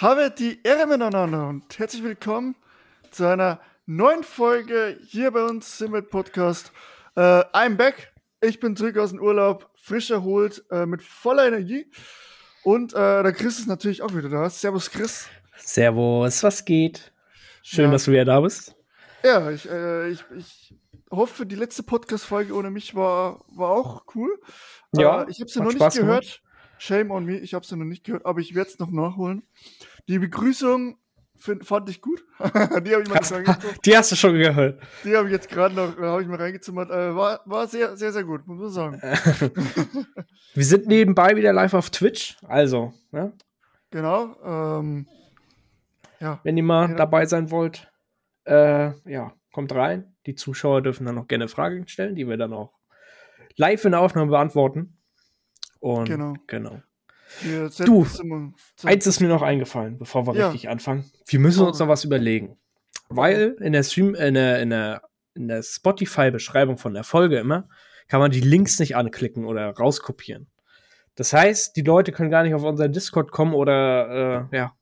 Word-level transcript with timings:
Habe 0.00 0.30
die 0.30 0.60
Ehre 0.62 0.86
miteinander 0.86 1.48
und 1.48 1.76
herzlich 1.76 2.04
willkommen 2.04 2.54
zu 3.10 3.26
einer 3.26 3.60
neuen 3.84 4.22
Folge 4.22 4.96
hier 5.04 5.32
bei 5.32 5.42
uns 5.42 5.80
im 5.80 5.90
Podcast. 6.08 6.70
Äh, 7.16 7.20
I'm 7.20 7.74
back. 7.74 8.12
Ich 8.40 8.60
bin 8.60 8.76
zurück 8.76 8.96
aus 8.96 9.10
dem 9.10 9.20
Urlaub, 9.20 9.68
frisch 9.74 10.12
erholt, 10.12 10.64
äh, 10.70 10.86
mit 10.86 11.02
voller 11.02 11.48
Energie. 11.48 11.90
Und 12.62 12.92
äh, 12.94 13.24
der 13.24 13.32
Chris 13.32 13.58
ist 13.58 13.66
natürlich 13.66 14.00
auch 14.02 14.14
wieder 14.14 14.28
da. 14.28 14.48
Servus, 14.48 14.88
Chris. 14.88 15.26
Servus, 15.56 16.44
was 16.44 16.64
geht? 16.64 17.12
Schön, 17.62 17.86
Ja. 17.86 17.90
dass 17.90 18.04
du 18.04 18.12
wieder 18.12 18.24
da 18.24 18.40
bist. 18.40 18.76
Ja, 19.24 19.50
ich, 19.50 19.68
äh, 19.68 20.10
ich, 20.10 20.24
ich 20.36 20.74
hoffe, 21.10 21.44
die 21.44 21.56
letzte 21.56 21.82
Podcast-Folge 21.82 22.54
ohne 22.54 22.70
mich 22.70 22.94
war, 22.94 23.44
war 23.48 23.70
auch 23.70 24.04
cool. 24.14 24.30
Ja, 24.92 25.24
äh, 25.24 25.26
ich 25.30 25.40
habe 25.40 25.50
sie 25.50 25.58
noch 25.58 25.66
nicht 25.66 25.78
Spaß 25.78 25.96
gehört. 25.96 26.40
Shame 26.78 27.10
on 27.10 27.24
me, 27.24 27.38
ich 27.38 27.54
habe 27.54 27.64
sie 27.66 27.76
noch 27.76 27.84
nicht 27.84 28.04
gehört, 28.04 28.24
aber 28.26 28.40
ich 28.40 28.54
werde 28.54 28.70
es 28.70 28.78
noch 28.78 28.90
nachholen. 28.90 29.42
Die 30.08 30.18
Begrüßung 30.18 30.98
find, 31.36 31.66
fand 31.66 31.88
ich 31.90 32.00
gut. 32.00 32.24
die 32.38 32.94
habe 32.94 33.02
ich 33.02 33.08
mal 33.08 33.18
Hast, 33.18 33.32
reingezogen. 33.32 33.76
die 33.84 33.96
hast 33.96 34.12
du 34.12 34.16
schon 34.16 34.34
gehört. 34.34 34.80
Die 35.04 35.16
habe 35.16 35.26
ich 35.28 35.32
jetzt 35.32 35.48
gerade 35.48 35.74
noch, 35.74 35.98
äh, 35.98 36.02
habe 36.02 36.22
ich 36.22 36.28
mal 36.28 36.36
reingezimmert. 36.36 36.90
Äh, 36.90 37.14
war, 37.14 37.40
war 37.46 37.66
sehr, 37.66 37.96
sehr, 37.96 38.12
sehr 38.12 38.24
gut, 38.24 38.46
muss 38.46 38.58
man 38.58 38.70
sagen. 38.70 39.00
Wir 40.54 40.64
sind 40.64 40.86
nebenbei 40.86 41.36
wieder 41.36 41.52
live 41.52 41.74
auf 41.74 41.90
Twitch. 41.90 42.36
Also, 42.46 42.92
ne, 43.12 43.32
Genau. 43.90 44.34
Ähm, 44.44 45.06
ja, 46.20 46.40
wenn 46.42 46.56
ihr 46.56 46.62
mal 46.62 46.90
Ja. 46.90 46.96
dabei 46.96 47.24
sein 47.26 47.50
wollt, 47.50 47.90
äh, 48.44 48.90
ja, 49.10 49.32
kommt 49.52 49.72
rein. 49.74 50.14
Die 50.26 50.34
Zuschauer 50.34 50.82
dürfen 50.82 51.06
dann 51.06 51.14
noch 51.14 51.26
gerne 51.28 51.48
Fragen 51.48 51.86
stellen, 51.88 52.14
die 52.14 52.26
wir 52.28 52.36
dann 52.36 52.52
auch 52.52 52.72
live 53.56 53.84
in 53.86 53.92
der 53.92 54.00
Aufnahme 54.00 54.30
beantworten. 54.30 54.97
Und 55.80 56.06
Genau. 56.06 56.34
genau. 56.46 56.82
wir 57.42 57.68
setzen 57.70 57.84
Du, 57.86 58.06
Eins 58.84 59.06
ist 59.06 59.20
mir 59.20 59.28
noch 59.28 59.42
eingefallen, 59.42 59.98
bevor 59.98 60.26
wir 60.26 60.34
Ja. 60.34 60.48
richtig 60.48 60.68
anfangen. 60.68 61.04
Wir 61.26 61.38
müssen 61.40 61.66
uns 61.66 61.78
noch 61.78 61.88
was 61.88 62.04
überlegen. 62.04 62.56
Weil 63.08 63.56
in 63.60 63.72
der 63.72 63.82
Stream, 63.84 64.14
in 64.14 64.34
der, 64.34 64.60
in 64.60 64.70
der, 64.70 65.02
in 65.34 65.48
der 65.48 65.62
Spotify-Beschreibung 65.62 66.78
von 66.78 66.94
der 66.94 67.04
Folge 67.04 67.38
immer, 67.38 67.68
kann 68.08 68.20
man 68.20 68.30
die 68.30 68.40
Links 68.40 68.78
nicht 68.78 68.96
anklicken 68.96 69.44
oder 69.44 69.70
rauskopieren. 69.70 70.48
Das 71.14 71.32
heißt, 71.32 71.76
die 71.76 71.82
Leute 71.82 72.12
können 72.12 72.30
gar 72.30 72.42
nicht 72.42 72.54
auf 72.54 72.62
unseren 72.62 72.92
Discord 72.92 73.30
kommen 73.32 73.54
oder 73.54 74.48
äh, 74.52 74.56
ja, 74.56 74.72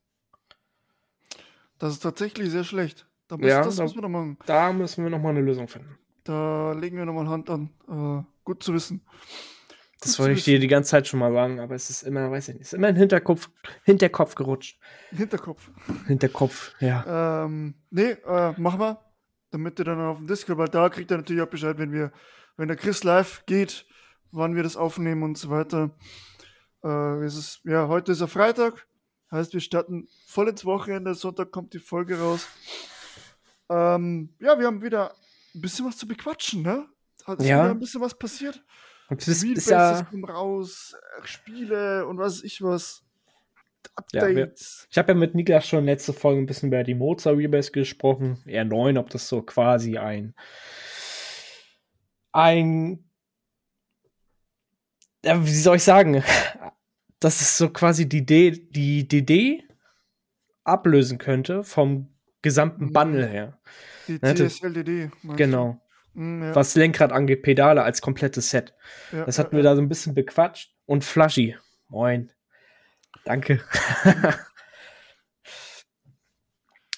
Das 1.78 1.92
ist 1.92 2.00
tatsächlich 2.00 2.50
sehr 2.50 2.64
schlecht. 2.64 3.06
Da 3.28 3.36
muss, 3.36 3.46
Ja, 3.48 3.62
das 3.62 3.76
da- 3.76 3.82
muss 3.82 3.94
man 3.94 4.02
noch 4.02 4.08
machen. 4.08 4.38
da 4.46 4.72
müssen 4.72 5.02
wir 5.04 5.10
noch 5.10 5.20
mal 5.20 5.30
eine 5.30 5.40
Lösung 5.40 5.68
finden. 5.68 5.98
Da 6.24 6.72
legen 6.72 6.96
wir 6.96 7.04
nochmal 7.04 7.28
Hand 7.28 7.50
an. 7.50 7.70
Äh, 7.88 8.24
gut 8.44 8.62
zu 8.62 8.72
wissen. 8.74 9.04
Das 10.00 10.18
wollte 10.18 10.34
ich 10.34 10.44
dir 10.44 10.58
die 10.58 10.68
ganze 10.68 10.90
Zeit 10.90 11.08
schon 11.08 11.20
mal 11.20 11.32
sagen, 11.32 11.58
aber 11.58 11.74
es 11.74 11.88
ist 11.88 12.02
immer, 12.02 12.30
weiß 12.30 12.48
ich 12.48 12.54
nicht, 12.54 12.62
ist 12.64 12.74
immer 12.74 12.88
ein 12.88 12.96
Hinterkopf, 12.96 13.48
Hinterkopf 13.84 14.34
gerutscht. 14.34 14.78
Hinterkopf. 15.10 15.70
Hinterkopf, 16.06 16.74
ja. 16.80 17.44
Ähm, 17.44 17.74
nee, 17.90 18.10
äh, 18.10 18.52
machen 18.60 18.80
wir. 18.80 19.00
Damit 19.50 19.78
ihr 19.78 19.84
dann 19.86 20.00
auf 20.00 20.18
dem 20.18 20.26
Discord, 20.26 20.58
weil 20.58 20.68
da 20.68 20.88
kriegt 20.90 21.10
ihr 21.10 21.16
natürlich 21.16 21.40
auch 21.42 21.48
Bescheid, 21.48 21.78
wenn 21.78 21.92
wir, 21.92 22.12
wenn 22.56 22.68
der 22.68 22.76
Chris 22.76 23.04
live 23.04 23.44
geht, 23.46 23.86
wann 24.32 24.54
wir 24.54 24.62
das 24.62 24.76
aufnehmen 24.76 25.22
und 25.22 25.38
so 25.38 25.48
weiter. 25.48 25.96
Äh, 26.84 27.24
es 27.24 27.36
ist, 27.36 27.60
ja, 27.64 27.88
heute 27.88 28.12
ist 28.12 28.20
ja 28.20 28.26
Freitag. 28.26 28.86
Heißt, 29.30 29.54
wir 29.54 29.60
starten 29.60 30.08
voll 30.26 30.48
ins 30.48 30.64
Wochenende. 30.64 31.14
Sonntag 31.14 31.50
kommt 31.52 31.72
die 31.72 31.78
Folge 31.78 32.18
raus. 32.18 32.46
Ähm, 33.70 34.34
ja, 34.40 34.58
wir 34.58 34.66
haben 34.66 34.82
wieder 34.82 35.14
ein 35.54 35.60
bisschen 35.60 35.86
was 35.86 35.96
zu 35.96 36.06
bequatschen, 36.06 36.62
ne? 36.62 36.86
Hat 37.24 37.42
Ja. 37.42 37.64
ein 37.70 37.78
bisschen 37.78 38.00
was 38.00 38.16
passiert. 38.16 38.62
Und 39.08 39.22
es 39.22 39.28
ist, 39.28 39.44
ist 39.44 39.70
ja, 39.70 40.02
kommen 40.10 40.24
raus, 40.24 40.94
äh, 41.22 41.26
Spiele 41.26 42.06
und 42.06 42.18
was 42.18 42.38
weiß 42.38 42.44
ich 42.44 42.62
was. 42.62 43.02
Ja, 44.12 44.22
wir- 44.28 44.44
Updates. 44.44 44.86
Ich 44.90 44.98
habe 44.98 45.12
ja 45.12 45.14
mit 45.18 45.34
Niklas 45.34 45.66
schon 45.68 45.84
letzte 45.84 46.12
Folge 46.12 46.40
ein 46.42 46.46
bisschen 46.46 46.68
über 46.68 46.82
die 46.82 46.94
Mozart 46.96 47.36
Rebase 47.38 47.70
gesprochen. 47.70 48.42
R9, 48.46 48.98
ob 48.98 49.10
das 49.10 49.28
so 49.28 49.42
quasi 49.42 49.96
ein 49.98 50.34
ein 52.32 53.04
ja, 55.24 55.44
wie 55.44 55.54
soll 55.54 55.76
ich 55.76 55.84
sagen? 55.84 56.22
Das 57.18 57.40
ist 57.40 57.56
so 57.56 57.70
quasi 57.70 58.06
die 58.06 58.26
D, 58.26 58.50
die 58.50 59.08
DD 59.08 59.64
ablösen 60.64 61.16
könnte 61.16 61.64
vom 61.64 62.14
gesamten 62.42 62.86
Mhm. 62.86 62.92
Bundle 62.92 63.26
her. 63.26 63.58
die 64.06 64.18
das- 64.20 64.36
CSLDD. 64.36 65.10
Genau. 65.34 65.80
Mm, 66.16 66.42
ja. 66.42 66.54
Was 66.54 66.74
Lenkrad 66.74 67.12
angeht, 67.12 67.42
Pedale 67.42 67.82
als 67.82 68.00
komplettes 68.00 68.50
Set. 68.50 68.74
Ja, 69.12 69.24
Das 69.24 69.38
hatten 69.38 69.54
wir 69.54 69.62
da 69.62 69.76
so 69.76 69.82
ein 69.82 69.88
bisschen 69.88 70.14
bequatscht. 70.14 70.74
Und 70.86 71.04
Flashy. 71.04 71.56
Moin. 71.88 72.32
Danke. 73.24 73.60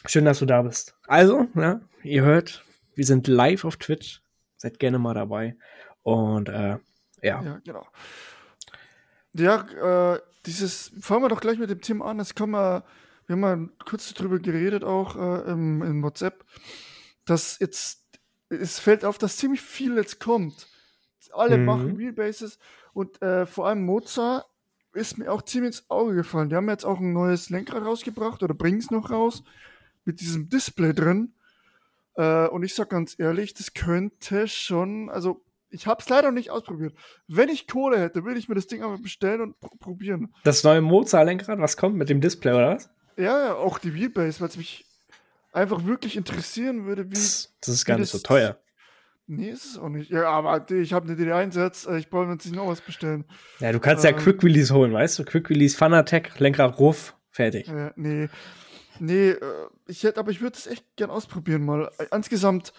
Schön, 0.07 0.25
dass 0.25 0.39
du 0.39 0.47
da 0.47 0.63
bist. 0.63 0.95
Also, 1.07 1.49
ja, 1.55 1.81
ihr 2.03 2.23
hört, 2.23 2.65
wir 2.95 3.05
sind 3.05 3.27
live 3.27 3.65
auf 3.65 3.77
Twitch. 3.77 4.23
Seid 4.57 4.79
gerne 4.79 4.99
mal 4.99 5.15
dabei. 5.15 5.57
Und 6.03 6.49
äh, 6.49 6.79
ja. 7.23 7.43
Ja, 7.43 7.61
genau. 7.65 7.87
Ja, 9.35 10.15
äh, 10.15 10.21
dieses, 10.47 10.93
fangen 11.01 11.23
wir 11.23 11.29
doch 11.29 11.41
gleich 11.41 11.59
mit 11.59 11.71
dem 11.71 11.81
Thema 11.81 12.07
an. 12.07 12.21
Es 12.21 12.35
kann 12.35 12.51
man, 12.51 12.83
wir 13.27 13.35
haben 13.35 13.41
mal 13.41 13.69
kurz 13.85 14.13
darüber 14.15 14.39
geredet, 14.39 14.85
auch 14.85 15.17
äh, 15.17 15.51
im, 15.51 15.83
im 15.83 16.03
WhatsApp, 16.03 16.45
dass 17.25 17.59
jetzt, 17.59 18.08
es 18.51 18.79
fällt 18.79 19.05
auf, 19.05 19.19
dass 19.19 19.37
ziemlich 19.37 19.61
viel 19.61 19.97
jetzt 19.97 20.21
kommt. 20.21 20.67
Alle 21.33 21.59
Mhm. 21.59 21.65
machen 21.65 21.99
Wheelbases 21.99 22.59
und 22.95 23.21
äh, 23.21 23.45
vor 23.47 23.67
allem 23.67 23.85
Mozart 23.85 24.47
ist 24.95 25.19
mir 25.19 25.31
auch 25.31 25.43
ziemlich 25.43 25.69
ins 25.79 25.91
Auge 25.91 26.15
gefallen. 26.15 26.49
Die 26.49 26.57
haben 26.57 26.69
jetzt 26.69 26.85
auch 26.85 26.99
ein 26.99 27.13
neues 27.13 27.51
Lenkrad 27.51 27.85
rausgebracht 27.85 28.43
oder 28.43 28.55
bringen 28.55 28.79
es 28.79 28.91
noch 28.91 29.11
raus 29.11 29.45
mit 30.05 30.21
diesem 30.21 30.49
Display 30.49 30.95
drin. 30.95 31.35
Äh, 32.15 32.49
und 32.49 32.63
ich 32.63 32.75
sag 32.75 32.91
ganz 32.91 33.15
ehrlich, 33.19 33.53
das 33.55 33.75
könnte 33.75 34.49
schon, 34.49 35.11
also 35.11 35.45
ich 35.71 35.87
habe 35.87 36.01
es 36.01 36.09
leider 36.09 36.29
noch 36.29 36.35
nicht 36.35 36.51
ausprobiert. 36.51 36.95
Wenn 37.27 37.51
ich 37.51 37.69
Kohle 37.69 37.99
hätte, 38.01 38.25
würde 38.25 38.39
ich 38.39 38.49
mir 38.49 38.55
das 38.55 38.67
Ding 38.67 38.83
einfach 38.83 39.03
bestellen 39.03 39.43
und 39.43 39.61
pr 39.61 39.69
probieren. 39.79 40.35
Das 40.45 40.65
neue 40.65 40.81
Mozart-Lenkrad, 40.81 41.59
was 41.59 41.77
kommt 41.77 41.97
mit 41.97 42.09
dem 42.09 42.23
Display, 42.23 42.53
oder 42.55 42.77
was? 42.77 42.91
Ja, 43.17 43.39
ja, 43.39 43.55
auch 43.55 43.79
die 43.79 43.95
Wheelbase, 43.95 44.41
weil 44.41 44.49
es 44.49 44.57
mich 44.57 44.87
einfach 45.59 45.85
wirklich 45.85 46.17
interessieren 46.17 46.87
würde, 46.87 47.11
wie. 47.11 47.15
Das, 47.15 47.53
ist 47.67 47.85
gar 47.85 47.99
nicht 47.99 48.11
so 48.11 48.19
teuer. 48.19 48.59
Nee, 49.27 49.51
ist 49.51 49.67
es 49.67 49.79
auch 49.79 49.91
nicht. 49.91 50.11
Ja, 50.11 50.31
aber 50.31 50.71
ich 50.71 50.95
habe 50.95 51.07
eine 51.07 51.21
DD1 51.21 51.87
äh, 51.87 51.99
ich 51.99 52.09
brauche 52.09 52.25
mir 52.25 52.33
jetzt 52.33 52.47
nicht 52.47 52.57
noch 52.57 52.67
was 52.67 52.81
bestellen. 52.81 53.27
Ja, 53.61 53.73
du 53.73 53.79
kannst 53.79 54.03
ja 54.03 54.11
Ähm. 54.11 54.17
Quick 54.17 54.43
Release 54.43 54.73
holen, 54.73 54.93
weißt 54.93 55.19
du? 55.19 55.25
Quick 55.25 55.51
Release 55.51 55.77
Fanatec, 55.77 56.39
Lenkrad 56.39 56.79
Ruff, 56.79 57.15
fertig. 57.31 57.69
Äh, 57.69 57.91
nee. 57.97 58.29
Nee, 59.01 59.31
äh, 59.31 59.67
ich 59.87 60.03
hätte, 60.03 60.19
aber 60.19 60.31
ich 60.31 60.41
würde 60.41 60.57
es 60.57 60.67
echt 60.67 60.85
gern 60.97 61.11
ausprobieren 61.11 61.65
mal. 61.65 61.91
Äh, 61.99 62.07
Insgesamt 62.15 62.73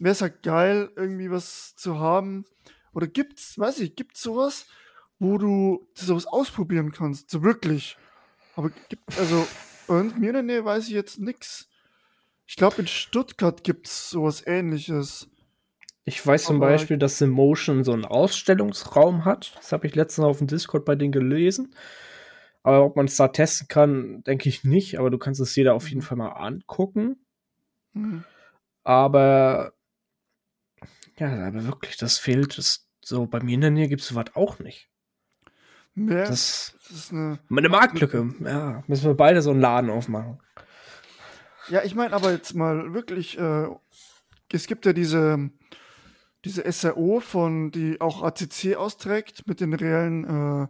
wäre 0.00 0.12
es 0.12 0.20
halt 0.20 0.42
geil, 0.42 0.90
irgendwie 0.96 1.30
was 1.30 1.76
zu 1.76 2.00
haben. 2.00 2.44
Oder 2.92 3.06
gibt's, 3.06 3.58
weiß 3.58 3.80
ich, 3.80 3.94
gibt's 3.94 4.20
sowas, 4.20 4.66
wo 5.20 5.38
du 5.38 5.88
sowas 5.94 6.26
ausprobieren 6.26 6.90
kannst? 6.90 7.30
So 7.30 7.42
wirklich. 7.42 7.96
Aber 8.56 8.70
gibt, 8.88 9.16
also, 9.18 9.46
uns, 9.86 10.16
mir 10.16 10.28
in 10.28 10.34
der 10.34 10.42
Nähe 10.42 10.64
weiß 10.64 10.88
ich 10.88 10.94
jetzt 10.94 11.18
nix. 11.18 11.68
Ich 12.46 12.56
glaube, 12.56 12.82
in 12.82 12.86
Stuttgart 12.86 13.64
gibt's 13.64 14.10
sowas 14.10 14.46
ähnliches. 14.46 15.28
Ich 16.04 16.24
weiß 16.24 16.44
zum 16.44 16.56
Aber- 16.56 16.66
Beispiel, 16.66 16.98
dass 16.98 17.20
Emotion 17.20 17.84
so 17.84 17.92
einen 17.92 18.04
Ausstellungsraum 18.04 19.24
hat. 19.24 19.54
Das 19.56 19.72
habe 19.72 19.86
ich 19.86 19.94
letztens 19.94 20.26
auf 20.26 20.38
dem 20.38 20.46
Discord 20.46 20.84
bei 20.84 20.94
denen 20.96 21.12
gelesen. 21.12 21.74
Aber 22.62 22.84
ob 22.84 22.96
man 22.96 23.06
es 23.06 23.16
da 23.16 23.28
testen 23.28 23.68
kann, 23.68 24.22
denke 24.24 24.48
ich 24.48 24.64
nicht. 24.64 24.98
Aber 24.98 25.10
du 25.10 25.18
kannst 25.18 25.40
es 25.40 25.54
da 25.54 25.72
auf 25.72 25.88
jeden 25.88 26.00
Mhm. 26.00 26.04
Fall 26.04 26.16
mal 26.18 26.28
angucken. 26.32 27.16
Hm. 27.92 28.24
Aber 28.82 29.72
ja, 31.18 31.46
aber 31.46 31.64
wirklich, 31.64 31.96
das 31.96 32.18
fehlt. 32.18 32.58
Das, 32.58 32.86
so 33.02 33.26
bei 33.26 33.40
mir 33.42 33.54
in 33.54 33.60
der 33.62 33.70
Nähe 33.70 33.88
gibt 33.88 34.02
es 34.02 34.08
sowas 34.08 34.26
auch 34.34 34.58
nicht. 34.58 34.90
Mehr, 35.94 36.26
Das 36.26 36.74
das 36.88 36.90
ist 36.98 37.12
eine. 37.12 37.38
eine 37.50 37.68
Marktlücke. 37.68 38.34
Ja, 38.40 38.82
müssen 38.88 39.04
wir 39.06 39.14
beide 39.14 39.40
so 39.42 39.50
einen 39.52 39.60
Laden 39.60 39.90
aufmachen. 39.90 40.40
Ja, 41.68 41.82
ich 41.82 41.94
meine 41.94 42.14
aber 42.14 42.32
jetzt 42.32 42.54
mal 42.54 42.94
wirklich, 42.94 43.38
äh, 43.38 43.68
es 44.52 44.66
gibt 44.66 44.86
ja 44.86 44.92
diese, 44.92 45.50
diese 46.44 46.70
SRO 46.70 47.20
von, 47.20 47.70
die 47.70 48.00
auch 48.00 48.22
ACC 48.22 48.76
austrägt 48.76 49.46
mit 49.46 49.60
den 49.60 49.72
reellen 49.72 50.24
äh, 50.24 50.66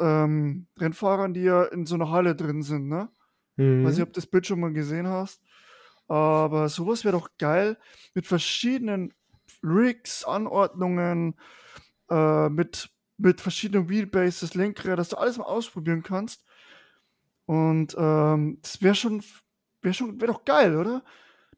ähm, 0.00 0.66
Rennfahrern, 0.78 1.34
die 1.34 1.42
ja 1.42 1.64
in 1.64 1.86
so 1.86 1.94
einer 1.94 2.10
Halle 2.10 2.34
drin 2.36 2.62
sind, 2.62 2.88
ne? 2.88 3.08
Mhm. 3.56 3.84
Weiß 3.84 3.94
nicht, 3.94 4.02
ob 4.02 4.12
du 4.12 4.20
das 4.20 4.26
Bild 4.26 4.46
schon 4.46 4.60
mal 4.60 4.72
gesehen 4.72 5.06
hast. 5.06 5.42
Aber 6.08 6.68
sowas 6.68 7.04
wäre 7.04 7.16
doch 7.16 7.30
geil 7.38 7.78
mit 8.14 8.26
verschiedenen 8.26 9.14
Rigs, 9.62 10.24
Anordnungen, 10.24 11.34
äh, 12.10 12.48
mit, 12.48 12.90
mit 13.16 13.40
verschiedenen 13.40 13.88
Wheelbases, 13.88 14.54
Lenkräder, 14.54 14.96
dass 14.96 15.10
du 15.10 15.16
alles 15.16 15.38
mal 15.38 15.44
ausprobieren 15.44 16.02
kannst. 16.02 16.44
Und 17.46 17.94
ähm, 17.98 18.58
das 18.62 18.82
wäre 18.82 18.94
schon, 18.94 19.22
wäre 19.82 19.94
schon, 19.94 20.20
wäre 20.20 20.32
doch 20.32 20.44
geil, 20.44 20.76
oder? 20.76 21.04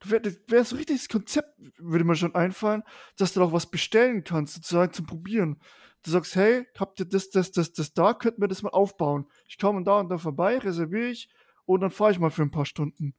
Du 0.00 0.10
wär, 0.10 0.22
wäre 0.48 0.64
so 0.64 0.74
ein 0.74 0.78
richtiges 0.78 1.08
Konzept, 1.08 1.58
würde 1.78 2.04
mir 2.04 2.16
schon 2.16 2.34
einfallen, 2.34 2.82
dass 3.16 3.32
du 3.32 3.40
doch 3.40 3.52
was 3.52 3.70
bestellen 3.70 4.24
kannst, 4.24 4.54
sozusagen 4.54 4.92
zum 4.92 5.06
Probieren. 5.06 5.60
Du 6.02 6.10
sagst, 6.10 6.36
hey, 6.36 6.66
habt 6.78 7.00
ihr 7.00 7.06
das, 7.06 7.30
das, 7.30 7.52
das, 7.52 7.72
das 7.72 7.94
da, 7.94 8.12
könnten 8.12 8.42
wir 8.42 8.48
das 8.48 8.62
mal 8.62 8.70
aufbauen. 8.70 9.26
Ich 9.48 9.58
komme 9.58 9.84
da 9.84 10.00
und 10.00 10.10
da 10.10 10.18
vorbei, 10.18 10.58
reserviere 10.58 11.08
ich 11.08 11.30
und 11.64 11.80
dann 11.80 11.90
fahre 11.90 12.12
ich 12.12 12.18
mal 12.18 12.30
für 12.30 12.42
ein 12.42 12.50
paar 12.50 12.66
Stunden. 12.66 13.14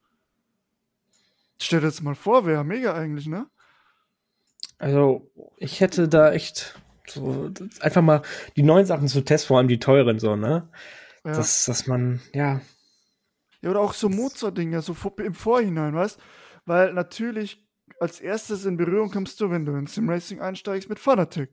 Stell 1.60 1.80
dir 1.80 1.88
das 1.88 2.02
mal 2.02 2.16
vor, 2.16 2.46
wäre 2.46 2.64
mega 2.64 2.94
eigentlich, 2.94 3.28
ne? 3.28 3.48
Also, 4.78 5.32
ich 5.58 5.80
hätte 5.80 6.08
da 6.08 6.32
echt 6.32 6.80
so 7.08 7.50
einfach 7.80 8.02
mal 8.02 8.22
die 8.56 8.64
neuen 8.64 8.86
Sachen 8.86 9.08
zu 9.08 9.22
testen, 9.22 9.48
vor 9.48 9.58
allem 9.58 9.68
die 9.68 9.80
teuren, 9.80 10.20
so, 10.20 10.36
ne? 10.36 10.70
Ja. 11.24 11.32
Dass, 11.34 11.66
dass 11.66 11.88
man, 11.88 12.22
ja, 12.34 12.62
Ja, 13.66 13.72
oder 13.72 13.80
auch 13.82 13.96
so 13.96 14.10
Mozart-Dinge, 14.10 14.80
so 14.84 14.96
im 15.18 15.34
Vorhinein, 15.34 15.96
weißt 15.96 16.20
Weil 16.66 16.94
natürlich 16.94 17.68
als 18.00 18.20
erstes 18.20 18.64
in 18.66 18.78
Berührung 18.78 19.10
kommst 19.10 19.42
du, 19.42 19.50
wenn 19.50 19.66
du 19.66 19.74
in 19.74 19.88
Simracing 19.88 20.40
einsteigst, 20.40 20.88
mit 20.88 21.00
Fanatec. 21.00 21.50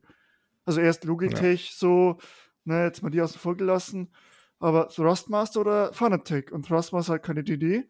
Also 0.66 0.82
erst 0.82 1.04
Logitech, 1.04 1.74
so, 1.74 2.18
ne, 2.64 2.84
jetzt 2.84 3.02
mal 3.02 3.08
die 3.08 3.22
außen 3.22 3.40
vor 3.40 3.56
gelassen, 3.56 4.10
aber 4.58 4.90
so 4.90 5.04
Rustmaster 5.04 5.60
oder 5.62 5.94
Fanatec. 5.94 6.52
Und 6.52 6.70
Rustmaster 6.70 7.14
hat 7.14 7.22
keine 7.22 7.44
DD. 7.44 7.88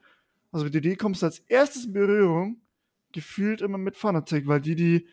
Also 0.52 0.66
mit 0.66 0.74
DD 0.74 0.94
kommst 0.94 1.22
du 1.22 1.26
als 1.26 1.40
erstes 1.40 1.86
in 1.86 1.92
Berührung, 1.92 2.60
gefühlt 3.10 3.60
immer 3.60 3.78
mit 3.78 3.96
Fanatec, 3.96 4.46
weil 4.46 4.60
die, 4.60 4.76
die, 4.76 5.08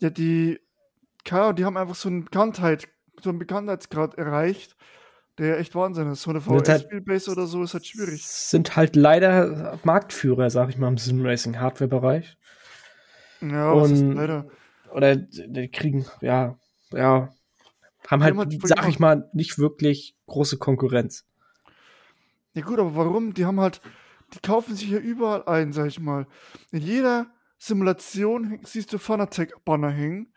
ja, 0.00 0.10
die, 0.10 0.60
die 1.24 1.64
haben 1.64 1.76
einfach 1.78 1.94
so 1.94 2.10
eine 2.10 2.24
Bekanntheit, 2.24 2.88
so 3.22 3.30
einen 3.30 3.38
Bekanntheitsgrad 3.38 4.16
erreicht, 4.16 4.76
der 5.38 5.58
echt 5.58 5.74
Wahnsinn 5.74 6.10
ist. 6.10 6.22
So 6.22 6.30
eine 6.30 6.40
VS-Spielbase 6.40 7.30
oder 7.30 7.46
so 7.46 7.62
ist 7.62 7.74
halt 7.74 7.86
schwierig. 7.86 8.26
sind 8.26 8.76
halt 8.76 8.96
leider 8.96 9.78
Marktführer, 9.84 10.50
sag 10.50 10.68
ich 10.70 10.78
mal, 10.78 10.88
im 10.88 10.98
Sim-Racing-Hardware-Bereich. 10.98 12.36
Ja, 13.40 13.70
Und- 13.72 14.14
leider. 14.14 14.46
Oder 14.92 15.16
die 15.16 15.68
kriegen, 15.70 16.06
ja, 16.22 16.58
ja, 16.92 17.32
haben 18.08 18.22
halt, 18.24 18.36
haben 18.36 18.60
sag 18.64 18.88
ich 18.88 18.98
mal, 18.98 19.28
nicht 19.34 19.58
wirklich 19.58 20.16
große 20.26 20.56
Konkurrenz. 20.56 21.26
Ja 22.54 22.62
gut, 22.62 22.78
aber 22.78 22.96
warum? 22.96 23.34
Die 23.34 23.44
haben 23.44 23.60
halt, 23.60 23.82
die 24.34 24.38
kaufen 24.40 24.74
sich 24.74 24.88
ja 24.88 24.98
überall 24.98 25.44
ein, 25.46 25.72
sag 25.74 25.86
ich 25.88 26.00
mal. 26.00 26.26
In 26.72 26.80
jeder 26.80 27.26
Simulation 27.58 28.60
siehst 28.62 28.92
du 28.92 28.98
Fanatec-Banner 28.98 29.90
hängen. 29.90 30.32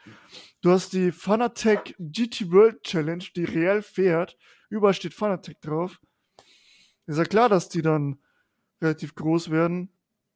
Du 0.62 0.72
hast 0.72 0.92
die 0.94 1.12
Fanatec 1.14 1.96
GT 1.98 2.52
World 2.52 2.84
Challenge, 2.84 3.24
die 3.36 3.46
reell 3.46 3.82
fährt. 3.82 4.38
Überall 4.72 4.94
steht 4.94 5.14
Fanatec 5.14 5.60
drauf. 5.62 6.00
Ist 7.06 7.18
ja 7.18 7.26
klar, 7.26 7.50
dass 7.50 7.68
die 7.70 7.82
dann 7.82 8.18
relativ 8.82 9.16
groß 9.16 9.52
werden. 9.52 9.92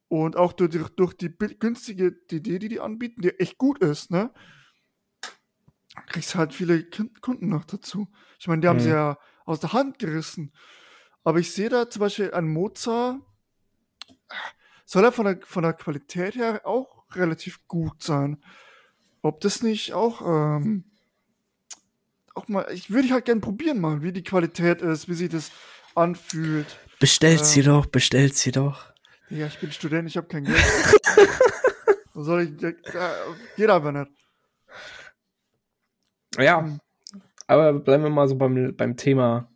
Und 0.10 0.36
auch 0.36 0.54
durch, 0.54 0.70
die- 0.72 0.86
durch 0.96 1.14
die 1.16 1.30
günstige 1.36 2.12
DD, 2.12 2.60
die 2.60 2.68
die 2.70 2.80
anbieten, 2.80 3.22
die 3.22 3.30
echt 3.40 3.58
gut 3.58 3.80
ist, 3.80 4.12
ne? 4.12 4.32
Kriegst 6.08 6.36
halt 6.36 6.54
viele 6.54 6.84
Kun- 6.84 7.14
Kunden 7.22 7.48
noch 7.50 7.64
dazu. 7.66 8.08
Ich 8.38 8.48
meine, 8.48 8.62
die 8.62 8.68
haben 8.68 8.78
Mhm. 8.78 8.82
sie 8.82 8.90
ja 8.90 9.18
aus 9.46 9.62
der 9.62 9.74
Hand 9.74 9.98
gerissen. 10.00 10.54
Aber 11.24 11.40
ich 11.40 11.54
sehe 11.54 11.70
da 11.70 11.90
zum 11.90 12.02
Beispiel 12.02 12.32
ein 12.34 12.48
Mozart, 12.48 13.22
soll 14.86 15.06
er 15.06 15.12
von 15.12 15.26
der, 15.26 15.40
von 15.44 15.64
der 15.64 15.74
Qualität 15.74 16.36
her 16.36 16.62
auch 16.66 17.06
relativ 17.16 17.66
gut 17.68 18.04
sein. 18.04 18.44
Ob 19.22 19.40
das 19.40 19.64
nicht 19.64 19.94
auch, 19.94 20.22
ähm, 20.22 20.92
auch 22.36 22.48
mal, 22.48 22.68
ich 22.72 22.90
würde 22.90 23.10
halt 23.10 23.26
gerne 23.26 23.42
probieren 23.42 23.80
mal, 23.80 24.02
wie 24.04 24.12
die 24.12 24.24
Qualität 24.24 24.82
ist, 24.82 25.08
wie 25.10 25.14
sich 25.14 25.30
das 25.30 25.52
anfühlt. 25.96 26.78
Bestellt 27.00 27.40
Ähm. 27.40 27.46
sie 27.46 27.64
doch, 27.64 27.86
bestellt 27.88 28.36
sie 28.36 28.52
doch. 28.52 28.94
Ja, 29.30 29.48
ich 29.48 29.60
bin 29.60 29.72
Student, 29.72 30.08
ich 30.08 30.18
habe 30.18 30.28
kein 30.28 30.44
Geld. 30.46 30.58
Was 32.14 32.26
soll 32.26 32.44
ich, 32.44 32.62
ja, 32.62 32.72
geht 33.58 33.70
aber 33.70 33.92
nicht. 33.92 34.12
Ja, 36.38 36.62
Mhm. 36.62 36.80
aber 37.48 37.74
bleiben 37.74 38.04
wir 38.04 38.10
mal 38.10 38.28
so 38.28 38.36
beim, 38.36 38.76
beim 38.76 38.98
Thema 38.98 39.50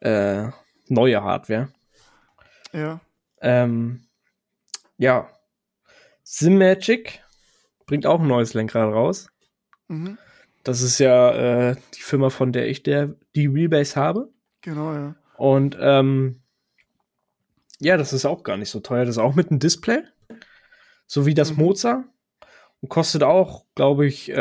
äh, 0.00 0.48
neue 0.88 1.22
Hardware. 1.22 1.72
Ja. 2.72 3.00
Ähm, 3.40 4.06
ja, 4.98 5.30
SimMagic 6.22 7.22
bringt 7.86 8.06
auch 8.06 8.20
ein 8.20 8.28
neues 8.28 8.54
Lenkrad 8.54 8.92
raus. 8.92 9.28
Mhm. 9.88 10.18
Das 10.64 10.80
ist 10.80 10.98
ja 10.98 11.70
äh, 11.70 11.76
die 11.94 12.02
Firma, 12.02 12.30
von 12.30 12.52
der 12.52 12.68
ich 12.68 12.82
der, 12.82 13.14
die 13.34 13.52
Wheelbase 13.52 13.96
habe. 13.96 14.30
Genau, 14.60 14.92
ja. 14.92 15.14
Und 15.36 15.76
ähm, 15.80 16.40
ja, 17.80 17.96
das 17.96 18.12
ist 18.12 18.24
auch 18.24 18.44
gar 18.44 18.56
nicht 18.56 18.70
so 18.70 18.80
teuer. 18.80 19.04
Das 19.04 19.16
ist 19.16 19.22
auch 19.22 19.34
mit 19.34 19.50
einem 19.50 19.58
Display. 19.58 20.02
So 21.06 21.26
wie 21.26 21.34
das 21.34 21.52
Mhm. 21.52 21.58
Mozart. 21.58 22.04
Und 22.80 22.88
kostet 22.88 23.22
auch, 23.22 23.64
glaube 23.74 24.06
ich, 24.06 24.30
äh, 24.30 24.34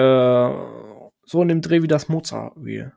so 1.25 1.41
in 1.41 1.47
dem 1.47 1.61
Dreh 1.61 1.81
wie 1.81 1.87
das 1.87 2.07
Mozart-Wheel. 2.09 2.93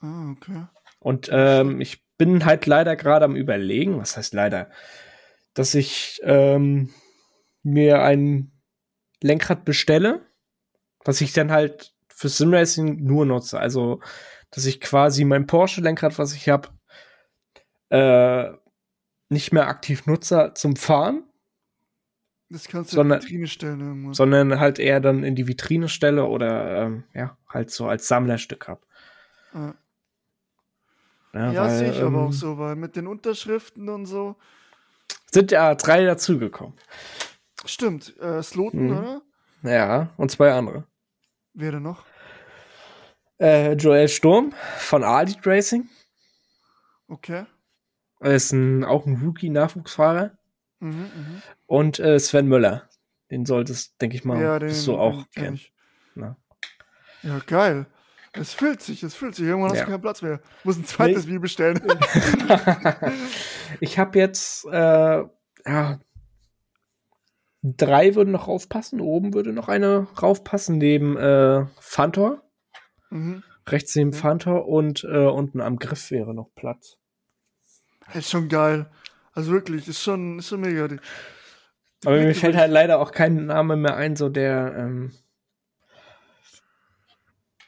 Ah, 0.00 0.30
okay. 0.32 0.66
Und 1.00 1.28
ähm, 1.32 1.80
ich 1.80 2.04
bin 2.16 2.44
halt 2.44 2.66
leider 2.66 2.96
gerade 2.96 3.24
am 3.24 3.36
überlegen, 3.36 3.98
was 3.98 4.16
heißt 4.16 4.34
leider, 4.34 4.70
dass 5.54 5.74
ich 5.74 6.20
ähm, 6.24 6.90
mir 7.62 8.02
ein 8.02 8.52
Lenkrad 9.22 9.64
bestelle, 9.64 10.20
was 11.04 11.20
ich 11.20 11.32
dann 11.32 11.50
halt 11.52 11.94
für 12.08 12.28
Simracing 12.28 13.04
nur 13.04 13.26
nutze. 13.26 13.58
Also, 13.58 14.00
dass 14.50 14.64
ich 14.66 14.80
quasi 14.80 15.24
mein 15.24 15.46
Porsche-Lenkrad, 15.46 16.18
was 16.18 16.32
ich 16.34 16.48
habe, 16.48 16.68
äh, 17.90 18.52
nicht 19.28 19.52
mehr 19.52 19.68
aktiv 19.68 20.06
nutze 20.06 20.52
zum 20.54 20.76
Fahren, 20.76 21.24
Das 22.50 22.68
kannst 22.68 22.92
du 22.92 22.96
Sondern- 22.96 23.20
in 23.20 23.26
die 23.26 23.32
Vitrine 23.32 23.46
stellen 23.48 23.80
irgendwann. 23.80 24.14
sondern 24.14 24.60
halt 24.60 24.78
eher 24.78 25.00
dann 25.00 25.24
in 25.24 25.34
die 25.34 25.48
Vitrine 25.48 25.88
stelle 25.88 26.26
oder 26.26 26.82
ähm, 26.84 27.04
ja, 27.14 27.36
halt 27.48 27.70
so 27.70 27.88
als 27.88 28.06
Sammlerstück 28.06 28.68
habe. 28.68 28.80
Ja. 29.54 29.74
Ja, 31.32 31.52
Ja, 31.52 31.68
sehe 31.68 31.90
ich 31.90 31.98
aber 31.98 32.06
ähm, 32.18 32.28
auch 32.28 32.32
so, 32.32 32.58
weil 32.58 32.76
mit 32.76 32.94
den 32.94 33.08
Unterschriften 33.08 33.88
und 33.88 34.06
so. 34.06 34.36
Sind 35.32 35.50
ja 35.50 35.74
drei 35.74 36.04
dazugekommen. 36.04 36.74
Stimmt, 37.64 38.16
äh, 38.20 38.40
Sloten, 38.42 38.86
Mhm. 38.88 38.98
oder? 38.98 39.22
Ja, 39.62 40.10
und 40.16 40.30
zwei 40.30 40.52
andere. 40.52 40.86
Wer 41.54 41.72
denn 41.72 41.82
noch? 41.82 42.04
Äh, 43.40 43.72
Joel 43.74 44.08
Sturm 44.08 44.52
von 44.78 45.04
Aldi 45.04 45.36
Racing. 45.44 45.88
Okay. 47.08 47.44
Er 48.20 48.34
ist 48.34 48.52
ein, 48.52 48.84
auch 48.84 49.06
ein 49.06 49.20
Rookie-Nachwuchsfahrer. 49.22 50.36
Mhm, 50.80 50.90
mhm. 50.90 51.42
Und 51.66 51.98
äh, 51.98 52.18
Sven 52.18 52.48
Müller. 52.48 52.88
Den 53.30 53.46
solltest, 53.46 54.00
denke 54.00 54.16
ich 54.16 54.24
mal, 54.24 54.40
Ja, 54.40 54.58
den, 54.58 54.70
den 54.70 54.94
auch 54.94 55.24
kenn 55.34 55.58
kennen. 56.16 56.36
Ja, 57.22 57.38
geil. 57.46 57.86
Es 58.32 58.52
füllt 58.52 58.82
sich, 58.82 59.02
es 59.02 59.14
füllt 59.14 59.34
sich. 59.34 59.46
Irgendwann 59.46 59.70
hast 59.70 59.78
Ja. 59.78 59.84
du 59.84 59.90
keinen 59.92 60.02
Platz 60.02 60.20
mehr. 60.20 60.40
Muss 60.64 60.76
ein 60.76 60.84
zweites 60.84 61.26
Bier 61.26 61.40
bestellen. 61.40 61.80
ich 63.80 63.98
habe 63.98 64.18
jetzt, 64.18 64.66
äh, 64.66 65.22
ja, 65.66 66.00
drei 67.64 68.14
würden 68.14 68.30
noch 68.32 68.46
raufpassen. 68.48 69.00
Oben 69.00 69.32
würde 69.34 69.52
noch 69.52 69.68
eine 69.68 70.06
raufpassen, 70.20 70.78
neben 70.78 71.16
äh, 71.16 71.64
Fantor. 71.80 72.42
mhm. 73.10 73.42
Rechts 73.66 73.96
neben 73.96 74.12
Ja. 74.12 74.18
Fantor 74.18 74.68
und 74.68 75.04
äh, 75.04 75.26
unten 75.26 75.60
am 75.62 75.78
Griff 75.78 76.10
wäre 76.10 76.34
noch 76.34 76.50
Platz. 76.54 76.98
Ist 78.12 78.30
schon 78.30 78.50
geil. 78.50 78.90
Also 79.32 79.50
wirklich, 79.52 79.88
ist 79.88 80.02
schon, 80.02 80.38
ist 80.38 80.48
schon 80.48 80.60
mega. 80.60 80.86
Die- 80.86 80.98
Aber 82.04 82.18
mir 82.18 82.34
fällt 82.34 82.56
halt 82.56 82.70
leider 82.70 82.98
auch 83.00 83.10
kein 83.12 83.46
Name 83.46 83.76
mehr 83.76 83.96
ein, 83.96 84.14
so 84.16 84.28
der, 84.28 84.74
ähm, 84.76 85.12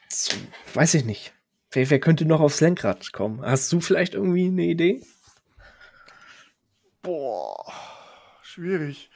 so, 0.09 0.35
weiß 0.75 0.93
ich 0.93 1.05
nicht. 1.05 1.33
Wer, 1.71 1.89
wer 1.89 1.99
könnte 1.99 2.25
noch 2.25 2.39
aufs 2.39 2.61
Lenkrad 2.61 3.11
kommen? 3.11 3.41
Hast 3.41 3.71
du 3.73 3.81
vielleicht 3.81 4.13
irgendwie 4.13 4.47
eine 4.47 4.63
Idee? 4.63 5.01
Boah, 7.01 7.65
schwierig. 8.41 9.09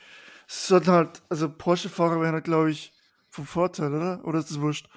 Es 0.54 0.68
sollten 0.68 0.92
halt, 0.92 1.22
also 1.30 1.50
Porsche-Fahrer 1.50 2.20
wären 2.20 2.34
halt, 2.34 2.44
glaube 2.44 2.72
ich, 2.72 2.92
vom 3.30 3.46
Vorteil, 3.46 3.94
oder? 3.94 4.20
Oder 4.26 4.40
ist 4.40 4.50
das 4.52 4.60
wurscht? 4.60 4.90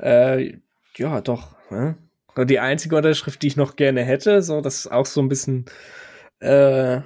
Äh, 0.00 0.58
ja, 0.96 1.20
doch. 1.20 1.54
Ne? 1.70 1.96
Und 2.34 2.50
Die 2.50 2.58
einzige 2.58 2.96
Unterschrift, 2.96 3.40
die 3.42 3.46
ich 3.46 3.56
noch 3.56 3.76
gerne 3.76 4.02
hätte, 4.02 4.42
so, 4.42 4.60
das 4.60 4.80
ist 4.80 4.86
auch 4.90 5.06
so 5.06 5.22
ein 5.22 5.28
bisschen, 5.28 5.66
äh, 6.40 7.02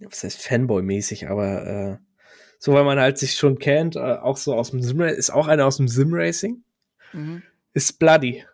was 0.00 0.24
heißt 0.24 0.42
Fanboy-mäßig, 0.42 1.28
aber 1.30 1.66
äh, 1.66 1.98
so, 2.58 2.72
weil 2.72 2.82
man 2.82 2.98
halt 2.98 3.18
sich 3.18 3.36
schon 3.36 3.60
kennt, 3.60 3.94
äh, 3.94 4.00
auch 4.00 4.38
so 4.38 4.56
aus 4.56 4.72
dem 4.72 4.82
Sim, 4.82 5.00
ist 5.02 5.30
auch 5.30 5.46
einer 5.46 5.66
aus 5.66 5.76
dem 5.76 5.86
Sim-Racing, 5.86 6.64
Mhm. 7.12 7.44
ist 7.74 7.96
Bloody. 8.00 8.44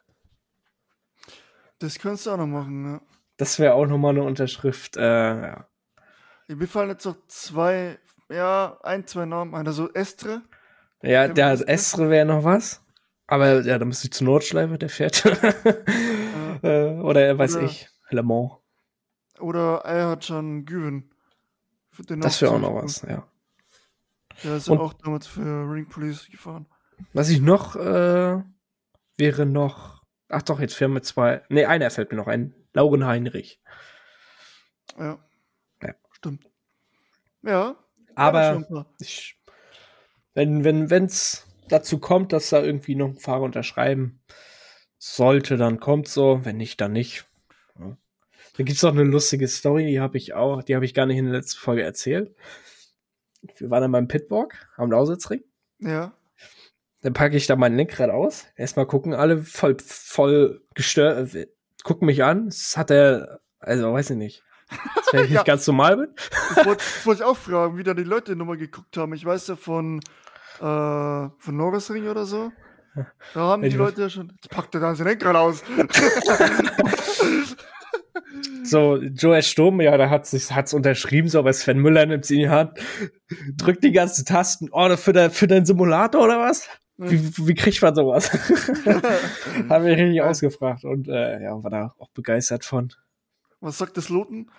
Das 1.79 1.99
könntest 1.99 2.27
du 2.27 2.33
auch 2.33 2.37
noch 2.37 2.47
machen, 2.47 2.83
ne? 2.83 3.01
Das 3.39 3.59
wäre 3.59 3.73
auch 3.73 3.87
nochmal 3.87 4.11
eine 4.13 4.23
Unterschrift, 4.25 4.99
äh, 4.99 5.01
ja. 5.01 5.69
Mir 6.49 6.69
fallen 6.69 6.91
jetzt 6.91 7.05
noch 7.05 7.17
zwei, 7.27 7.99
ja, 8.29 8.79
ein, 8.83 9.07
zwei 9.07 9.25
Namen 9.27 9.55
ein. 9.55 9.67
Also 9.67 9.93
Estre. 9.93 10.43
Ja, 11.03 11.29
Der 11.29 11.51
müsste- 11.51 11.69
Estre 11.69 12.11
wäre 12.11 12.27
noch 12.27 12.45
was. 12.45 12.83
Aber 13.27 13.61
ja, 13.63 13.79
da 13.79 13.85
müsste 13.85 14.07
ich 14.07 14.13
zur 14.13 14.27
Nordschleife, 14.27 14.79
der 14.79 14.89
fährt. 14.89 15.25
äh, 16.63 16.91
oder 17.01 17.37
weiß 17.37 17.57
Oder- 17.57 17.65
ich, 17.65 17.89
Le 18.11 18.23
Mans. 18.23 18.53
Oder 19.41 19.79
Erhan 19.81 20.65
Güven. 20.65 21.11
Das 22.09 22.41
wäre 22.43 22.53
auch 22.53 22.59
noch 22.61 22.75
was, 22.75 23.03
ja. 23.03 23.27
Der 24.45 24.57
ist 24.57 24.69
Und- 24.69 24.79
auch 24.79 24.93
damals 24.95 25.27
für 25.27 25.43
Ring 25.71 25.89
Police 25.89 26.29
gefahren. 26.31 26.67
Was 27.13 27.29
ich 27.29 27.41
noch, 27.41 27.75
äh, 27.77 28.43
wäre 29.19 29.47
noch 29.47 29.97
Ach 30.29 30.43
doch, 30.43 30.59
jetzt 30.59 30.75
fehlen 30.75 30.93
mir 30.93 31.03
zwei. 31.03 31.43
Nee, 31.51 31.67
einer 31.67 31.89
fällt 31.89 32.11
mir 32.11 32.17
noch 32.17 32.27
ein. 32.27 32.53
Lauren 32.73 33.07
Heinrich. 33.07 33.61
Ja. 34.99 35.19
Stimmt. 36.17 36.51
Ja. 37.43 37.77
Aber 38.15 38.65
ich, 39.01 39.39
wenn 40.33 40.65
wenn 40.65 40.89
wenn's 40.89 41.47
dazu 41.69 41.99
kommt, 41.99 42.33
dass 42.33 42.49
da 42.49 42.63
irgendwie 42.63 42.95
noch 42.95 43.09
ein 43.09 43.19
Fahrer 43.19 43.43
unterschreiben 43.43 44.23
sollte, 44.97 45.59
dann 45.59 45.79
kommt 45.79 46.09
so. 46.09 46.43
Wenn 46.45 46.57
nicht, 46.57 46.81
dann 46.81 46.93
nicht. 46.93 47.27
Ja. 47.79 47.99
Da 48.57 48.63
gibt's 48.63 48.83
auch 48.83 48.93
eine 48.93 49.05
lustige 49.05 49.47
Story, 49.47 49.87
die 49.87 50.01
habe 50.01 50.17
ich 50.17 50.33
auch, 50.33 50.63
die 50.63 50.75
habe 50.75 50.87
ich 50.87 50.95
gar 50.95 51.05
nicht 51.05 51.19
in 51.19 51.27
der 51.27 51.35
letzten 51.35 51.61
Folge 51.61 51.83
erzählt. 51.83 52.35
Wir 53.59 53.69
waren 53.69 53.83
dann 53.83 53.93
beim 53.93 54.09
Pitwalk 54.09 54.71
am 54.79 54.91
Lausitzring. 54.91 55.45
Ja. 55.81 56.15
Dann 57.03 57.13
packe 57.13 57.37
ich 57.37 57.47
da 57.47 57.57
mein 57.57 57.77
Lenkrad 57.77 58.09
aus. 58.09 58.47
Erstmal 58.57 58.87
gucken 58.87 59.13
alle 59.13 59.43
voll, 59.43 59.77
voll 59.79 60.63
gestört, 60.75 61.35
äh, 61.35 61.49
gucken 61.85 62.07
mich 62.07 62.25
an. 62.25 62.47
Das 62.47 62.79
hat 62.79 62.91
er, 62.91 63.41
also 63.59 63.93
weiß 63.93 64.11
ich 64.11 64.17
nicht. 64.17 64.46
Wenn 65.13 65.25
ich 65.25 65.31
Ja. 65.31 65.39
nicht 65.41 65.47
ganz 65.47 65.67
normal 65.67 65.97
bin. 65.97 66.09
Das 66.55 66.67
wollte 66.67 66.85
das 66.85 67.07
wollte 67.07 67.23
ich 67.23 67.29
auch 67.29 67.37
fragen, 67.37 67.79
wie 67.79 67.83
da 67.83 67.95
die 67.95 68.03
Leute 68.05 68.37
nochmal 68.37 68.57
geguckt 68.57 68.97
haben. 68.97 69.13
Ich 69.15 69.25
weiß 69.25 69.49
ja 69.49 69.57
von, 69.57 70.01
äh, 70.59 70.61
von 70.61 71.33
Norrisring 71.57 72.09
oder 72.09 72.25
so. 72.27 72.53
Da 73.35 73.41
haben 73.41 73.63
die 73.63 73.69
Leute 73.71 74.01
ja 74.01 74.09
schon. 74.11 74.33
Jetzt 74.35 74.51
packt 74.51 74.75
er 74.75 74.81
da 74.81 74.95
sein 74.95 75.07
Lenkrad 75.07 75.37
aus. 75.37 75.63
So, 78.65 78.97
Joe 78.97 79.41
Sturm, 79.43 79.81
ja, 79.81 79.97
da 79.97 80.11
hat 80.11 80.27
sich 80.27 80.51
hat's 80.53 80.75
unterschrieben, 80.75 81.29
so, 81.29 81.39
aber 81.39 81.53
Sven 81.53 81.79
Müller 81.79 82.05
nimmt 82.07 82.25
sie 82.25 82.35
in 82.35 82.41
die 82.41 82.49
Hand, 82.49 82.73
drückt 83.57 83.85
die 83.85 83.93
ganzen 83.93 84.25
Tasten. 84.25 84.69
Oh, 84.73 84.97
für, 84.97 85.13
dein, 85.13 85.31
für 85.31 85.47
deinen 85.47 85.65
Simulator 85.67 86.25
oder 86.25 86.41
was? 86.41 86.69
Wie, 86.97 87.21
wie 87.47 87.55
kriegt 87.55 87.81
man 87.83 87.95
sowas? 87.95 88.31
Haben 89.69 89.85
wir 89.85 89.97
richtig 89.97 90.21
ausgefragt 90.23 90.85
und 90.85 91.09
äh, 91.09 91.43
ja, 91.43 91.63
war 91.63 91.71
da 91.71 91.95
auch 91.99 92.11
begeistert 92.11 92.65
von. 92.65 92.93
Was 93.61 93.79
sagt 93.79 93.97
das 93.97 94.09
Loten? 94.09 94.51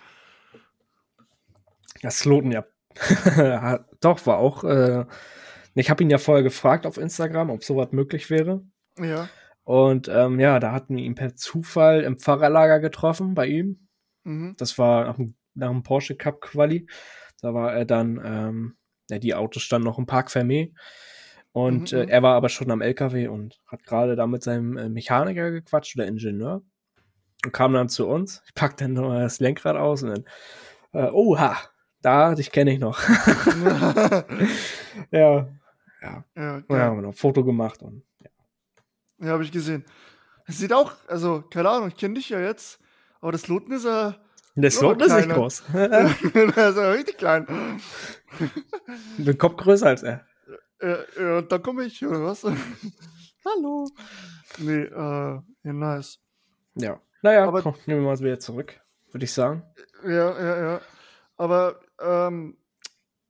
Das 2.02 2.18
Sloten, 2.18 2.52
ja. 2.52 2.64
Hat- 2.96 3.86
Doch, 4.00 4.24
war 4.26 4.38
auch. 4.38 4.64
Äh, 4.64 5.04
ich 5.74 5.90
habe 5.90 6.02
ihn 6.02 6.10
ja 6.10 6.18
vorher 6.18 6.42
gefragt 6.42 6.86
auf 6.86 6.98
Instagram, 6.98 7.50
ob 7.50 7.64
sowas 7.64 7.92
möglich 7.92 8.30
wäre. 8.30 8.62
Ja. 8.98 9.28
Und 9.64 10.08
ähm, 10.08 10.40
ja, 10.40 10.58
da 10.60 10.72
hatten 10.72 10.96
wir 10.96 11.04
ihn 11.04 11.14
per 11.14 11.34
Zufall 11.36 12.02
im 12.02 12.18
Fahrerlager 12.18 12.80
getroffen 12.80 13.34
bei 13.34 13.46
ihm. 13.46 13.88
Mhm. 14.24 14.54
Das 14.58 14.78
war 14.78 15.04
nach 15.04 15.16
dem, 15.16 15.34
nach 15.54 15.68
dem 15.70 15.82
Porsche 15.82 16.16
Cup 16.16 16.40
Quali. 16.40 16.86
Da 17.40 17.54
war 17.54 17.72
er 17.74 17.84
dann, 17.84 18.20
ähm, 18.24 18.76
ja, 19.10 19.18
die 19.18 19.34
Autos 19.34 19.62
standen 19.62 19.86
noch 19.86 19.98
im 19.98 20.06
Park 20.06 20.30
Fermé. 20.30 20.72
Und 21.52 21.92
Mhm, 21.92 21.98
äh, 21.98 22.02
mhm. 22.04 22.08
er 22.08 22.22
war 22.22 22.34
aber 22.34 22.48
schon 22.48 22.70
am 22.70 22.80
LKW 22.80 23.28
und 23.28 23.60
hat 23.66 23.84
gerade 23.84 24.16
da 24.16 24.26
mit 24.26 24.42
seinem 24.42 24.76
äh, 24.76 24.88
Mechaniker 24.88 25.50
gequatscht 25.50 25.96
oder 25.96 26.06
Ingenieur. 26.06 26.62
Und 27.44 27.52
kam 27.52 27.72
dann 27.72 27.88
zu 27.88 28.08
uns. 28.08 28.42
Ich 28.46 28.54
packte 28.54 28.84
dann 28.84 28.94
noch 28.94 29.14
das 29.14 29.40
Lenkrad 29.40 29.76
aus 29.76 30.02
und 30.02 30.10
dann, 30.10 30.24
äh, 30.92 31.10
oha, 31.10 31.56
da, 32.02 32.34
dich 32.34 32.50
kenne 32.50 32.72
ich 32.72 32.78
noch. 32.78 33.00
ja, 35.10 35.48
ja, 36.00 36.24
ja, 36.36 36.36
ja, 36.36 36.62
haben 36.68 36.96
wir 36.96 37.02
noch 37.02 37.10
ein 37.10 37.14
Foto 37.14 37.44
gemacht 37.44 37.82
und 37.82 38.02
ja 39.20 39.32
habe 39.32 39.44
ich 39.44 39.52
gesehen. 39.52 39.84
Es 40.46 40.58
sieht 40.58 40.72
auch, 40.72 40.92
also, 41.06 41.42
keine 41.42 41.68
Ahnung, 41.68 41.88
ich 41.88 41.96
kenne 41.96 42.14
dich 42.14 42.30
ja 42.30 42.40
jetzt, 42.40 42.80
aber 43.20 43.32
das 43.32 43.48
Loten 43.48 43.72
ist 43.72 43.84
ja. 43.84 44.16
das 44.54 44.74
Ja, 44.74 44.80
Sloten 44.80 45.02
ist 45.02 45.14
nicht 45.14 45.28
groß. 45.28 45.64
das 45.72 46.22
ist 46.22 46.54
ja 46.54 46.90
richtig 46.90 47.18
klein. 47.18 47.80
Ein 49.18 49.38
Kopf 49.38 49.56
größer 49.56 49.86
als 49.86 50.02
er. 50.02 50.24
Ja, 50.80 50.98
ja, 51.20 51.38
und 51.38 51.50
dann 51.50 51.62
komme 51.62 51.84
ich, 51.84 52.04
oder 52.06 52.24
was? 52.24 52.44
Hallo. 52.44 53.88
Nee, 54.58 54.82
äh, 54.82 54.90
ja, 54.92 55.72
nice. 55.72 56.20
Ja. 56.74 57.00
Naja, 57.22 57.46
Aber- 57.46 57.62
komm, 57.62 57.74
nehmen 57.86 58.02
wir 58.02 58.08
mal 58.08 58.18
wieder 58.18 58.38
zurück, 58.38 58.80
würde 59.10 59.24
ich 59.24 59.32
sagen. 59.32 59.62
Ja, 60.04 60.40
ja, 60.40 60.62
ja. 60.62 60.80
Aber 61.36 61.80
ähm, 62.00 62.56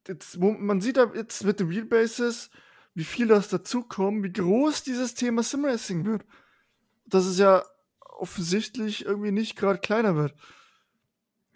jetzt, 0.07 0.41
wo, 0.41 0.51
man 0.53 0.81
sieht 0.81 0.97
ja 0.97 1.11
jetzt 1.15 1.45
mit 1.45 1.61
den 1.61 1.71
Wheelbases, 1.71 2.51
wie 2.95 3.05
viel 3.05 3.29
das 3.29 3.49
dazukommt, 3.49 4.23
wie 4.25 4.33
groß 4.33 4.83
dieses 4.83 5.15
Thema 5.15 5.43
Simracing 5.43 6.05
wird. 6.05 6.25
Dass 7.07 7.25
es 7.27 7.39
ja 7.39 7.63
offensichtlich 8.01 9.05
irgendwie 9.05 9.31
nicht 9.31 9.57
gerade 9.57 9.79
kleiner 9.79 10.17
wird. 10.17 10.35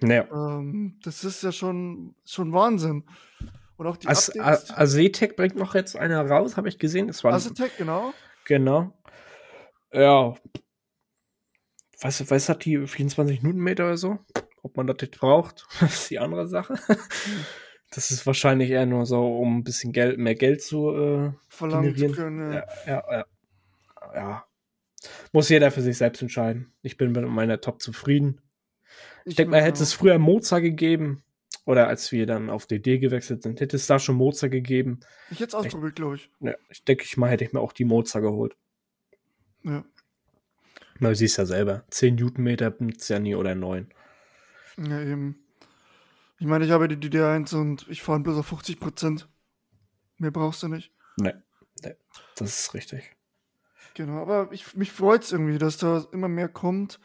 Naja. 0.01 0.27
Ähm, 0.33 0.99
das 1.03 1.25
ist 1.25 1.43
ja 1.43 1.53
schon, 1.53 2.15
schon 2.25 2.53
Wahnsinn. 2.53 3.05
Und 3.77 3.87
auch 3.87 3.97
die 3.97 4.09
As 4.09 4.31
Updates. 4.31 4.71
Asetec 4.71 5.37
bringt 5.37 5.57
noch 5.57 5.75
jetzt 5.75 5.97
einer 5.97 6.25
raus, 6.29 6.57
habe 6.57 6.69
ich 6.69 6.79
gesehen. 6.79 7.09
Das 7.09 7.25
war 7.25 7.33
Aztec, 7.33 7.77
genau. 7.77 8.13
genau. 8.45 8.93
Ja. 9.93 10.35
Was, 12.03 12.31
was 12.31 12.49
hat 12.49 12.65
die 12.65 12.87
24 12.87 13.43
Newtonmeter 13.43 13.85
oder 13.85 13.97
so? 13.97 14.19
Ob 14.63 14.77
man 14.77 14.87
das 14.87 14.97
jetzt 15.01 15.19
braucht, 15.19 15.67
ist 15.81 16.11
die 16.11 16.19
andere 16.19 16.47
Sache. 16.49 16.75
Das 17.95 18.11
ist 18.11 18.27
wahrscheinlich 18.27 18.71
eher 18.71 18.87
nur 18.87 19.05
so, 19.05 19.37
um 19.37 19.59
ein 19.59 19.65
bisschen 19.65 19.93
Geld, 19.93 20.17
mehr 20.17 20.35
Geld 20.35 20.63
zu 20.63 20.89
äh, 20.97 21.33
Verlangen 21.51 21.95
zu 21.95 22.01
generieren. 22.01 22.15
können. 22.15 22.53
Ja. 22.55 22.65
Ja, 22.87 23.05
ja, 23.11 23.13
ja. 23.13 23.27
Ja. 24.15 24.47
Muss 25.33 25.51
jeder 25.51 25.71
für 25.71 25.83
sich 25.83 25.99
selbst 25.99 26.23
entscheiden. 26.23 26.73
Ich 26.81 26.97
bin 26.97 27.13
mit 27.13 27.29
meiner 27.29 27.61
Top 27.61 27.83
zufrieden. 27.83 28.41
Ich 29.27 29.35
denke 29.35 29.51
mal, 29.51 29.61
hätte 29.61 29.83
es 29.83 29.93
früher 29.93 30.19
Moza 30.19 30.61
gegeben, 30.61 31.23
oder 31.65 31.87
als 31.89 32.11
wir 32.13 32.27
dann 32.27 32.51
auf 32.51 32.67
DD 32.67 32.99
gewechselt 32.99 33.43
sind, 33.43 33.61
hätte 33.61 33.77
es 33.77 33.87
da 33.87 33.99
schon 33.99 34.17
Moza 34.17 34.49
gegeben. 34.49 35.01
Ich 35.31 35.41
hätte 35.41 35.49
es 35.49 35.55
ausprobiert, 35.55 35.97
glaube 35.97 36.17
ich. 36.17 36.31
Ja, 36.41 36.55
ich 36.71 36.85
denke 36.85 37.05
ich 37.05 37.17
mal, 37.17 37.31
hätte 37.31 37.45
ich 37.45 37.53
mir 37.53 37.61
auch 37.61 37.73
die 37.73 37.85
Moza 37.85 38.21
geholt. 38.21 38.57
Ja. 39.65 39.85
Na, 40.99 41.09
du 41.09 41.17
siehst 41.17 41.39
ja 41.39 41.47
selber. 41.47 41.85
10 41.91 42.17
Newtonmeter 42.17 42.71
benutzt 42.71 43.09
ja 43.09 43.19
nie 43.19 43.35
oder 43.35 43.55
9. 43.55 43.89
ja, 44.79 45.01
eben. 45.01 45.39
Ich 46.39 46.47
meine, 46.47 46.65
ich 46.65 46.73
habe 46.73 46.89
die 46.89 46.97
DD1 46.97 47.55
und 47.55 47.87
ich 47.89 48.03
fahre 48.03 48.21
bloß 48.21 48.39
auf 48.39 48.47
50 48.47 48.81
Prozent. 48.81 49.29
Mehr 50.19 50.33
brauchst 50.33 50.63
du 50.63 50.69
nicht. 50.69 50.93
Nee, 51.17 51.35
nee, 51.85 51.95
das 52.37 52.59
ist 52.59 52.75
richtig. 52.75 53.15
Genau, 53.95 54.23
aber 54.23 54.51
ich, 54.53 54.75
mich 54.75 54.91
freut 54.91 55.23
es 55.23 55.33
irgendwie, 55.33 55.59
dass 55.59 55.77
da 55.77 56.05
immer 56.13 56.29
mehr 56.29 56.49
kommt 56.49 56.99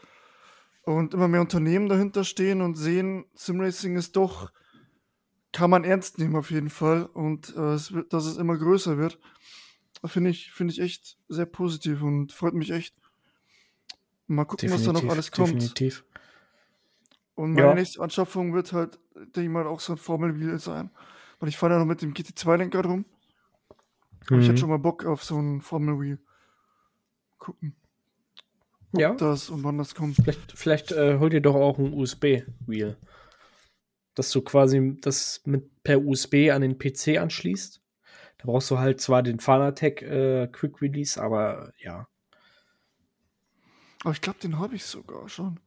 und 0.84 1.14
immer 1.14 1.28
mehr 1.28 1.42
Unternehmen 1.42 1.90
dahinter 1.90 2.24
stehen 2.24 2.62
und 2.62 2.76
sehen, 2.76 3.26
Simracing 3.36 3.98
ist 3.98 4.16
doch, 4.16 4.52
kann 5.52 5.70
man 5.70 5.84
ernst 5.84 6.18
nehmen 6.18 6.36
auf 6.36 6.50
jeden 6.50 6.70
Fall 6.70 7.06
und 7.06 7.56
äh, 7.56 7.74
es 7.74 7.92
wird, 7.92 8.14
dass 8.14 8.26
es 8.26 8.38
immer 8.38 8.58
größer 8.58 8.98
wird. 8.98 9.20
Finde 10.06 10.30
ich, 10.30 10.52
finde 10.52 10.74
ich 10.74 10.80
echt 10.80 11.18
sehr 11.28 11.46
positiv 11.46 12.02
und 12.02 12.32
freut 12.32 12.54
mich 12.54 12.72
echt. 12.72 12.96
Mal 14.28 14.46
gucken, 14.46 14.72
was 14.72 14.84
da 14.84 14.94
noch 14.94 15.08
alles 15.08 15.32
kommt. 15.32 15.54
definitiv. 15.54 16.04
Und 17.36 17.54
meine 17.54 17.70
Ja. 17.70 17.76
nächste 17.76 18.02
Anschaffung 18.02 18.54
wird 18.54 18.74
halt, 18.74 19.00
denke 19.16 19.44
ich 19.44 19.50
mal, 19.50 19.68
auch 19.68 19.80
so 19.80 19.94
ein 19.94 19.98
Formel-Wheel 19.98 20.60
sein. 20.60 20.90
Weil 21.40 21.50
ich 21.50 21.58
fahre 21.58 21.74
ja 21.74 21.80
noch 21.80 21.86
mit 21.86 22.02
dem 22.02 22.14
GT2-Lenker 22.14 22.84
rum. 22.84 23.06
Aber 24.30 24.40
ich 24.40 24.48
hätte 24.48 24.56
Mhm. 24.56 24.60
schon 24.60 24.70
mal 24.70 24.80
Bock 24.80 25.06
auf 25.06 25.24
so 25.24 25.38
ein 25.40 25.62
Formel-Wheel. 25.62 26.20
Gucken, 27.40 27.76
Ja, 28.94 29.14
das 29.14 29.50
und 29.50 29.64
wann 29.64 29.78
das 29.78 29.94
kommt. 29.96 30.16
vielleicht, 30.18 30.52
vielleicht 30.54 30.92
äh, 30.92 31.20
hol 31.20 31.30
dir 31.30 31.42
doch 31.42 31.56
auch 31.56 31.78
ein 31.78 31.94
USB-Wheel. 31.94 32.98
Dass 34.16 34.32
du 34.32 34.42
quasi 34.42 34.98
das 35.02 35.42
mit 35.46 35.84
per 35.84 36.04
USB 36.04 36.50
an 36.52 36.62
den 36.62 36.78
PC 36.80 37.20
anschließt. 37.20 37.82
Da 38.40 38.46
brauchst 38.46 38.70
du 38.72 38.80
halt 38.80 39.00
zwar 39.02 39.22
den 39.24 39.40
Fanatec 39.40 40.02
äh, 40.02 40.48
Quick 40.52 40.82
Release, 40.82 41.22
aber 41.22 41.72
ja. 41.80 42.08
Aber 44.04 44.12
ich 44.14 44.22
glaube, 44.22 44.40
den 44.40 44.60
habe 44.60 44.76
ich 44.76 44.86
sogar 44.86 45.28
schon. 45.30 45.60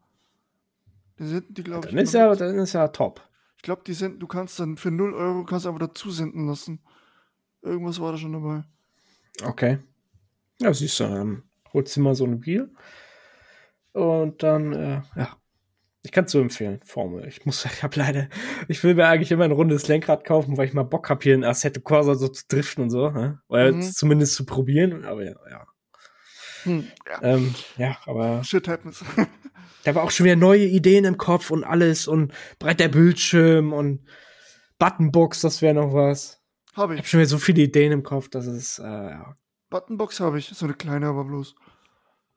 Die 1.18 1.26
sind, 1.26 1.56
die 1.56 1.62
glaube 1.62 1.86
ich. 1.88 1.94
Dann 1.94 2.02
ist 2.02 2.14
ja, 2.14 2.34
dann 2.34 2.58
ist 2.58 2.72
ja 2.72 2.88
top. 2.88 3.20
Ich 3.56 3.62
glaube, 3.62 3.82
die 3.86 3.92
sind, 3.92 4.20
du 4.20 4.26
kannst 4.26 4.58
dann 4.58 4.76
für 4.76 4.90
0 4.90 5.12
Euro 5.14 5.44
kannst 5.44 5.66
einfach 5.66 5.80
dazu 5.80 6.10
senden 6.10 6.46
lassen. 6.46 6.80
Irgendwas 7.62 8.00
war 8.00 8.12
da 8.12 8.18
schon 8.18 8.32
dabei. 8.32 8.64
Okay. 9.42 9.78
Ja, 10.62 10.72
siehst 10.72 10.98
du, 11.00 11.04
dann 11.04 11.42
holst 11.72 11.96
du 11.96 12.00
mal 12.00 12.14
so 12.14 12.24
ein 12.24 12.44
Wheel. 12.46 12.70
Und 13.92 14.42
dann, 14.42 14.72
äh, 14.72 15.02
ja. 15.16 15.36
Ich 16.02 16.12
kann 16.12 16.24
es 16.24 16.32
so 16.32 16.40
empfehlen, 16.40 16.80
Formel. 16.84 17.26
Ich 17.28 17.44
muss, 17.44 17.64
ich 17.66 17.82
habe 17.82 17.98
leider, 17.98 18.28
ich 18.68 18.82
will 18.82 18.94
mir 18.94 19.06
eigentlich 19.08 19.30
immer 19.32 19.44
ein 19.44 19.52
rundes 19.52 19.88
Lenkrad 19.88 20.24
kaufen, 20.24 20.56
weil 20.56 20.66
ich 20.66 20.72
mal 20.72 20.82
Bock 20.84 21.10
habe, 21.10 21.22
hier 21.22 21.34
in 21.34 21.44
Assetto 21.44 21.80
Corsa 21.82 22.14
so 22.14 22.28
zu 22.28 22.44
driften 22.48 22.84
und 22.84 22.90
so. 22.90 23.10
Ne? 23.10 23.40
Oder 23.48 23.72
Mhm. 23.72 23.82
zumindest 23.82 24.34
zu 24.36 24.46
probieren. 24.46 25.04
Aber 25.04 25.22
ja, 25.24 25.34
ja. 25.50 25.66
Hm, 26.64 26.86
ja. 27.06 27.22
Ähm, 27.22 27.54
ja, 27.76 27.96
aber 28.06 28.44
Shit 28.44 28.68
happens. 28.68 29.04
da 29.84 29.94
war 29.94 30.02
auch 30.02 30.10
schon 30.10 30.24
wieder 30.24 30.36
neue 30.36 30.66
Ideen 30.66 31.04
im 31.04 31.16
Kopf 31.16 31.50
und 31.50 31.64
alles 31.64 32.08
und 32.08 32.32
breiter 32.58 32.88
Bildschirm 32.88 33.72
und 33.72 34.00
Buttonbox, 34.78 35.40
das 35.42 35.62
wäre 35.62 35.74
noch 35.74 35.92
was. 35.92 36.40
habe 36.74 36.94
Ich 36.94 36.98
habe 36.98 37.06
ich. 37.06 37.08
schon 37.08 37.20
wieder 37.20 37.28
so 37.28 37.38
viele 37.38 37.62
Ideen 37.62 37.92
im 37.92 38.02
Kopf, 38.02 38.28
dass 38.28 38.46
es, 38.46 38.78
äh, 38.78 38.84
ja. 38.84 39.36
Buttonbox 39.68 40.20
habe 40.20 40.38
ich. 40.38 40.48
So 40.48 40.66
eine 40.66 40.74
kleine, 40.74 41.06
aber 41.06 41.24
bloß. 41.24 41.54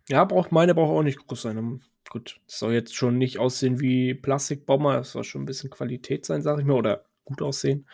Ja, 0.09 0.23
braucht 0.25 0.51
meine 0.51 0.75
braucht 0.75 0.91
auch 0.91 1.03
nicht 1.03 1.25
groß 1.25 1.41
sein. 1.41 1.81
Gut, 2.09 2.39
das 2.45 2.59
soll 2.59 2.73
jetzt 2.73 2.95
schon 2.95 3.17
nicht 3.17 3.39
aussehen 3.39 3.79
wie 3.79 4.13
Plastikbomber, 4.13 4.97
das 4.97 5.11
soll 5.11 5.23
schon 5.23 5.43
ein 5.43 5.45
bisschen 5.45 5.69
Qualität 5.69 6.25
sein, 6.25 6.41
sag 6.41 6.59
ich 6.59 6.65
mal, 6.65 6.73
oder 6.73 7.05
gut 7.23 7.41
aussehen. 7.41 7.87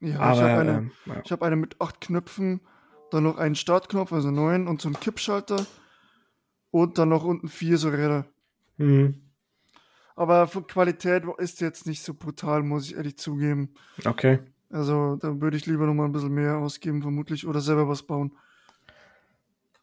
Ja, 0.00 0.10
ich 0.10 0.16
Aber 0.16 0.42
habe 0.42 0.60
eine, 0.60 0.70
ähm, 0.70 0.92
ja. 1.06 1.22
ich 1.24 1.32
hab 1.32 1.42
eine 1.42 1.56
mit 1.56 1.80
acht 1.80 2.00
Knöpfen, 2.00 2.60
dann 3.14 3.24
noch 3.24 3.38
einen 3.38 3.54
Startknopf, 3.54 4.12
also 4.12 4.30
neun 4.30 4.66
und 4.66 4.82
so 4.82 4.88
einen 4.88 5.00
Kippschalter. 5.00 5.64
Und 6.70 6.98
dann 6.98 7.08
noch 7.08 7.24
unten 7.24 7.48
vier 7.48 7.78
so 7.78 7.88
Räder. 7.88 8.26
Mhm. 8.78 9.22
Aber 10.16 10.48
von 10.48 10.66
Qualität 10.66 11.24
ist 11.38 11.60
jetzt 11.60 11.86
nicht 11.86 12.02
so 12.02 12.14
brutal, 12.14 12.62
muss 12.62 12.86
ich 12.86 12.96
ehrlich 12.96 13.16
zugeben. 13.16 13.74
Okay. 14.04 14.40
Also 14.70 15.16
da 15.16 15.40
würde 15.40 15.56
ich 15.56 15.66
lieber 15.66 15.86
noch 15.86 15.94
mal 15.94 16.04
ein 16.04 16.12
bisschen 16.12 16.34
mehr 16.34 16.56
ausgeben, 16.56 17.00
vermutlich, 17.00 17.46
oder 17.46 17.60
selber 17.60 17.88
was 17.88 18.02
bauen. 18.02 18.36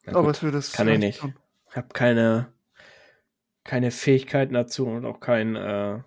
Aber 0.05 0.33
für 0.33 0.51
das 0.51 0.73
kann 0.73 0.89
ich 0.89 1.00
nicht. 1.00 1.19
schon. 1.19 1.33
Ich 1.69 1.77
habe 1.77 1.88
keine, 1.93 2.51
keine 3.63 3.91
Fähigkeiten 3.91 4.53
dazu 4.53 4.88
und 4.88 5.05
auch 5.05 5.21
kein, 5.21 5.55
äh, 5.55 6.01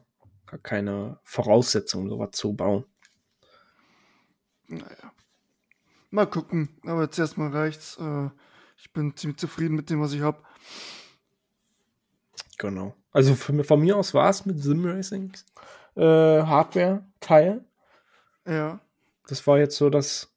keine 0.63 1.19
Voraussetzungen, 1.23 2.11
sowas 2.11 2.33
zu 2.33 2.55
bauen. 2.55 2.85
Naja. 4.69 5.14
Mal 6.15 6.27
gucken. 6.27 6.69
Aber 6.85 7.03
jetzt 7.03 7.19
erstmal 7.19 7.51
reicht's. 7.51 7.99
Äh, 7.99 8.31
ich 8.77 8.93
bin 8.93 9.17
ziemlich 9.17 9.37
zufrieden 9.37 9.75
mit 9.75 9.91
dem, 9.91 10.01
was 10.01 10.13
ich 10.13 10.21
habe. 10.21 10.39
Genau. 12.57 12.95
Also 13.11 13.35
von, 13.35 13.65
von 13.65 13.81
mir 13.81 13.97
aus 13.97 14.15
war 14.15 14.31
es 14.31 14.47
mit 14.47 14.63
Simracing 14.63 15.33
äh, 15.97 16.01
Hardware-Teil. 16.01 17.65
Ja. 18.47 18.79
Das 19.27 19.45
war 19.49 19.59
jetzt 19.59 19.77
so 19.77 19.91
das, 19.91 20.33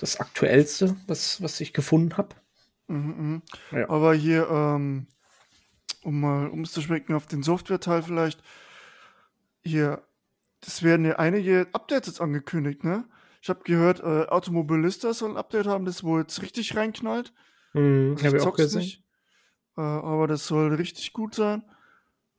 das 0.00 0.18
Aktuellste, 0.18 0.96
was, 1.06 1.40
was 1.40 1.60
ich 1.60 1.72
gefunden 1.72 2.16
habe. 2.16 2.34
Mhm, 2.88 3.42
mhm. 3.70 3.78
Ja. 3.78 3.88
Aber 3.88 4.14
hier, 4.14 4.50
ähm, 4.50 5.06
um 6.02 6.20
mal 6.20 6.48
umzuschmecken 6.48 7.14
auf 7.14 7.28
den 7.28 7.44
Software-Teil 7.44 8.02
vielleicht, 8.02 8.42
hier, 9.62 10.02
das 10.60 10.82
werden 10.82 11.06
ja 11.06 11.20
einige 11.20 11.68
Updates 11.72 12.08
jetzt 12.08 12.20
angekündigt, 12.20 12.82
ne? 12.82 13.04
Ich 13.42 13.48
habe 13.48 13.64
gehört, 13.64 13.98
äh, 14.00 14.28
Automobilista 14.28 15.12
soll 15.12 15.30
ein 15.30 15.36
Update 15.36 15.66
haben, 15.66 15.84
das 15.84 16.04
wo 16.04 16.16
jetzt 16.16 16.40
richtig 16.42 16.76
reinknallt. 16.76 17.34
Hm, 17.72 18.12
Also 18.14 18.26
habe 18.28 18.36
ich 18.38 18.42
auch 18.46 18.54
gesehen. 18.54 18.78
nicht, 18.80 19.04
Äh, 19.76 19.80
aber 19.80 20.28
das 20.28 20.46
soll 20.46 20.72
richtig 20.74 21.12
gut 21.12 21.34
sein. 21.34 21.64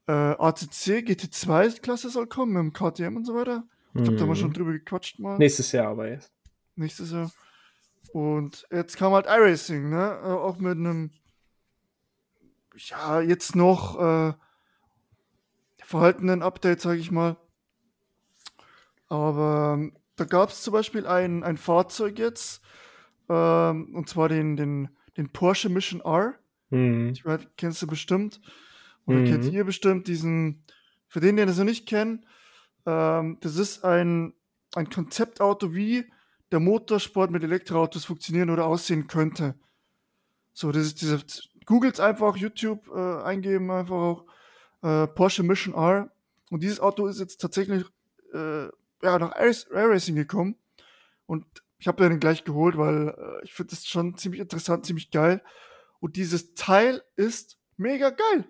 Äh, 0.07 0.11
ACC 0.13 0.99
GT2-Klasse 1.01 2.09
soll 2.09 2.27
kommen, 2.27 2.53
mit 2.53 2.61
dem 2.61 2.73
KTM 2.73 3.17
und 3.17 3.25
so 3.25 3.35
weiter. 3.35 3.67
Ich 3.95 4.03
glaube, 4.03 4.15
da 4.15 4.21
haben 4.21 4.29
wir 4.29 4.35
Hm. 4.35 4.41
schon 4.41 4.53
drüber 4.53 4.71
gequatscht 4.71 5.19
mal. 5.19 5.37
Nächstes 5.37 5.71
Jahr 5.73 5.89
aber 5.89 6.09
jetzt. 6.09 6.31
Nächstes 6.75 7.11
Jahr. 7.11 7.31
Und 8.13 8.65
jetzt 8.71 8.95
kam 8.95 9.11
halt 9.13 9.25
iRacing, 9.25 9.89
ne? 9.89 10.21
Äh, 10.23 10.27
auch 10.27 10.57
mit 10.57 10.77
einem, 10.77 11.11
ja, 12.75 13.19
jetzt 13.19 13.55
noch 13.57 13.99
äh, 13.99 14.33
verhaltenen 15.83 16.41
Update, 16.43 16.79
sage 16.79 16.99
ich 16.99 17.11
mal. 17.11 17.35
Aber 19.09 19.73
ähm, 19.77 19.97
da 20.15 20.25
gab 20.25 20.49
es 20.49 20.61
zum 20.61 20.73
Beispiel 20.73 21.07
ein, 21.07 21.43
ein 21.43 21.57
Fahrzeug 21.57 22.19
jetzt, 22.19 22.61
ähm, 23.29 23.95
und 23.95 24.09
zwar 24.09 24.29
den, 24.29 24.55
den, 24.55 24.89
den 25.17 25.31
Porsche 25.31 25.69
Mission 25.69 26.01
R. 26.01 26.35
Hm. 26.69 27.09
Ich 27.09 27.25
weiß, 27.25 27.41
kennst 27.57 27.81
du 27.81 27.87
bestimmt. 27.87 28.41
Oder 29.05 29.19
Mhm. 29.19 29.25
kennt 29.25 29.45
ihr 29.45 29.63
bestimmt 29.65 30.07
diesen, 30.07 30.63
für 31.07 31.19
den, 31.19 31.35
der 31.35 31.45
das 31.45 31.57
noch 31.57 31.65
nicht 31.65 31.87
kennt, 31.87 32.25
ähm, 32.85 33.37
das 33.41 33.57
ist 33.57 33.83
ein, 33.83 34.33
ein 34.75 34.89
Konzeptauto, 34.89 35.73
wie 35.73 36.05
der 36.51 36.59
Motorsport 36.59 37.31
mit 37.31 37.43
Elektroautos 37.43 38.05
funktionieren 38.05 38.49
oder 38.49 38.65
aussehen 38.65 39.07
könnte. 39.07 39.55
So, 40.53 40.71
das 40.71 40.83
ist 40.85 41.01
diese, 41.01 41.19
googelt 41.65 41.99
einfach, 41.99 42.37
YouTube 42.37 42.87
äh, 42.93 43.23
eingeben, 43.23 43.71
einfach 43.71 43.95
auch 43.95 44.25
äh, 44.83 45.07
Porsche 45.07 45.43
Mission 45.43 45.73
R. 45.73 46.11
Und 46.49 46.61
dieses 46.61 46.79
Auto 46.79 47.07
ist 47.07 47.19
jetzt 47.19 47.41
tatsächlich 47.41 47.83
äh, 48.33 48.67
ja, 49.03 49.19
nach 49.19 49.35
Air 49.35 49.53
Air 49.71 49.89
Racing 49.89 50.15
gekommen. 50.15 50.55
Und 51.25 51.45
ich 51.77 51.87
habe 51.87 52.07
den 52.07 52.19
gleich 52.19 52.43
geholt, 52.43 52.77
weil 52.77 53.09
äh, 53.09 53.43
ich 53.43 53.53
finde 53.53 53.71
das 53.71 53.85
schon 53.85 54.17
ziemlich 54.17 54.41
interessant, 54.41 54.85
ziemlich 54.85 55.11
geil. 55.11 55.43
Und 55.99 56.15
dieses 56.15 56.53
Teil 56.53 57.01
ist 57.15 57.57
mega 57.77 58.09
geil. 58.09 58.45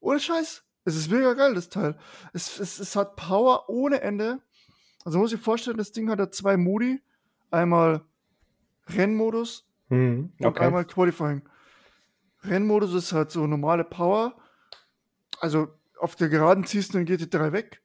Ohne 0.00 0.20
Scheiß. 0.20 0.64
Es 0.84 0.96
ist 0.96 1.10
mega 1.10 1.34
geil, 1.34 1.54
das 1.54 1.68
Teil. 1.68 1.98
Es, 2.32 2.58
es, 2.58 2.78
es 2.78 2.96
hat 2.96 3.16
Power 3.16 3.68
ohne 3.68 4.00
Ende. 4.00 4.40
Also 5.04 5.18
muss 5.18 5.30
sich 5.30 5.40
vorstellen, 5.40 5.76
das 5.76 5.92
Ding 5.92 6.08
hat 6.10 6.18
ja 6.18 6.30
zwei 6.30 6.56
Modi. 6.56 7.02
Einmal 7.50 8.02
Rennmodus 8.88 9.66
Hm. 9.88 10.32
und 10.38 10.46
Okay. 10.46 10.64
einmal 10.64 10.84
Qualifying. 10.84 11.42
Rennmodus 12.44 12.94
ist 12.94 13.12
halt 13.12 13.30
so 13.32 13.46
normale 13.46 13.84
Power. 13.84 14.36
Also 15.40 15.68
auf 15.98 16.14
der 16.16 16.28
Geraden 16.28 16.64
ziehst 16.64 16.94
du 16.94 16.98
den 16.98 17.06
GT3 17.06 17.52
weg. 17.52 17.82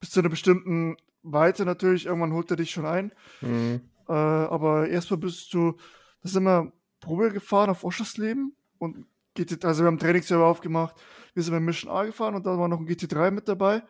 Bis 0.00 0.10
zu 0.10 0.20
einer 0.20 0.28
bestimmten 0.28 0.96
Weite 1.32 1.64
natürlich. 1.64 2.06
Irgendwann 2.06 2.32
holt 2.32 2.50
er 2.50 2.56
dich 2.56 2.70
schon 2.70 2.86
ein. 2.86 3.12
Hm. 3.40 3.80
Äh, 4.08 4.12
aber 4.12 4.88
erstmal 4.88 5.18
bist 5.18 5.52
du, 5.54 5.76
das 6.22 6.32
sind 6.32 6.44
wir 6.44 6.72
Probe 7.00 7.30
gefahren 7.32 7.70
auf 7.70 7.84
Oschersleben 7.84 8.56
und 8.78 9.06
GT, 9.34 9.64
also 9.64 9.82
wir 9.82 9.88
haben 9.88 9.98
Trainingsserver 9.98 10.46
aufgemacht. 10.46 10.96
Wir 11.34 11.42
sind 11.42 11.52
beim 11.52 11.64
Mission 11.64 11.90
A 11.90 12.04
gefahren 12.04 12.34
und 12.34 12.46
da 12.46 12.56
war 12.58 12.68
noch 12.68 12.78
ein 12.80 12.86
GT3 12.88 13.30
mit 13.30 13.48
dabei. 13.48 13.82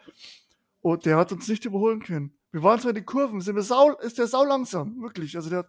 Und 0.80 1.04
der 1.06 1.16
hat 1.16 1.32
uns 1.32 1.46
nicht 1.48 1.64
überholen 1.64 2.02
können. 2.02 2.36
Wir 2.52 2.62
waren 2.62 2.80
zwar 2.80 2.90
in 2.90 2.96
den 2.96 3.06
Kurven, 3.06 3.40
sind 3.40 3.54
wir 3.56 3.62
sau, 3.62 3.92
ist 3.98 4.18
der 4.18 4.26
sau 4.26 4.44
langsam, 4.44 5.00
wirklich. 5.02 5.36
Also 5.36 5.50
der, 5.50 5.60
hat- 5.60 5.68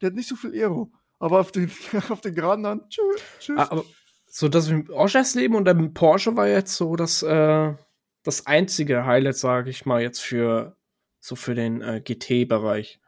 der 0.00 0.08
hat 0.08 0.14
nicht 0.14 0.28
so 0.28 0.36
viel 0.36 0.52
Aero. 0.52 0.92
Aber 1.18 1.40
auf 1.40 1.50
den, 1.50 1.70
auf 2.10 2.20
den 2.20 2.34
geraden 2.34 2.62
dann, 2.64 2.88
tschüss, 2.88 3.20
tschüss. 3.40 3.58
Ah, 3.58 3.68
aber 3.70 3.84
so 4.26 4.48
das 4.48 4.68
mit 4.70 4.90
Oschers 4.90 5.34
Leben 5.34 5.54
und 5.54 5.64
dem 5.66 5.94
Porsche 5.94 6.36
war 6.36 6.46
jetzt 6.46 6.74
so 6.74 6.94
das, 6.94 7.22
äh, 7.22 7.74
das 8.22 8.46
einzige 8.46 9.06
Highlight, 9.06 9.36
sage 9.38 9.70
ich 9.70 9.86
mal, 9.86 10.02
jetzt 10.02 10.20
für 10.20 10.75
so 11.26 11.36
für 11.36 11.54
den 11.54 11.82
äh, 11.82 12.00
GT-Bereich. 12.00 13.00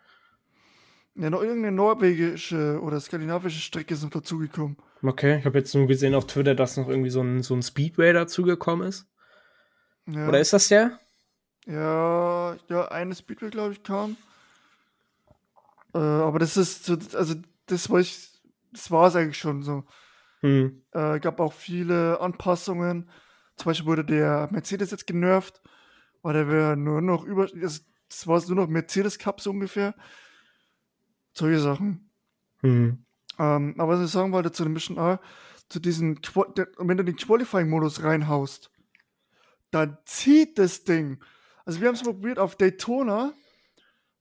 Ja, 1.14 1.31
noch 1.31 1.42
irgendeine 1.42 1.74
norwegische 1.74 2.81
oder 2.81 3.00
skandinavische 3.00 3.61
Strecke 3.61 3.94
noch 3.94 4.11
dazugekommen. 4.11 4.76
Okay, 5.02 5.38
ich 5.38 5.44
habe 5.44 5.59
jetzt 5.59 5.74
nur 5.74 5.87
gesehen 5.87 6.14
auf 6.14 6.26
Twitter, 6.26 6.54
dass 6.54 6.76
noch 6.76 6.88
irgendwie 6.88 7.11
so 7.11 7.22
ein, 7.22 7.42
so 7.42 7.54
ein 7.54 7.62
Speedway 7.62 8.12
dazugekommen 8.12 8.88
ist. 8.88 9.07
Ja. 10.07 10.28
Oder 10.28 10.40
ist 10.40 10.52
das 10.52 10.68
der? 10.68 10.98
Ja, 11.66 12.57
ja, 12.68 12.88
eine 12.88 13.14
Speedway, 13.14 13.50
glaube 13.50 13.72
ich, 13.72 13.83
kam. 13.83 14.16
Äh, 15.94 15.98
aber 15.98 16.38
das 16.38 16.57
ist 16.57 16.85
so, 16.85 16.96
also 17.14 17.35
das 17.66 17.90
war 17.90 18.00
ich, 18.00 18.31
das 18.72 18.90
war 18.90 19.09
es 19.09 19.16
eigentlich 19.16 19.38
schon 19.38 19.62
so. 19.62 19.85
Hm. 20.40 20.83
Äh, 20.92 21.20
gab 21.20 21.40
auch 21.40 21.52
viele 21.52 22.20
Anpassungen. 22.20 23.11
Zum 23.57 23.64
Beispiel 23.66 23.87
wurde 23.87 24.04
der 24.04 24.48
Mercedes 24.50 24.92
jetzt 24.92 25.07
genervt, 25.07 25.61
weil 26.22 26.35
der 26.35 26.48
wäre 26.48 26.76
nur 26.76 27.00
noch 27.00 27.24
über, 27.24 27.48
das, 27.48 27.85
das 28.09 28.27
war 28.27 28.40
nur 28.47 28.57
noch 28.57 28.68
Mercedes 28.68 29.18
Cup 29.18 29.40
so 29.40 29.51
ungefähr. 29.51 29.94
Solche 31.35 31.61
Sachen. 31.61 32.11
Hm. 32.61 33.05
Ähm, 33.38 33.75
aber 33.79 33.99
was 33.99 34.05
ich 34.07 34.11
sagen 34.11 34.33
wollte 34.33 34.51
zu 34.53 34.64
dem 34.64 34.73
Mission 34.73 34.99
A, 34.99 35.21
zu 35.68 35.79
der- 35.81 36.68
wenn 36.79 36.97
du 36.97 37.05
den 37.05 37.16
Qualifying-Modus 37.16 38.03
reinhaust, 38.03 38.71
dann 39.71 39.99
zieht 40.07 40.59
das 40.59 40.85
Ding. 40.85 41.23
Also 41.64 41.81
wir 41.81 41.88
haben 41.88 41.94
es 41.94 42.05
mal 42.05 42.14
probiert 42.14 42.38
auf 42.38 42.57
Daytona, 42.57 43.35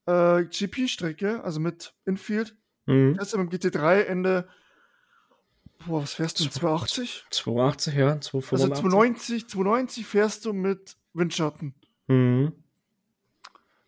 äh, 0.06 0.44
GP-Strecke, 0.46 1.44
also 1.44 1.60
mit 1.60 1.94
Infield. 2.06 2.56
Hm. 2.86 3.16
Erst 3.18 3.36
mit 3.38 3.52
dem 3.52 3.60
GT3 3.72 4.02
Ende, 4.04 4.48
boah, 5.86 6.04
was 6.04 6.14
fährst 6.14 6.40
du, 6.40 6.50
280? 6.50 7.26
280, 7.32 7.94
ja, 7.96 8.08
Also 8.12 8.42
285. 8.42 8.82
290, 8.82 9.48
290 9.50 10.06
fährst 10.06 10.46
du 10.46 10.54
mit 10.54 10.98
Windschatten. 11.14 11.74
Hm. 12.08 12.52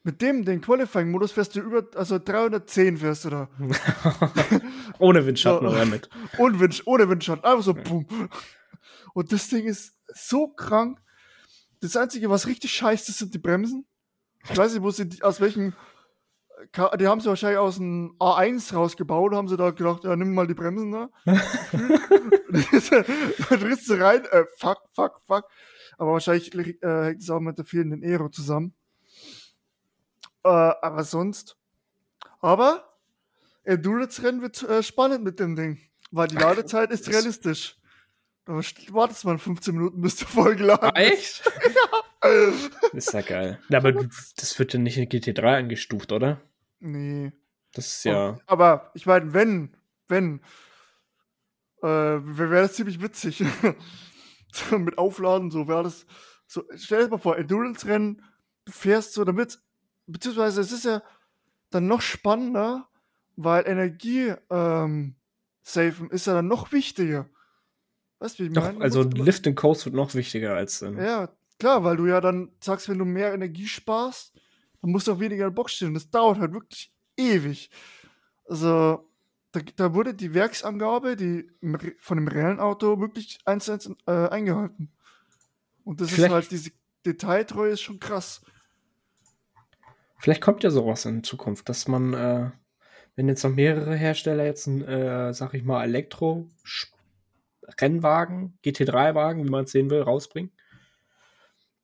Mit 0.03 0.21
dem, 0.21 0.45
den 0.45 0.61
Qualifying-Modus 0.61 1.33
fährst 1.33 1.55
du 1.55 1.59
über, 1.59 1.85
also 1.95 2.19
310 2.19 2.97
fährst 2.97 3.25
du 3.25 3.29
da. 3.29 3.49
Ohne 4.99 5.25
Windschatten 5.25 5.67
oder 5.67 5.85
mit. 5.85 6.09
Und 6.37 6.59
Wind, 6.59 6.83
ohne 6.85 7.09
Windschatten, 7.09 7.43
einfach 7.43 7.63
so, 7.63 7.73
boom. 7.73 8.07
Und 9.13 9.31
das 9.33 9.49
Ding 9.49 9.65
ist 9.65 9.95
so 10.13 10.47
krank. 10.47 10.99
Das 11.81 11.97
Einzige, 11.97 12.29
was 12.29 12.47
richtig 12.47 12.71
scheiße 12.71 13.11
ist, 13.11 13.19
sind 13.19 13.33
die 13.33 13.39
Bremsen. 13.39 13.85
Ich 14.49 14.57
weiß 14.57 14.73
nicht, 14.73 14.83
wo 14.83 14.91
sie, 14.91 15.09
aus 15.21 15.41
welchem, 15.41 15.73
die 16.97 17.07
haben 17.07 17.19
sie 17.19 17.27
wahrscheinlich 17.27 17.59
aus 17.59 17.75
dem 17.75 18.15
A1 18.19 18.73
rausgebaut, 18.73 19.33
haben 19.33 19.49
sie 19.49 19.57
da 19.57 19.71
gedacht, 19.71 20.05
ja, 20.05 20.15
nimm 20.15 20.33
mal 20.33 20.47
die 20.47 20.53
Bremsen 20.53 20.91
da. 20.91 21.09
Dann 22.45 23.03
drehst 23.59 23.89
du 23.89 23.93
rein, 23.93 24.23
äh, 24.31 24.45
fuck, 24.57 24.79
fuck, 24.93 25.19
fuck. 25.25 25.43
Aber 25.97 26.13
wahrscheinlich 26.13 26.55
äh, 26.55 27.03
hängt 27.03 27.21
es 27.21 27.29
auch 27.29 27.41
mit 27.41 27.57
der 27.57 27.65
fehlenden 27.65 28.01
Aero 28.03 28.29
zusammen. 28.29 28.73
Äh, 30.43 30.49
aber 30.49 31.03
sonst. 31.03 31.57
Aber 32.41 32.97
Endurance-Rennen 33.63 34.41
wird 34.41 34.63
äh, 34.63 34.83
spannend 34.83 35.23
mit 35.23 35.39
dem 35.39 35.55
Ding. 35.55 35.79
Weil 36.11 36.27
die 36.27 36.37
Ladezeit 36.37 36.91
ist 36.91 37.09
realistisch. 37.11 37.77
Da 38.45 38.53
wartest 38.53 39.25
mal 39.25 39.37
15 39.37 39.75
Minuten, 39.75 40.01
bis 40.01 40.15
du 40.15 40.25
voll 40.25 40.55
geladen 40.55 40.89
Ah, 40.91 40.99
echt? 40.99 41.43
ist 42.93 43.13
ja 43.13 43.21
geil. 43.21 43.59
Ja, 43.69 43.77
aber 43.77 43.91
du, 43.91 44.07
das 44.37 44.57
wird 44.57 44.73
ja 44.73 44.79
nicht 44.79 44.97
in 44.97 45.07
GT3 45.07 45.57
eingestuft, 45.57 46.11
oder? 46.11 46.41
Nee. 46.79 47.31
Das 47.73 47.85
ist 47.85 48.05
ja. 48.05 48.39
Aber 48.47 48.89
ich 48.95 49.05
meine, 49.05 49.33
wenn, 49.33 49.75
wenn, 50.07 50.41
äh, 51.83 51.85
wäre 51.85 52.63
das 52.63 52.73
ziemlich 52.73 53.01
witzig. 53.01 53.43
mit 54.71 54.97
Aufladen, 54.97 55.51
so 55.51 55.67
wäre 55.67 55.83
das. 55.83 56.07
So, 56.47 56.63
stell 56.75 57.03
dir 57.03 57.09
mal 57.11 57.17
vor, 57.19 57.37
Endurance-Rennen, 57.37 58.23
du 58.65 58.71
fährst 58.71 59.13
so 59.13 59.23
damit, 59.23 59.59
beziehungsweise 60.11 60.61
es 60.61 60.71
ist 60.71 60.85
ja 60.85 61.01
dann 61.69 61.87
noch 61.87 62.01
spannender, 62.01 62.87
weil 63.35 63.67
Energie 63.67 64.33
ähm, 64.49 65.15
safen 65.61 66.09
ist 66.09 66.27
ja 66.27 66.33
dann 66.33 66.47
noch 66.47 66.71
wichtiger. 66.71 67.29
Weißt 68.19 68.39
du, 68.39 68.43
wie 68.43 68.47
ich 68.47 68.53
Doch, 68.53 68.63
meine? 68.63 68.81
Also 68.81 69.03
Lift 69.03 69.47
and 69.47 69.55
Coast 69.55 69.85
wird 69.85 69.95
noch 69.95 70.13
wichtiger 70.13 70.55
als. 70.55 70.81
Ähm, 70.81 70.99
Ja, 70.99 71.29
klar, 71.59 71.83
weil 71.83 71.95
du 71.97 72.05
ja 72.07 72.19
dann 72.21 72.51
sagst, 72.61 72.89
wenn 72.89 72.97
du 72.97 73.05
mehr 73.05 73.33
Energie 73.33 73.67
sparst, 73.67 74.33
dann 74.81 74.91
musst 74.91 75.07
du 75.07 75.13
auch 75.13 75.19
weniger 75.19 75.45
in 75.45 75.51
der 75.51 75.55
Box 75.55 75.73
stehen. 75.73 75.89
Und 75.89 75.93
das 75.93 76.09
dauert 76.09 76.39
halt 76.39 76.53
wirklich 76.53 76.91
ewig. 77.17 77.69
Also, 78.45 79.09
da, 79.51 79.61
da 79.75 79.93
wurde 79.93 80.13
die 80.13 80.33
Werksangabe, 80.33 81.15
die 81.15 81.49
von 81.99 82.17
dem 82.17 82.27
reellen 82.27 82.59
Auto 82.59 82.99
wirklich 82.99 83.39
eins 83.45 83.65
zu 83.65 83.71
eins 83.73 83.89
äh, 84.05 84.11
eingehalten. 84.29 84.91
Und 85.83 86.01
das 86.01 86.09
Vielleicht- 86.11 86.27
ist 86.29 86.33
halt, 86.33 86.51
diese 86.51 86.71
Detailtreue 87.05 87.71
ist 87.71 87.81
schon 87.81 87.99
krass. 87.99 88.41
Vielleicht 90.19 90.41
kommt 90.41 90.63
ja 90.63 90.69
sowas 90.69 91.05
in 91.05 91.23
Zukunft, 91.23 91.69
dass 91.69 91.87
man, 91.87 92.13
äh, 92.13 92.51
wenn 93.15 93.27
jetzt 93.29 93.43
noch 93.43 93.51
mehrere 93.51 93.95
Hersteller 93.95 94.45
jetzt 94.45 94.67
ein, 94.67 94.83
äh, 94.83 95.33
sag 95.33 95.53
ich 95.53 95.63
mal, 95.63 95.83
Elektro-Rennwagen, 95.85 98.59
GT3-Wagen, 98.63 99.45
wie 99.45 99.49
man 99.49 99.63
es 99.63 99.71
sehen 99.71 99.89
will, 99.89 100.01
rausbringen. 100.01 100.51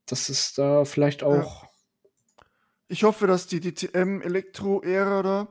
Das 0.05 0.29
ist 0.29 0.57
da 0.57 0.83
vielleicht 0.85 1.23
auch. 1.23 1.65
Ich 2.87 3.03
hoffe, 3.03 3.25
dass 3.25 3.47
die 3.47 3.59
DTM 3.61 4.21
Elektro-Ära 4.21 5.23
da 5.23 5.47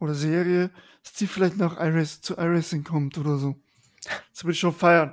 oder 0.00 0.14
Serie, 0.14 0.70
dass 1.02 1.12
die 1.14 1.26
vielleicht 1.26 1.56
nach 1.58 1.78
iRace, 1.78 2.20
zu 2.22 2.34
iRacing 2.34 2.84
kommt 2.84 3.18
oder 3.18 3.36
so. 3.36 3.56
Das 4.32 4.44
würde 4.44 4.52
ich 4.52 4.60
schon 4.60 4.72
feiern. 4.72 5.12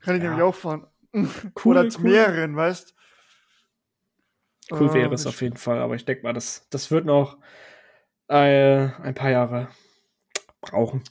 Kann 0.00 0.16
ich 0.16 0.22
Ja. 0.22 0.28
nämlich 0.30 0.42
auch 0.44 0.54
fahren. 0.54 0.86
Cool, 1.14 1.22
oder 1.64 1.88
zu 1.88 2.00
cool. 2.00 2.10
mehreren, 2.10 2.54
weißt 2.56 2.94
Cool 4.70 4.90
Äh, 4.90 4.94
wäre 4.94 5.14
es 5.14 5.26
auf 5.26 5.40
jeden 5.42 5.56
Fall, 5.56 5.80
aber 5.80 5.94
ich 5.94 6.04
denke 6.04 6.22
mal, 6.22 6.32
das, 6.32 6.68
das 6.70 6.90
wird 6.90 7.06
noch 7.06 7.38
äh, 8.28 8.88
ein 9.02 9.14
paar 9.14 9.30
Jahre 9.30 9.68
brauchen. 10.60 11.02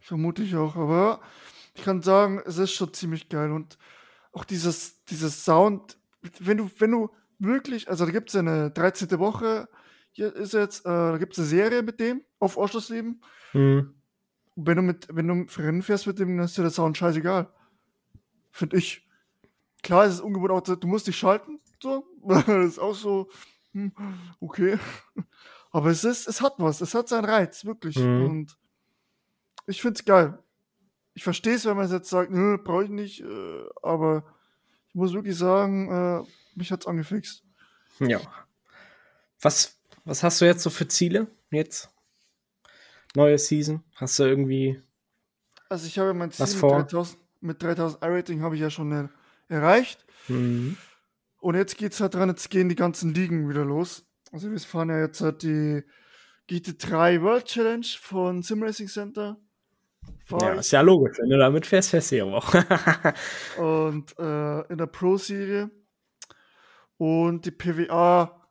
Vermute 0.00 0.42
ich 0.42 0.54
auch, 0.56 0.76
aber 0.76 1.20
ich 1.74 1.82
kann 1.82 2.02
sagen, 2.02 2.40
es 2.46 2.58
ist 2.58 2.72
schon 2.72 2.94
ziemlich 2.94 3.28
geil 3.28 3.52
und 3.52 3.78
auch 4.32 4.44
dieses, 4.44 5.04
dieses 5.04 5.44
Sound, 5.44 5.98
wenn 6.40 6.58
du, 6.58 6.70
wenn 6.78 6.90
du 6.90 7.10
wirklich, 7.38 7.88
also 7.88 8.06
da 8.06 8.12
gibt 8.12 8.30
es 8.30 8.36
eine 8.36 8.70
13. 8.70 9.18
Woche, 9.18 9.68
hier 10.12 10.34
ist 10.34 10.54
jetzt, 10.54 10.86
äh, 10.86 10.88
da 10.88 11.18
gibt 11.18 11.34
es 11.34 11.38
eine 11.38 11.48
Serie 11.48 11.82
mit 11.82 12.00
dem 12.00 12.22
auf 12.38 12.56
Ausschlussleben. 12.56 13.20
Hm. 13.52 13.94
wenn 14.56 14.76
du 14.76 14.82
mit, 14.82 15.08
wenn 15.10 15.28
du 15.28 15.46
Rennen 15.62 15.82
fährst 15.82 16.06
mit 16.06 16.18
dem, 16.18 16.36
dann 16.36 16.46
ist 16.46 16.56
dir 16.56 16.62
der 16.62 16.70
Sound 16.70 16.96
scheißegal. 16.96 17.52
Finde 18.50 18.76
ich. 18.78 19.06
Klar, 19.82 20.04
es 20.04 20.14
ist 20.14 20.20
ungewohnt 20.20 20.50
auch, 20.50 20.62
du 20.62 20.86
musst 20.88 21.06
dich 21.06 21.16
schalten, 21.16 21.60
so. 21.82 22.06
das 22.26 22.48
ist 22.48 22.78
auch 22.78 22.94
so, 22.94 23.28
hm, 23.72 23.92
okay. 24.40 24.78
Aber 25.70 25.90
es 25.90 26.04
ist, 26.04 26.26
es 26.26 26.40
hat 26.40 26.54
was, 26.58 26.80
es 26.80 26.94
hat 26.94 27.08
seinen 27.08 27.26
Reiz, 27.26 27.64
wirklich. 27.64 27.96
Mhm. 27.98 28.24
Und 28.24 28.58
ich 29.66 29.82
finde 29.82 29.98
es 29.98 30.04
geil. 30.04 30.38
Ich 31.14 31.22
verstehe 31.24 31.54
es, 31.54 31.64
wenn 31.64 31.76
man 31.76 31.90
jetzt 31.90 32.08
sagt, 32.08 32.30
nö, 32.30 32.58
brauche 32.58 32.84
ich 32.84 32.90
nicht, 32.90 33.20
äh, 33.20 33.64
aber 33.82 34.24
ich 34.88 34.94
muss 34.94 35.12
wirklich 35.12 35.36
sagen, 35.36 35.90
äh, 35.90 36.22
mich 36.54 36.72
hat's 36.72 36.86
angefixt. 36.86 37.42
Ja. 38.00 38.20
Was, 39.40 39.76
was 40.04 40.22
hast 40.22 40.40
du 40.40 40.44
jetzt 40.44 40.62
so 40.62 40.70
für 40.70 40.88
Ziele 40.88 41.26
jetzt? 41.50 41.90
Neue 43.14 43.38
Season? 43.38 43.82
Hast 43.94 44.18
du 44.18 44.24
irgendwie. 44.24 44.80
Also 45.68 45.86
ich 45.86 45.98
habe 45.98 46.14
mein 46.14 46.30
Ziel 46.30 46.46
mit 46.46 46.54
vor? 46.54 46.70
3000, 46.76 47.18
mit 47.40 47.62
3000 47.62 48.02
I-Rating 48.02 48.42
habe 48.42 48.54
ich 48.54 48.60
ja 48.60 48.70
schon 48.70 49.10
erreicht. 49.48 50.04
Hm. 50.26 50.76
Und 51.46 51.54
jetzt 51.54 51.78
geht's 51.78 52.00
halt 52.00 52.14
dran, 52.14 52.28
jetzt 52.28 52.50
gehen 52.50 52.68
die 52.68 52.74
ganzen 52.74 53.14
Ligen 53.14 53.48
wieder 53.48 53.64
los. 53.64 54.04
Also 54.32 54.50
wir 54.50 54.58
fahren 54.58 54.88
ja 54.88 54.98
jetzt 54.98 55.20
halt 55.20 55.44
die 55.44 55.84
GT3 56.50 57.22
World 57.22 57.44
Challenge 57.44 57.86
von 58.00 58.42
Sim 58.42 58.64
Racing 58.64 58.88
Center. 58.88 59.36
Fahr 60.24 60.42
Ja, 60.42 60.52
ist 60.54 60.72
ja 60.72 60.80
logisch. 60.80 61.16
Wenn 61.20 61.30
du 61.30 61.38
damit 61.38 61.64
fährst, 61.64 61.90
fährst 61.90 62.10
du 62.10 62.16
ja 62.16 62.24
auch. 62.24 62.52
Und 63.58 64.18
äh, 64.18 64.72
in 64.72 64.76
der 64.76 64.86
Pro-Serie. 64.86 65.70
Und 66.96 67.46
die 67.46 67.52
PWA 67.52 68.44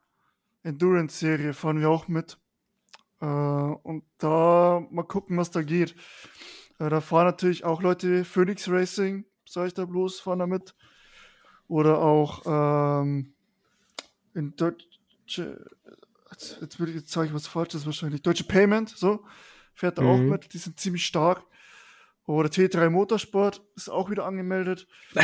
Endurance-Serie 0.64 1.52
fahren 1.52 1.82
wir 1.82 1.90
auch 1.90 2.08
mit. 2.08 2.38
Äh, 3.20 3.26
und 3.26 4.06
da 4.20 4.88
mal 4.90 5.04
gucken, 5.04 5.36
was 5.36 5.52
da 5.52 5.64
geht. 5.64 5.98
Äh, 6.80 6.90
da 6.90 7.02
fahren 7.02 7.26
natürlich 7.26 7.66
auch 7.66 7.82
Leute, 7.82 8.24
Phoenix 8.24 8.70
Racing, 8.70 9.26
sag 9.46 9.68
ich 9.68 9.74
da 9.74 9.84
bloß, 9.84 10.22
fahren 10.22 10.40
da 10.40 10.48
mit. 10.48 10.74
Oder 11.68 12.00
auch 12.00 12.44
ähm, 13.02 13.34
in 14.34 14.56
Deutsche, 14.56 15.66
jetzt, 16.32 16.60
jetzt, 16.62 16.80
jetzt 16.80 17.12
sage 17.12 17.28
ich 17.28 17.34
was 17.34 17.48
Falsches 17.48 17.86
wahrscheinlich, 17.86 18.22
Deutsche 18.22 18.44
Payment, 18.44 18.90
so, 18.90 19.24
fährt 19.74 19.98
da 19.98 20.04
auch 20.04 20.18
Mhm. 20.18 20.30
mit, 20.30 20.54
die 20.54 20.58
sind 20.58 20.80
ziemlich 20.80 21.06
stark. 21.06 21.44
Oder 22.28 22.50
T3 22.50 22.90
Motorsport 22.90 23.62
ist 23.76 23.90
auch 23.90 24.10
wieder 24.10 24.26
angemeldet. 24.26 24.88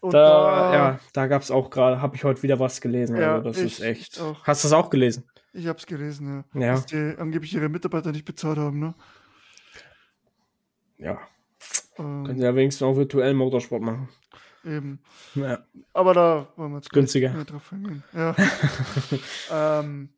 Und 0.00 0.12
da, 0.12 0.74
ja, 0.74 1.00
da 1.14 1.26
gab 1.28 1.40
es 1.40 1.50
auch 1.50 1.70
gerade, 1.70 2.02
habe 2.02 2.14
ich 2.14 2.24
heute 2.24 2.42
wieder 2.42 2.58
was 2.60 2.82
gelesen. 2.82 3.16
Ja, 3.16 3.36
also 3.36 3.48
das 3.48 3.58
ich- 3.58 3.64
ist 3.74 3.80
echt. 3.80 4.20
auch. 4.20 4.44
Hast 4.44 4.62
du 4.62 4.68
das 4.68 4.72
auch 4.74 4.90
gelesen? 4.90 5.24
Ich 5.54 5.66
hab's 5.66 5.86
gelesen, 5.86 6.44
ja. 6.54 6.60
Ja. 6.60 6.72
Dass 6.74 6.84
die 6.86 7.14
angeblich 7.16 7.54
ihre 7.54 7.68
Mitarbeiter 7.70 8.12
nicht 8.12 8.24
bezahlt 8.26 8.58
haben, 8.58 8.80
ne? 8.80 8.94
Ja. 10.98 11.18
Ähm, 11.96 12.24
Können 12.24 12.36
sie 12.38 12.44
ja 12.44 12.54
wenigstens 12.54 12.82
auch 12.82 12.96
virtuellen 12.96 13.36
Motorsport 13.36 13.80
machen. 13.82 14.08
Eben. 14.64 15.00
Ja. 15.34 15.64
Aber 15.92 16.14
da 16.14 16.48
wollen 16.56 16.72
wir 16.72 16.78
jetzt 16.78 16.90
Günstiger. 16.90 17.30
drauf 17.44 17.72
eingehen. 17.72 18.02
Ja. 18.12 18.34
ähm, 19.80 20.10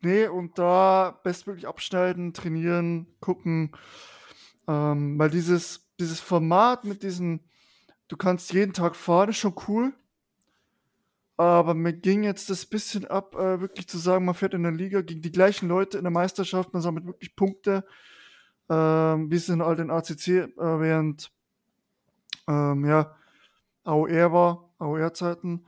nee, 0.00 0.26
und 0.26 0.58
da 0.58 1.18
bestmöglich 1.22 1.66
abschneiden, 1.66 2.32
trainieren, 2.32 3.06
gucken. 3.20 3.72
Ähm, 4.66 5.18
weil 5.18 5.30
dieses, 5.30 5.88
dieses 5.98 6.20
Format 6.20 6.84
mit 6.84 7.02
diesen, 7.02 7.40
du 8.08 8.16
kannst 8.16 8.52
jeden 8.52 8.72
Tag 8.72 8.96
fahren, 8.96 9.30
ist 9.30 9.38
schon 9.38 9.54
cool. 9.68 9.92
Aber 11.36 11.74
mir 11.74 11.92
ging 11.92 12.22
jetzt 12.22 12.48
das 12.48 12.64
bisschen 12.64 13.06
ab, 13.06 13.34
äh, 13.34 13.60
wirklich 13.60 13.88
zu 13.88 13.98
sagen, 13.98 14.24
man 14.24 14.36
fährt 14.36 14.54
in 14.54 14.62
der 14.62 14.72
Liga 14.72 15.00
gegen 15.00 15.20
die 15.20 15.32
gleichen 15.32 15.68
Leute 15.68 15.98
in 15.98 16.04
der 16.04 16.12
Meisterschaft, 16.12 16.72
man 16.72 16.82
sammelt 16.82 17.06
wirklich 17.06 17.34
Punkte, 17.34 17.84
ähm, 18.70 19.30
wie 19.30 19.36
es 19.36 19.48
in 19.48 19.60
all 19.60 19.74
den 19.74 19.90
ACC 19.90 20.28
äh, 20.28 20.48
während 20.56 21.32
ähm, 22.48 22.84
ja, 22.84 23.14
AOR 23.84 24.32
war, 24.32 24.74
AOR-Zeiten. 24.78 25.66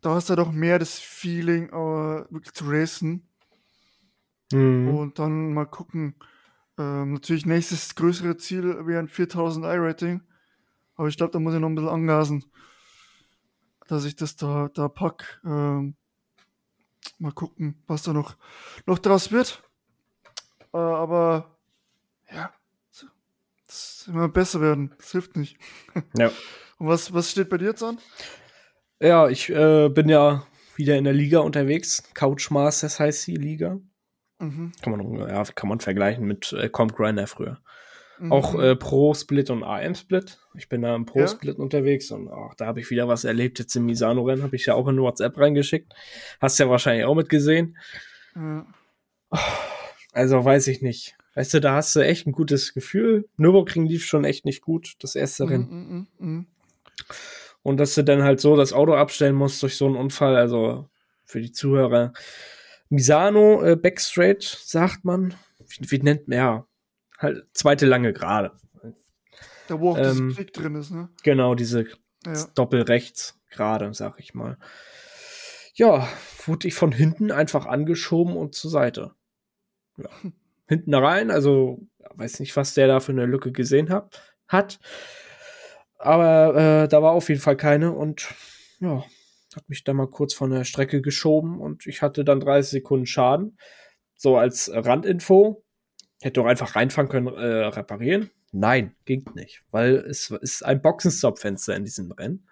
Da 0.00 0.14
hast 0.14 0.30
du 0.30 0.36
doch 0.36 0.52
mehr 0.52 0.78
das 0.78 0.98
Feeling, 0.98 1.68
äh, 1.68 1.72
wirklich 2.30 2.54
zu 2.54 2.64
racen 2.68 3.28
Mhm. 4.52 4.88
und 4.88 5.18
dann 5.18 5.52
mal 5.52 5.66
gucken. 5.66 6.14
Ähm, 6.78 7.14
natürlich 7.14 7.44
nächstes 7.44 7.94
größere 7.94 8.36
Ziel 8.36 8.86
wäre 8.86 9.00
ein 9.00 9.08
4000 9.08 9.66
I-Rating, 9.66 10.22
aber 10.94 11.08
ich 11.08 11.16
glaube, 11.16 11.32
da 11.32 11.40
muss 11.40 11.54
ich 11.54 11.60
noch 11.60 11.68
ein 11.68 11.74
bisschen 11.74 11.90
angasen, 11.90 12.44
dass 13.88 14.04
ich 14.04 14.14
das 14.14 14.36
da, 14.36 14.68
da 14.72 14.88
pack. 14.88 15.40
Ähm, 15.44 15.96
mal 17.18 17.32
gucken, 17.32 17.82
was 17.86 18.04
da 18.04 18.12
noch, 18.12 18.36
noch 18.86 18.98
draus 18.98 19.32
wird. 19.32 19.62
Äh, 20.72 20.78
aber 20.78 21.58
ja, 22.30 22.52
das 23.68 24.06
immer 24.08 24.28
besser 24.28 24.60
werden, 24.60 24.92
das 24.98 25.12
hilft 25.12 25.36
nicht. 25.36 25.56
Ja. 26.16 26.32
Und 26.78 26.88
was, 26.88 27.12
was 27.12 27.30
steht 27.30 27.48
bei 27.48 27.58
dir 27.58 27.68
jetzt 27.68 27.82
an? 27.82 27.98
Ja, 29.00 29.28
ich 29.28 29.50
äh, 29.50 29.88
bin 29.88 30.08
ja 30.08 30.46
wieder 30.76 30.96
in 30.96 31.04
der 31.04 31.12
Liga 31.12 31.40
unterwegs. 31.40 32.02
Couch 32.14 32.50
Masters 32.50 32.98
heißt 32.98 33.26
die 33.26 33.36
Liga. 33.36 33.78
Mhm. 34.38 34.72
Kann 34.82 34.96
man, 34.96 35.28
ja, 35.28 35.42
kann 35.44 35.68
man 35.68 35.80
vergleichen 35.80 36.24
mit 36.24 36.52
äh, 36.52 36.68
Comp 36.68 36.96
Grinder 36.96 37.26
früher. 37.26 37.58
Mhm. 38.18 38.32
Auch 38.32 38.54
äh, 38.54 38.76
Pro-Split 38.76 39.50
und 39.50 39.64
AM-Split. 39.64 40.38
Ich 40.54 40.68
bin 40.68 40.82
da 40.82 40.94
im 40.94 41.06
Pro-Split 41.06 41.58
unterwegs 41.58 42.10
und 42.10 42.28
auch 42.28 42.54
da 42.54 42.66
habe 42.66 42.80
ich 42.80 42.90
wieder 42.90 43.08
was 43.08 43.24
erlebt. 43.24 43.58
Jetzt 43.58 43.74
im 43.76 43.86
Misano-Rennen 43.86 44.42
habe 44.42 44.56
ich 44.56 44.66
ja 44.66 44.74
auch 44.74 44.88
in 44.88 45.00
WhatsApp 45.00 45.36
reingeschickt. 45.36 45.92
Hast 46.40 46.58
ja 46.58 46.68
wahrscheinlich 46.68 47.04
auch 47.04 47.14
mitgesehen. 47.14 47.76
Ja. 48.34 48.66
Also 50.12 50.44
weiß 50.44 50.68
ich 50.68 50.80
nicht. 50.80 51.17
Weißt 51.38 51.54
du, 51.54 51.60
da 51.60 51.74
hast 51.74 51.94
du 51.94 52.00
echt 52.00 52.26
ein 52.26 52.32
gutes 52.32 52.74
Gefühl. 52.74 53.28
Nürburgring 53.36 53.86
lief 53.86 54.04
schon 54.04 54.24
echt 54.24 54.44
nicht 54.44 54.60
gut, 54.60 54.96
das 54.98 55.14
erste 55.14 55.48
Rennen. 55.48 55.68
Mhm, 55.70 56.26
mhm, 56.26 56.34
mhm. 56.34 56.46
Und 57.62 57.76
dass 57.76 57.94
du 57.94 58.02
dann 58.02 58.24
halt 58.24 58.40
so 58.40 58.56
das 58.56 58.72
Auto 58.72 58.94
abstellen 58.94 59.36
musst 59.36 59.62
durch 59.62 59.76
so 59.76 59.86
einen 59.86 59.94
Unfall, 59.94 60.34
also 60.34 60.90
für 61.24 61.40
die 61.40 61.52
Zuhörer. 61.52 62.12
Misano 62.88 63.62
äh, 63.62 63.76
Backstraight, 63.76 64.42
sagt 64.42 65.04
man. 65.04 65.32
Wie, 65.60 65.88
wie 65.88 66.02
nennt 66.02 66.26
man, 66.26 66.38
ja, 66.38 66.66
halt 67.18 67.46
zweite 67.52 67.86
lange 67.86 68.12
Gerade. 68.12 68.50
Da 69.68 69.78
wo 69.78 69.92
auch 69.92 69.96
Ähm, 69.96 70.30
das 70.30 70.36
Klick 70.38 70.52
drin 70.52 70.74
ist, 70.74 70.90
ne? 70.90 71.08
Genau, 71.22 71.54
diese 71.54 71.86
Ja. 72.26 72.46
Doppelrechts 72.56 73.38
gerade, 73.48 73.94
sag 73.94 74.18
ich 74.18 74.34
mal. 74.34 74.58
Ja, 75.74 76.08
wurde 76.46 76.66
ich 76.66 76.74
von 76.74 76.90
hinten 76.90 77.30
einfach 77.30 77.64
angeschoben 77.66 78.36
und 78.36 78.56
zur 78.56 78.72
Seite. 78.72 79.12
Ja. 79.98 80.08
Hinten 80.68 80.94
rein, 80.94 81.30
also 81.30 81.80
weiß 82.14 82.40
nicht, 82.40 82.56
was 82.56 82.74
der 82.74 82.86
da 82.86 83.00
für 83.00 83.12
eine 83.12 83.26
Lücke 83.26 83.52
gesehen 83.52 83.90
hat. 83.90 84.20
hat. 84.46 84.78
Aber 85.98 86.54
äh, 86.84 86.88
da 86.88 87.02
war 87.02 87.12
auf 87.12 87.28
jeden 87.28 87.40
Fall 87.40 87.56
keine 87.56 87.92
und 87.92 88.28
ja, 88.80 89.04
hat 89.56 89.68
mich 89.68 89.82
da 89.84 89.92
mal 89.92 90.08
kurz 90.08 90.34
von 90.34 90.50
der 90.50 90.64
Strecke 90.64 91.00
geschoben 91.02 91.60
und 91.60 91.86
ich 91.86 92.02
hatte 92.02 92.24
dann 92.24 92.40
30 92.40 92.70
Sekunden 92.70 93.06
Schaden. 93.06 93.58
So 94.14 94.36
als 94.36 94.70
Randinfo. 94.72 95.64
Hätte 96.20 96.40
doch 96.40 96.46
einfach 96.46 96.74
reinfahren 96.74 97.08
können, 97.08 97.28
äh, 97.28 97.66
reparieren. 97.66 98.30
Nein, 98.50 98.96
ging 99.04 99.24
nicht, 99.34 99.62
weil 99.70 99.96
es 99.96 100.30
ist 100.30 100.64
ein 100.64 100.82
Boxenstopp-Fenster 100.82 101.76
in 101.76 101.84
diesem 101.84 102.10
Rennen. 102.10 102.48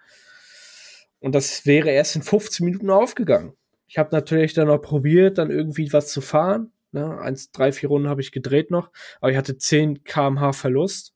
Und 1.19 1.35
das 1.35 1.65
wäre 1.65 1.89
erst 1.89 2.15
in 2.15 2.21
15 2.21 2.65
Minuten 2.65 2.89
aufgegangen. 2.89 3.53
Ich 3.87 3.97
habe 3.97 4.09
natürlich 4.11 4.53
dann 4.53 4.67
noch 4.67 4.77
probiert, 4.77 5.37
dann 5.37 5.49
irgendwie 5.49 5.91
was 5.91 6.09
zu 6.09 6.21
fahren. 6.21 6.71
Ne? 6.91 7.19
Eins, 7.19 7.51
drei, 7.51 7.71
vier 7.71 7.89
Runden 7.89 8.09
habe 8.09 8.21
ich 8.21 8.31
gedreht 8.31 8.71
noch, 8.71 8.91
aber 9.19 9.31
ich 9.31 9.37
hatte 9.37 9.57
10 9.57 10.03
km/h 10.03 10.53
Verlust. 10.53 11.13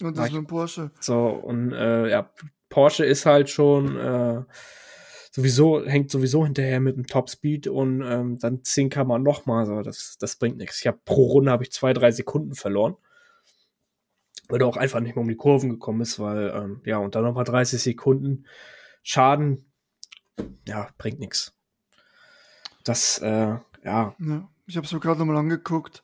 Und 0.00 0.16
das 0.18 0.28
ist 0.28 0.32
mit 0.32 0.48
Porsche. 0.48 0.90
So, 1.00 1.26
und 1.28 1.72
äh, 1.72 2.08
ja, 2.08 2.30
Porsche 2.68 3.04
ist 3.04 3.26
halt 3.26 3.50
schon 3.50 3.96
äh, 3.96 4.42
sowieso, 5.30 5.84
hängt 5.84 6.10
sowieso 6.10 6.44
hinterher 6.44 6.80
mit 6.80 6.96
dem 6.96 7.06
Topspeed 7.06 7.66
und 7.68 8.02
ähm, 8.02 8.38
dann 8.38 8.64
10 8.64 8.90
km 8.90 9.22
nochmal. 9.22 9.66
So, 9.66 9.82
das, 9.82 10.16
das 10.18 10.36
bringt 10.36 10.58
nichts. 10.58 10.80
Ich 10.80 10.86
habe 10.86 11.00
pro 11.04 11.26
Runde 11.26 11.50
habe 11.50 11.64
ich 11.64 11.72
zwei, 11.72 11.92
drei 11.92 12.10
Sekunden 12.10 12.54
verloren. 12.54 12.96
Weil 14.48 14.58
du 14.58 14.66
auch 14.66 14.76
einfach 14.76 15.00
nicht 15.00 15.14
mehr 15.14 15.22
um 15.22 15.28
die 15.28 15.36
Kurven 15.36 15.70
gekommen 15.70 16.00
ist, 16.00 16.18
weil, 16.18 16.50
ähm, 16.54 16.82
ja, 16.84 16.98
und 16.98 17.14
dann 17.14 17.24
nochmal 17.24 17.44
30 17.44 17.80
Sekunden 17.80 18.46
Schaden, 19.02 19.72
ja, 20.66 20.90
bringt 20.98 21.18
nichts. 21.18 21.54
Das, 22.84 23.18
äh, 23.18 23.56
ja. 23.84 24.14
ja. 24.18 24.48
Ich 24.66 24.76
habe 24.76 24.86
es 24.86 24.92
mir 24.92 25.00
gerade 25.00 25.18
nochmal 25.18 25.36
angeguckt. 25.36 26.02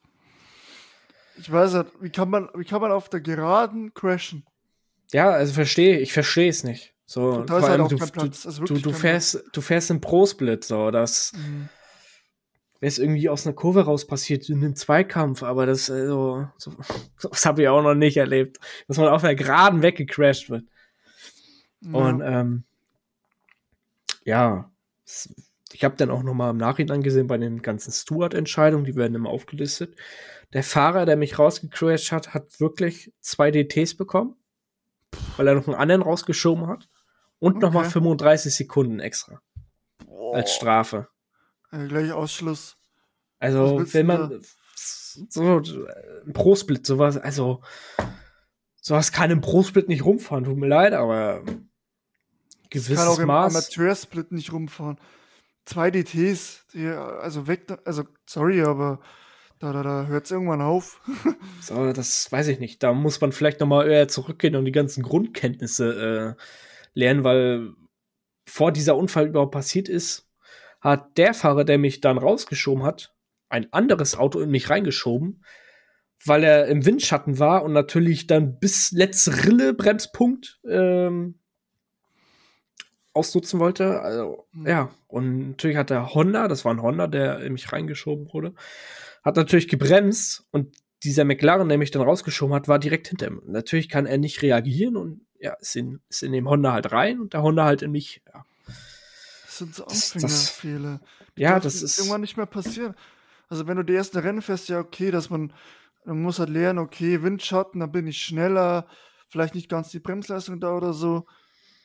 Ich 1.39 1.51
weiß 1.51 1.75
nicht, 1.75 1.87
wie 2.01 2.11
kann 2.11 2.31
man, 2.31 2.49
wie 2.55 2.65
kann 2.65 2.81
man 2.81 2.91
auf 2.91 3.09
der 3.09 3.21
Geraden 3.21 3.95
crashen? 3.95 4.45
Ja, 5.13 5.31
also 5.31 5.53
verstehe, 5.53 5.99
ich 5.99 6.13
verstehe 6.13 6.51
es 6.51 6.65
nicht. 6.65 6.95
So, 7.07 7.43
da 7.43 7.59
ist 7.59 7.69
halt 7.69 7.81
auch 7.81 7.89
du, 7.89 7.97
kein 7.97 8.11
Platz. 8.11 8.43
Du, 8.43 8.65
du, 8.65 8.75
du 8.75 8.93
fährst, 8.93 9.43
du 9.53 9.61
fährst 9.63 9.91
im 9.91 10.01
Pro-Split, 10.01 10.65
so, 10.65 10.91
das 10.91 11.33
mhm. 11.33 11.71
es 12.81 12.99
irgendwie 12.99 13.31
aus 13.31 13.47
einer 13.47 13.55
Kurve 13.55 13.87
raus 13.87 14.07
passiert, 14.07 14.49
in 14.51 14.63
einem 14.63 14.77
Zweikampf, 14.77 15.43
aber 15.43 15.65
das, 15.65 15.89
also, 15.89 16.49
so, 16.59 16.73
das 17.23 17.47
habe 17.47 17.63
ich 17.63 17.69
auch 17.69 17.83
noch 17.83 17.95
nicht 17.95 18.19
erlebt, 18.19 18.59
dass 18.89 18.99
man 18.99 19.09
auf 19.09 19.23
der 19.23 19.37
Geraden 19.37 19.81
weggecrashed 19.81 20.51
wird. 20.51 20.65
Ja. 21.81 21.93
Und, 21.93 22.21
ähm, 22.21 22.65
ja, 24.25 24.71
ich 25.73 25.85
habe 25.85 25.97
dann 25.97 26.11
auch 26.11 26.23
noch 26.23 26.35
mal 26.35 26.51
im 26.51 26.57
Nachhinein 26.57 27.03
gesehen 27.03 27.27
bei 27.27 27.37
den 27.37 27.63
ganzen 27.63 27.93
Steward-Entscheidungen, 27.93 28.85
die 28.85 28.97
werden 28.97 29.15
immer 29.15 29.31
aufgelistet. 29.31 29.97
Der 30.53 30.63
Fahrer, 30.63 31.05
der 31.05 31.17
mich 31.17 31.39
rausgecrashed 31.39 32.13
hat, 32.13 32.33
hat 32.33 32.59
wirklich 32.61 33.13
zwei 33.21 33.51
DTs 33.51 33.97
bekommen, 33.97 34.37
weil 35.37 35.47
er 35.47 35.55
noch 35.55 35.67
einen 35.67 35.77
anderen 35.77 36.03
rausgeschoben 36.03 36.67
hat. 36.69 36.89
Und 37.39 37.57
okay. 37.57 37.67
nochmal 37.67 37.85
35 37.85 38.55
Sekunden 38.55 38.99
extra. 38.99 39.41
Boah. 40.05 40.37
Als 40.37 40.55
Strafe. 40.55 41.09
Ja, 41.71 41.87
gleich 41.87 42.13
Ausschluss. 42.13 42.77
Also, 43.39 43.85
wenn 43.93 44.07
man 44.07 44.43
so 44.75 45.63
ein 46.27 46.33
Pro-Split, 46.33 46.87
sowas, 46.87 47.17
also 47.17 47.63
sowas 48.81 49.13
kann 49.13 49.31
im 49.31 49.41
Pro-Split 49.41 49.89
nicht 49.89 50.05
rumfahren, 50.05 50.45
tut 50.45 50.57
mir 50.57 50.67
leid, 50.67 50.95
aber 50.95 51.45
gewisses 52.71 52.97
kann 52.97 53.09
auch 53.09 53.19
im 53.19 53.27
Maß. 53.27 53.55
Amateursplit 53.55 54.33
nicht 54.33 54.53
rumfahren. 54.53 54.99
Zwei 55.69 55.91
DTs, 55.91 56.65
die, 56.73 56.87
also 56.87 57.47
weg, 57.47 57.67
also 57.85 58.05
sorry, 58.25 58.63
aber 58.63 59.01
da, 59.59 59.71
da, 59.75 59.83
da 59.83 60.07
hört 60.07 60.25
es 60.25 60.31
irgendwann 60.31 60.63
auf. 60.63 60.99
so, 61.61 61.93
das 61.93 62.33
weiß 62.33 62.49
ich 62.49 62.59
nicht. 62.59 62.83
Da 62.83 62.95
muss 62.95 63.21
man 63.21 63.33
vielleicht 63.33 63.61
nochmal 63.61 63.87
eher 63.87 64.09
zurückgehen 64.09 64.57
und 64.57 64.65
die 64.65 64.73
ganzen 64.73 65.03
Grundkenntnisse 65.03 66.37
äh, 66.39 66.43
lernen, 66.95 67.23
weil 67.23 67.75
vor 68.49 68.73
dieser 68.73 68.97
Unfall 68.97 69.27
überhaupt 69.27 69.53
passiert 69.53 69.91
ist, 69.91 70.31
hat 70.81 71.19
der 71.19 71.35
Fahrer, 71.35 71.65
der 71.65 71.77
mich 71.77 72.01
dann 72.01 72.17
rausgeschoben 72.17 72.83
hat, 72.83 73.15
ein 73.51 73.71
anderes 73.71 74.17
Auto 74.17 74.41
in 74.41 74.49
mich 74.49 74.71
reingeschoben, 74.71 75.45
weil 76.25 76.45
er 76.45 76.69
im 76.69 76.87
Windschatten 76.87 77.39
war 77.39 77.63
und 77.63 77.75
natürlich 77.75 78.27
dann 78.27 78.59
bis 78.59 78.91
letzte 78.93 79.45
Rille 79.45 79.75
Bremspunkt 79.75 80.61
ähm, 80.67 81.39
ausnutzen 83.19 83.61
wollte. 83.61 84.01
Also, 84.01 84.47
mhm. 84.53 84.67
ja, 84.67 84.91
und 85.09 85.51
natürlich 85.51 85.77
hat 85.77 85.91
der 85.91 86.15
Honda, 86.15 86.49
das 86.49 86.65
war 86.65 86.73
ein 86.73 86.83
Honda, 86.83 87.07
der 87.07 87.41
in 87.41 87.53
mich 87.53 87.73
reingeschoben 87.73 88.33
wurde, 88.33 88.55
hat 89.25 89.37
natürlich 89.37 89.69
gebremst 89.69 90.47
und 90.51 90.77
dieser 91.03 91.25
McLaren, 91.25 91.69
der 91.69 91.79
mich 91.79 91.91
dann 91.91 92.03
rausgeschoben 92.03 92.55
hat, 92.55 92.69
war 92.69 92.79
direkt 92.79 93.09
hinter 93.09 93.29
ihm. 93.29 93.43
Natürlich 93.47 93.89
kann 93.89 94.07
er 94.07 94.19
nicht 94.19 94.43
reagieren 94.43 94.97
und 94.97 95.21
ja, 95.39 95.55
ist 95.61 95.77
in, 95.77 96.01
ist 96.09 96.23
in 96.23 96.33
dem 96.33 96.49
Honda 96.49 96.73
halt 96.73 96.91
rein 96.93 97.21
und 97.21 97.33
der 97.33 97.43
Honda 97.43 97.65
halt 97.65 97.83
in 97.83 97.93
mich. 97.93 98.23
Ja. 98.27 98.45
Das 99.47 99.59
sind 99.59 99.75
so 99.75 99.85
Anfängerfehler. 99.85 101.01
Ja, 101.37 101.61
das 101.61 101.83
ist 101.83 101.99
irgendwann 101.99 102.21
nicht 102.21 102.37
mehr 102.37 102.47
passieren. 102.47 102.95
Also 103.49 103.67
wenn 103.67 103.77
du 103.77 103.85
die 103.85 103.95
ersten 103.95 104.19
Rennen 104.19 104.43
fährst, 104.43 104.69
ja 104.69 104.81
okay, 104.81 105.11
dass 105.11 105.31
man, 105.31 105.53
man 106.05 106.21
muss 106.21 106.39
halt 106.39 106.51
lernen, 106.51 106.81
okay, 106.81 107.23
Windschatten, 107.23 107.81
dann 107.81 107.93
bin 107.93 108.07
ich 108.07 108.21
schneller, 108.21 108.87
vielleicht 109.29 109.55
nicht 109.55 109.69
ganz 109.69 109.91
die 109.91 110.01
Bremsleistung 110.01 110.61
da 110.61 110.77
oder 110.77 110.93
so. 110.93 111.27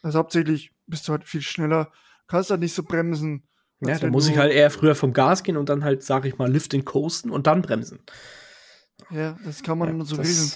Also 0.04 0.20
hauptsächlich 0.20 0.72
bist 0.86 1.08
du 1.08 1.14
halt 1.14 1.24
viel 1.24 1.42
schneller, 1.42 1.92
kannst 2.28 2.52
halt 2.52 2.60
nicht 2.60 2.76
so 2.76 2.84
bremsen. 2.84 3.48
Ja, 3.80 3.98
da 3.98 4.08
muss 4.08 4.30
ich 4.30 4.38
halt 4.38 4.54
eher 4.54 4.70
früher 4.70 4.96
vom 4.96 5.14
Gas 5.14 5.44
gehen 5.44 5.58
und 5.58 5.70
dann 5.70 5.84
halt, 5.84 6.04
sag 6.04 6.26
ich 6.26 6.38
mal, 6.38 6.52
Lifting 6.52 6.86
coasten 6.86 7.32
und 7.32 7.48
dann 7.48 7.62
bremsen. 7.62 8.00
Ja, 9.10 9.38
das 9.44 9.64
kann 9.64 9.78
man 9.78 9.98
ja, 9.98 10.06
so 10.06 10.18
regeln. 10.18 10.52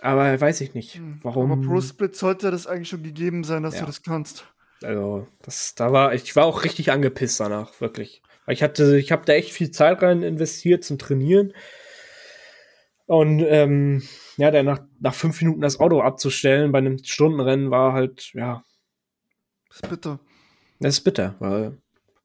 Aber 0.00 0.40
weiß 0.40 0.60
ich 0.60 0.74
nicht, 0.74 0.94
hm, 0.94 1.20
warum. 1.22 1.52
Aber 1.52 1.62
Pro 1.62 1.80
Split 1.80 2.16
sollte 2.16 2.50
das 2.50 2.66
eigentlich 2.66 2.88
schon 2.88 3.02
gegeben 3.02 3.44
sein, 3.44 3.62
dass 3.62 3.74
ja. 3.74 3.80
du 3.80 3.86
das 3.86 4.02
kannst. 4.02 4.44
Also, 4.82 5.26
das, 5.42 5.74
da 5.74 5.92
war, 5.92 6.14
ich 6.14 6.36
war 6.36 6.44
auch 6.44 6.64
richtig 6.64 6.90
angepisst 6.90 7.40
danach, 7.40 7.80
wirklich. 7.80 8.22
Ich 8.48 8.62
hatte, 8.62 8.98
ich 8.98 9.10
habe 9.10 9.24
da 9.24 9.32
echt 9.32 9.52
viel 9.52 9.70
Zeit 9.70 10.02
rein 10.02 10.22
investiert 10.22 10.84
zum 10.84 10.98
Trainieren. 10.98 11.52
Und 13.06 13.40
ähm, 13.40 14.02
ja, 14.36 14.50
dann 14.50 14.66
nach, 14.66 14.80
nach 15.00 15.14
fünf 15.14 15.40
Minuten 15.40 15.60
das 15.60 15.80
Auto 15.80 16.00
abzustellen 16.00 16.72
bei 16.72 16.78
einem 16.78 16.98
Stundenrennen 17.02 17.70
war 17.70 17.92
halt, 17.92 18.32
ja. 18.34 18.62
Das 19.68 19.80
ist 19.80 19.90
bitter. 19.90 20.20
Das 20.80 20.94
ist 20.94 21.04
bitter, 21.04 21.34
weil, 21.38 21.78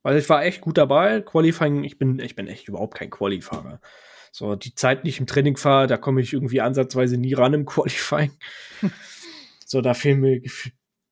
weil 0.03 0.17
ich 0.17 0.29
war 0.29 0.43
echt 0.43 0.61
gut 0.61 0.77
dabei. 0.77 1.21
Qualifying, 1.21 1.83
ich 1.83 1.97
bin, 1.97 2.19
ich 2.19 2.35
bin 2.35 2.47
echt 2.47 2.67
überhaupt 2.67 2.95
kein 2.95 3.09
Qualifahrer. 3.09 3.79
So, 4.31 4.55
die 4.55 4.75
Zeit, 4.75 5.03
die 5.03 5.09
ich 5.09 5.19
im 5.19 5.27
Training 5.27 5.57
fahre, 5.57 5.87
da 5.87 5.97
komme 5.97 6.21
ich 6.21 6.33
irgendwie 6.33 6.61
ansatzweise 6.61 7.17
nie 7.17 7.33
ran 7.33 7.53
im 7.53 7.65
Qualifying. 7.65 8.31
so, 9.65 9.81
da 9.81 9.93
fehlen 9.93 10.21
mir 10.21 10.41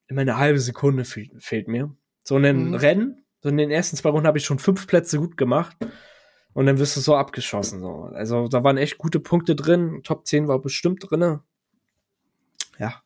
immer 0.06 0.22
eine 0.22 0.38
halbe 0.38 0.58
Sekunde 0.58 1.04
fehlt 1.04 1.68
mir. 1.68 1.94
So 2.24 2.36
in 2.36 2.42
den 2.42 2.68
mhm. 2.68 2.74
Rennen, 2.74 3.24
so 3.42 3.48
in 3.48 3.56
den 3.56 3.70
ersten 3.70 3.96
zwei 3.96 4.10
Runden 4.10 4.26
habe 4.26 4.38
ich 4.38 4.44
schon 4.44 4.58
fünf 4.58 4.86
Plätze 4.86 5.18
gut 5.18 5.36
gemacht. 5.36 5.76
Und 6.52 6.66
dann 6.66 6.78
wirst 6.78 6.96
du 6.96 7.00
so 7.00 7.16
abgeschossen. 7.16 7.80
So. 7.80 8.10
Also 8.12 8.48
da 8.48 8.64
waren 8.64 8.76
echt 8.76 8.98
gute 8.98 9.20
Punkte 9.20 9.54
drin. 9.54 10.02
Top 10.02 10.26
10 10.26 10.48
war 10.48 10.58
bestimmt 10.58 11.10
drin. 11.10 11.40
Ja. 12.78 13.02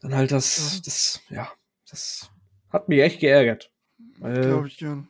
Dann 0.00 0.14
halt 0.14 0.32
das, 0.32 0.82
das, 0.82 1.20
ja, 1.28 1.50
das 1.88 2.30
hat 2.70 2.88
mich 2.88 3.00
echt 3.00 3.20
geärgert. 3.20 3.70
Glaube 4.20 4.68
ich 4.68 4.78
gern. 4.78 5.08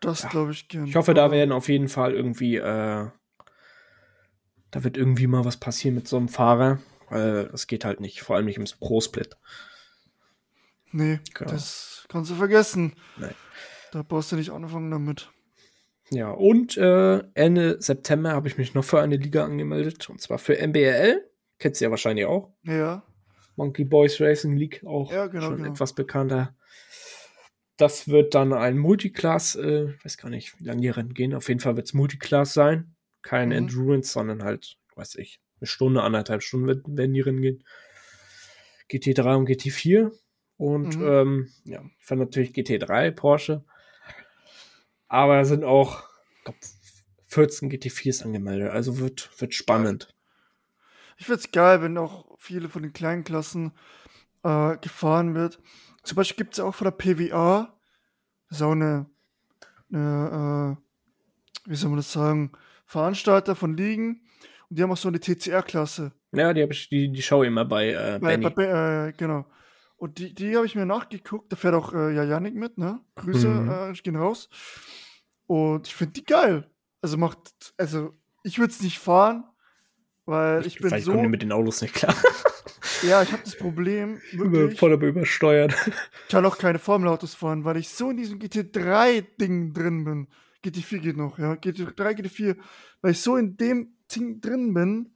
Das 0.00 0.22
ja. 0.22 0.28
glaube 0.28 0.52
ich 0.52 0.68
gern. 0.68 0.86
Ich 0.86 0.96
hoffe, 0.96 1.14
da 1.14 1.30
werden 1.30 1.52
auf 1.52 1.68
jeden 1.68 1.88
Fall 1.88 2.14
irgendwie, 2.14 2.56
äh, 2.56 3.08
da 4.70 4.84
wird 4.84 4.96
irgendwie 4.96 5.26
mal 5.26 5.44
was 5.44 5.58
passieren 5.58 5.94
mit 5.94 6.08
so 6.08 6.16
einem 6.16 6.28
Fahrer, 6.28 6.78
weil 7.10 7.48
das 7.48 7.66
geht 7.66 7.84
halt 7.84 8.00
nicht, 8.00 8.22
vor 8.22 8.36
allem 8.36 8.46
nicht 8.46 8.56
im 8.56 8.64
Pro-Split. 8.78 9.36
Nee, 10.92 11.20
genau. 11.34 11.50
das 11.50 12.06
kannst 12.08 12.30
du 12.30 12.34
vergessen. 12.34 12.94
Nee. 13.16 13.30
Da 13.92 14.02
brauchst 14.02 14.32
du 14.32 14.36
nicht 14.36 14.50
anfangen 14.50 14.90
damit. 14.90 15.30
Ja, 16.10 16.30
und 16.30 16.76
äh, 16.76 17.22
Ende 17.34 17.80
September 17.80 18.32
habe 18.32 18.48
ich 18.48 18.58
mich 18.58 18.74
noch 18.74 18.84
für 18.84 19.00
eine 19.00 19.16
Liga 19.16 19.44
angemeldet, 19.44 20.10
und 20.10 20.20
zwar 20.20 20.38
für 20.38 20.54
MBRL. 20.54 21.24
Kennst 21.58 21.80
du 21.80 21.84
ja 21.84 21.90
wahrscheinlich 21.90 22.26
auch. 22.26 22.52
Ja. 22.64 23.04
Monkey 23.56 23.84
Boys 23.84 24.20
Racing 24.20 24.56
League, 24.56 24.82
auch 24.84 25.12
ja, 25.12 25.26
genau, 25.26 25.46
schon 25.46 25.58
genau. 25.58 25.70
etwas 25.70 25.94
bekannter. 25.94 26.56
Das 27.76 28.08
wird 28.08 28.34
dann 28.34 28.52
ein 28.52 28.78
Multiclass, 28.78 29.56
äh, 29.56 29.94
weiß 30.02 30.18
gar 30.18 30.30
nicht, 30.30 30.58
wie 30.58 30.64
lange 30.64 30.80
die 30.80 30.88
Rennen 30.88 31.14
gehen. 31.14 31.34
Auf 31.34 31.48
jeden 31.48 31.60
Fall 31.60 31.76
wird 31.76 31.86
es 31.86 31.94
Multiclass 31.94 32.54
sein. 32.54 32.94
Kein 33.22 33.48
mhm. 33.48 33.56
Endurance, 33.56 34.12
sondern 34.12 34.42
halt, 34.42 34.78
weiß 34.96 35.16
ich, 35.16 35.40
eine 35.60 35.66
Stunde, 35.66 36.02
anderthalb 36.02 36.42
Stunden 36.42 36.66
werden 36.96 37.14
die 37.14 37.20
Rennen 37.20 37.42
gehen. 37.42 37.64
GT3 38.90 39.36
und 39.36 39.48
GT4. 39.48 40.10
Und 40.56 40.98
mhm. 40.98 41.06
ähm, 41.06 41.48
ja, 41.64 41.82
ich 41.98 42.04
fand 42.04 42.20
natürlich 42.20 42.50
GT3 42.50 43.12
Porsche. 43.12 43.64
Aber 45.10 45.36
da 45.36 45.44
sind 45.44 45.64
auch 45.64 46.04
glaub, 46.44 46.56
14 47.26 47.70
GT4s 47.70 48.22
angemeldet. 48.24 48.70
Also 48.70 48.98
wird, 48.98 49.28
wird 49.40 49.54
spannend. 49.54 50.14
Ich 51.18 51.26
finde 51.26 51.40
es 51.40 51.50
geil, 51.50 51.82
wenn 51.82 51.98
auch 51.98 52.36
viele 52.38 52.68
von 52.68 52.82
den 52.82 52.92
kleinen 52.92 53.24
Klassen 53.24 53.72
äh, 54.44 54.76
gefahren 54.78 55.34
wird. 55.34 55.58
Zum 56.04 56.16
Beispiel 56.16 56.44
gibt 56.44 56.54
es 56.54 56.60
auch 56.60 56.74
von 56.74 56.86
der 56.86 56.92
PWA 56.92 57.76
so 58.48 58.70
eine, 58.70 59.10
eine 59.92 60.78
äh, 60.78 61.70
wie 61.70 61.74
soll 61.74 61.90
man 61.90 61.98
das 61.98 62.12
sagen, 62.12 62.52
Veranstalter 62.86 63.56
von 63.56 63.76
Ligen 63.76 64.22
und 64.68 64.78
die 64.78 64.82
haben 64.82 64.92
auch 64.92 64.96
so 64.96 65.08
eine 65.08 65.18
TCR-Klasse. 65.18 66.12
Ja, 66.32 66.54
die 66.54 66.62
ich, 66.62 66.88
die, 66.88 67.10
die 67.10 67.22
schaue 67.22 67.46
ich 67.46 67.48
immer 67.48 67.64
bei, 67.64 67.90
äh, 67.90 68.18
bei, 68.20 68.36
Benny. 68.36 68.50
bei 68.50 69.08
äh, 69.08 69.12
genau. 69.16 69.44
Und 70.00 70.16
die, 70.16 70.34
die 70.34 70.56
habe 70.56 70.64
ich 70.64 70.74
mir 70.74 70.86
nachgeguckt. 70.86 71.52
Da 71.52 71.56
fährt 71.56 71.74
auch 71.74 71.92
äh, 71.92 72.14
ja 72.14 72.24
Janik 72.24 72.54
mit, 72.54 72.78
ne? 72.78 73.00
Grüße 73.16 73.48
mhm. 73.48 73.70
äh, 73.70 73.92
gehen 73.92 74.16
raus. 74.16 74.48
Und 75.46 75.88
ich 75.88 75.94
finde 75.94 76.14
die 76.14 76.24
geil. 76.24 76.70
Also 77.02 77.18
macht, 77.18 77.74
also 77.76 78.14
ich 78.42 78.58
würde 78.58 78.72
es 78.72 78.80
nicht 78.80 78.98
fahren, 78.98 79.44
weil 80.24 80.66
ich, 80.66 80.78
bin 80.78 80.88
Vielleicht 80.88 81.04
so. 81.04 81.12
die 81.12 81.28
mit 81.28 81.42
den 81.42 81.52
Autos 81.52 81.82
nicht 81.82 81.94
klar. 81.94 82.14
Ja, 83.02 83.22
ich 83.22 83.32
habe 83.32 83.42
das 83.42 83.56
Problem, 83.56 84.20
Über, 84.32 84.50
wirklich, 84.52 84.78
voll 84.78 84.92
aber 84.92 85.06
übersteuert. 85.06 85.74
ich 85.86 86.28
kann 86.28 86.44
auch 86.44 86.58
keine 86.58 86.78
Formelautos 86.78 87.34
fahren, 87.34 87.64
weil 87.64 87.78
ich 87.78 87.88
so 87.88 88.10
in 88.10 88.18
diesem 88.18 88.38
GT3-Ding 88.38 89.72
drin 89.72 90.04
bin. 90.04 90.28
GT4 90.64 90.98
geht 90.98 91.16
noch, 91.16 91.38
ja. 91.38 91.52
GT3, 91.54 91.94
GT4, 91.96 92.56
weil 93.00 93.12
ich 93.12 93.20
so 93.20 93.36
in 93.36 93.56
dem 93.56 93.94
Ding 94.14 94.42
drin 94.42 94.74
bin, 94.74 95.14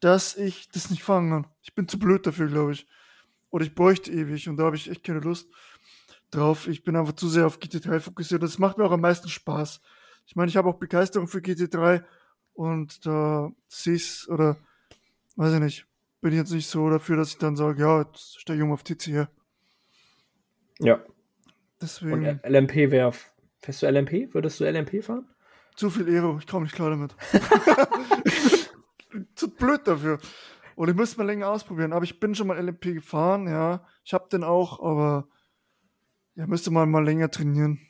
dass 0.00 0.36
ich 0.36 0.68
das 0.68 0.90
nicht 0.90 1.02
fahren 1.02 1.30
kann. 1.30 1.46
Ich 1.62 1.74
bin 1.74 1.88
zu 1.88 1.98
blöd 1.98 2.26
dafür, 2.26 2.48
glaube 2.48 2.72
ich. 2.72 2.86
Oder 3.50 3.64
ich 3.64 3.74
bräuchte 3.74 4.10
ewig 4.10 4.48
und 4.48 4.56
da 4.56 4.64
habe 4.64 4.76
ich 4.76 4.90
echt 4.90 5.04
keine 5.04 5.20
Lust 5.20 5.48
drauf. 6.30 6.66
Ich 6.68 6.82
bin 6.82 6.96
einfach 6.96 7.14
zu 7.14 7.28
sehr 7.28 7.46
auf 7.46 7.58
GT3 7.58 8.00
fokussiert. 8.00 8.42
Das 8.42 8.58
macht 8.58 8.78
mir 8.78 8.84
auch 8.84 8.92
am 8.92 9.00
meisten 9.00 9.28
Spaß. 9.28 9.80
Ich 10.26 10.36
meine, 10.36 10.48
ich 10.48 10.56
habe 10.56 10.68
auch 10.68 10.78
Begeisterung 10.78 11.28
für 11.28 11.38
GT3 11.38 12.04
und 12.54 13.06
da 13.06 13.52
sehe 13.68 13.94
ich's 13.94 14.28
oder 14.28 14.56
weiß 15.36 15.54
ich 15.54 15.60
nicht, 15.60 15.86
bin 16.20 16.32
ich 16.32 16.38
jetzt 16.38 16.52
nicht 16.52 16.68
so 16.68 16.90
dafür, 16.90 17.16
dass 17.16 17.30
ich 17.30 17.38
dann 17.38 17.56
sage, 17.56 17.80
ja, 17.80 18.02
jetzt 18.02 18.40
steige 18.40 18.58
ich 18.58 18.64
um 18.64 18.72
auf 18.72 18.82
TC 18.82 19.06
her. 19.08 19.30
Ja. 20.80 20.94
Und 20.94 21.04
Deswegen 21.80 22.40
LMP 22.44 22.90
wäre. 22.90 23.12
Fährst 23.60 23.82
du 23.82 23.86
LMP? 23.86 24.34
Würdest 24.34 24.58
du 24.60 24.64
LMP 24.64 25.04
fahren? 25.04 25.28
zu 25.76 25.90
viel 25.90 26.08
Aero, 26.08 26.38
ich 26.38 26.46
komme 26.46 26.64
nicht 26.64 26.74
klar 26.74 26.90
damit. 26.90 27.14
zu 29.34 29.50
blöd 29.50 29.86
dafür. 29.86 30.18
Und 30.76 30.88
ich 30.88 30.94
müsste 30.94 31.18
mal 31.18 31.24
länger 31.26 31.48
ausprobieren. 31.48 31.92
Aber 31.92 32.04
ich 32.04 32.20
bin 32.20 32.34
schon 32.34 32.46
mal 32.46 32.58
LMP 32.62 32.94
gefahren, 32.94 33.48
ja. 33.48 33.84
Ich 34.04 34.12
habe 34.14 34.28
den 34.30 34.44
auch, 34.44 34.80
aber 34.80 35.28
ja, 36.34 36.46
müsste 36.46 36.70
mal 36.70 36.86
mal 36.86 37.04
länger 37.04 37.30
trainieren. 37.30 37.80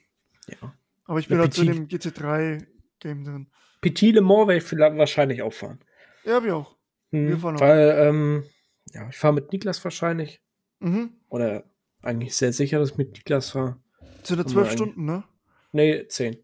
Ja. 0.49 0.73
Aber 1.05 1.19
ich 1.19 1.29
bin 1.29 1.37
Ja, 1.37 1.43
halt 1.43 1.55
so 1.55 1.63
in 1.63 1.69
dem 1.69 1.89
Petit. 1.89 2.17
GT3-Game 2.17 3.25
drin. 3.25 3.51
Petit 3.81 4.15
Le 4.15 4.21
Mans 4.23 4.47
werde 4.49 4.59
ich 4.59 4.65
vielleicht 4.65 4.97
wahrscheinlich 4.97 5.43
auch 5.43 5.53
fahren. 5.53 5.81
Ja, 6.25 6.39
ich 6.43 6.51
auch. 6.53 6.77
Hm, 7.13 7.29
Wir 7.29 7.39
fahren 7.39 7.57
auch. 7.57 7.61
weil, 7.61 7.95
ähm, 7.99 8.45
ja, 8.93 9.09
ich 9.09 9.17
fahre 9.17 9.35
mit 9.35 9.53
Niklas 9.53 9.83
wahrscheinlich. 9.85 10.41
Mhm. 10.81 11.11
Oder 11.29 11.65
eigentlich 12.03 12.35
sehr 12.37 12.53
sicher, 12.53 12.79
dass 12.79 12.93
ich 12.93 12.97
mit 12.97 13.13
Niklas 13.13 13.51
fahre. 13.51 13.81
Sind 14.23 14.39
ja 14.39 14.47
zwölf 14.47 14.69
wir 14.69 14.73
Stunden, 14.73 15.05
ne? 15.05 15.25
Nee, 15.73 16.07
10. 16.09 16.37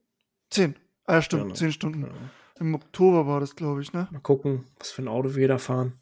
Zehn. 0.51 0.75
Ah, 1.05 1.15
ja, 1.15 1.23
stimmt, 1.23 1.43
Genau. 1.45 1.55
zehn 1.55 1.73
Stunden. 1.73 2.03
Ja. 2.03 2.11
Im 2.61 2.75
Oktober 2.75 3.27
war 3.27 3.41
das, 3.41 3.57
glaube 3.57 3.81
ich, 3.83 3.93
ne? 3.93 4.09
Mal 4.11 4.21
gucken, 4.21 4.65
was 4.79 4.91
für 4.93 5.03
ein 5.03 5.09
Auto 5.09 5.35
wir 5.35 5.49
da 5.49 5.59
fahren. 5.59 6.01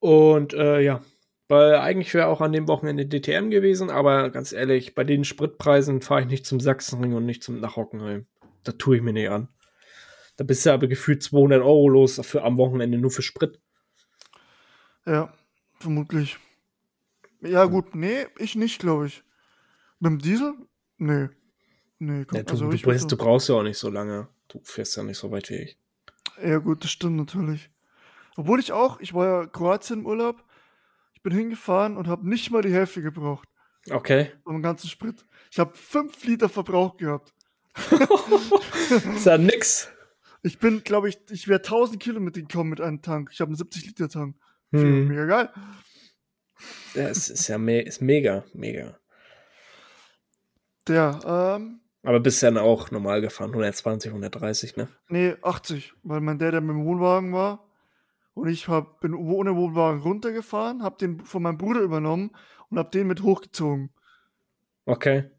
Und 0.00 0.54
äh, 0.54 0.80
ja, 0.80 1.02
weil 1.48 1.76
eigentlich 1.76 2.12
wäre 2.14 2.26
auch 2.26 2.40
an 2.40 2.52
dem 2.52 2.68
Wochenende 2.68 3.06
DTM 3.06 3.50
gewesen, 3.50 3.90
aber 3.90 4.30
ganz 4.30 4.52
ehrlich, 4.52 4.94
bei 4.94 5.04
den 5.04 5.24
Spritpreisen 5.24 6.02
fahre 6.02 6.22
ich 6.22 6.26
nicht 6.28 6.46
zum 6.46 6.60
Sachsenring 6.60 7.14
und 7.14 7.24
nicht 7.24 7.42
zum 7.42 7.58
nach 7.60 7.76
Hockenheim. 7.76 8.26
Da 8.64 8.72
tue 8.72 8.96
ich 8.96 9.02
mir 9.02 9.14
nicht 9.14 9.30
an. 9.30 9.48
Da 10.36 10.44
bist 10.44 10.64
du 10.66 10.72
aber 10.72 10.86
gefühlt 10.86 11.22
200 11.22 11.62
Euro 11.62 11.88
los 11.88 12.20
für, 12.24 12.44
am 12.44 12.58
Wochenende 12.58 12.98
nur 12.98 13.10
für 13.10 13.22
Sprit. 13.22 13.60
Ja, 15.06 15.32
vermutlich. 15.80 16.38
Ja, 17.40 17.64
gut, 17.64 17.94
nee, 17.94 18.26
ich 18.38 18.54
nicht, 18.54 18.78
glaube 18.78 19.06
ich. 19.06 19.24
Mit 20.00 20.12
dem 20.12 20.18
Diesel? 20.18 20.54
Nee. 20.98 21.28
Nee, 21.98 22.24
komm, 22.24 22.36
Ja, 22.36 22.42
du, 22.44 22.52
also 22.52 22.70
du, 22.70 22.78
brauchst, 22.78 23.10
du 23.10 23.16
brauchst 23.16 23.48
ja 23.48 23.56
auch 23.56 23.62
nicht 23.62 23.78
so 23.78 23.88
lange. 23.88 24.28
Du 24.48 24.60
fährst 24.62 24.96
ja 24.96 25.02
nicht 25.02 25.18
so 25.18 25.30
weit 25.30 25.50
wie 25.50 25.56
ich. 25.56 25.78
Ja, 26.42 26.58
gut, 26.58 26.84
das 26.84 26.90
stimmt 26.90 27.16
natürlich. 27.16 27.70
Obwohl 28.38 28.60
ich 28.60 28.70
auch, 28.70 29.00
ich 29.00 29.12
war 29.14 29.26
ja 29.26 29.46
Kroatien 29.46 29.98
im 29.98 30.06
Urlaub. 30.06 30.44
Ich 31.12 31.22
bin 31.22 31.32
hingefahren 31.32 31.96
und 31.96 32.06
habe 32.06 32.28
nicht 32.28 32.52
mal 32.52 32.62
die 32.62 32.72
Hälfte 32.72 33.02
gebraucht 33.02 33.48
Okay. 33.90 34.30
vom 34.44 34.62
ganzen 34.62 34.88
Sprit. 34.88 35.26
Ich 35.50 35.58
habe 35.58 35.74
fünf 35.74 36.24
Liter 36.24 36.48
Verbrauch 36.48 36.96
gehabt. 36.96 37.34
Ist 39.16 39.26
ja 39.26 39.38
nix. 39.38 39.90
Ich 40.44 40.60
bin, 40.60 40.84
glaube 40.84 41.08
ich, 41.08 41.18
ich 41.30 41.48
wäre 41.48 41.58
1000 41.58 42.00
Kilometer 42.00 42.40
gekommen 42.40 42.70
mit 42.70 42.80
einem 42.80 43.02
Tank. 43.02 43.30
Ich 43.32 43.40
habe 43.40 43.48
einen 43.48 43.56
70 43.56 43.86
Liter 43.86 44.08
Tank. 44.08 44.36
Hm. 44.70 45.08
Mega 45.08 45.24
geil. 45.24 45.50
Ja, 46.94 47.08
es 47.08 47.30
ist 47.30 47.48
ja 47.48 47.58
me 47.58 47.80
ist 47.82 48.00
mega, 48.00 48.44
mega. 48.54 49.00
Der, 50.86 51.18
ähm, 51.26 51.80
Aber 52.04 52.20
bist 52.20 52.40
dann 52.44 52.56
auch 52.56 52.92
normal 52.92 53.20
gefahren, 53.20 53.50
120, 53.50 54.10
130, 54.12 54.76
ne? 54.76 54.88
nee, 55.08 55.34
80, 55.42 55.92
weil 56.04 56.20
mein 56.20 56.38
Dad 56.38 56.54
ja 56.54 56.60
mit 56.60 56.70
dem 56.70 56.84
Wohnwagen 56.84 57.32
war. 57.32 57.67
Und 58.38 58.48
ich 58.48 58.68
hab, 58.68 59.00
bin 59.00 59.14
ohne 59.14 59.56
Wohnwagen 59.56 60.00
runtergefahren, 60.00 60.82
habe 60.82 60.96
den 60.98 61.20
von 61.24 61.42
meinem 61.42 61.58
Bruder 61.58 61.80
übernommen 61.80 62.30
und 62.70 62.78
habe 62.78 62.90
den 62.90 63.06
mit 63.06 63.22
hochgezogen. 63.22 63.90
Okay. 64.86 65.30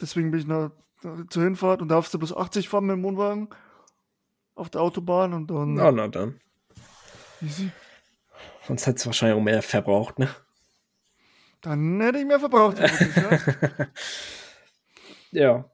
Deswegen 0.00 0.30
bin 0.30 0.40
ich 0.40 0.46
nach, 0.46 0.70
nach, 1.02 1.26
zur 1.28 1.42
Hinfahrt 1.42 1.82
und 1.82 1.88
darfst 1.88 2.14
du 2.14 2.18
bis 2.18 2.32
80 2.32 2.68
fahren 2.68 2.86
mit 2.86 2.96
dem 2.96 3.02
Wohnwagen 3.02 3.48
auf 4.54 4.70
der 4.70 4.82
Autobahn 4.82 5.32
und 5.34 5.50
dann 5.50 5.74
Na, 5.74 5.90
na 5.90 6.08
dann. 6.08 6.40
easy. 7.40 7.70
Sonst 8.66 8.86
hättest 8.86 9.04
du 9.04 9.08
wahrscheinlich 9.08 9.38
auch 9.38 9.42
mehr 9.44 9.62
verbraucht, 9.62 10.18
ne? 10.18 10.28
Dann 11.60 12.00
hätte 12.00 12.18
ich 12.18 12.24
mehr 12.24 12.40
verbraucht. 12.40 12.78
vermutlich, 12.78 13.16
ja. 13.16 13.86
Ja. 15.32 15.71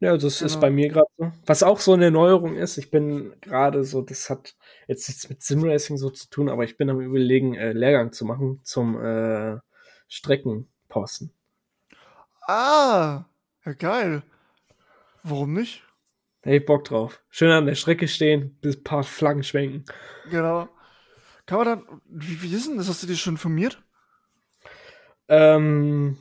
Ja, 0.00 0.16
das 0.16 0.42
ist 0.42 0.52
Genau. 0.54 0.60
bei 0.60 0.70
mir 0.70 0.88
gerade 0.88 1.08
so. 1.16 1.32
Was 1.46 1.62
auch 1.64 1.80
so 1.80 1.92
eine 1.92 2.10
Neuerung 2.12 2.56
ist, 2.56 2.78
ich 2.78 2.90
bin 2.90 3.34
gerade 3.40 3.82
so, 3.84 4.00
das 4.00 4.30
hat 4.30 4.54
jetzt 4.86 5.08
nichts 5.08 5.28
mit 5.28 5.42
Simracing 5.42 5.96
so 5.96 6.10
zu 6.10 6.28
tun, 6.30 6.48
aber 6.48 6.62
ich 6.64 6.76
bin 6.76 6.88
am 6.88 7.00
überlegen, 7.00 7.54
äh, 7.54 7.72
Lehrgang 7.72 8.12
zu 8.12 8.24
machen 8.24 8.60
zum 8.62 9.00
äh, 9.04 9.58
Streckenposten. 10.08 11.32
ah, 12.46 13.24
ja 13.64 13.72
geil. 13.72 14.22
Warum 15.24 15.52
nicht? 15.54 15.82
Hey, 16.42 16.60
Bock 16.60 16.84
drauf. 16.84 17.20
Schön 17.28 17.50
an 17.50 17.66
der 17.66 17.74
Strecke 17.74 18.06
stehen, 18.06 18.56
bis 18.60 18.80
paar 18.82 19.02
Flaggen 19.02 19.42
schwenken. 19.42 19.84
Genau. 20.30 20.68
Kann 21.46 21.58
man 21.58 21.66
dann, 21.66 22.00
wie, 22.06 22.40
wie 22.42 22.54
ist 22.54 22.68
denn 22.68 22.76
das? 22.78 22.88
Hast 22.88 23.02
du 23.02 23.06
dir 23.08 23.16
schon 23.16 23.34
informiert? 23.34 23.82
Ähm, 25.28 26.16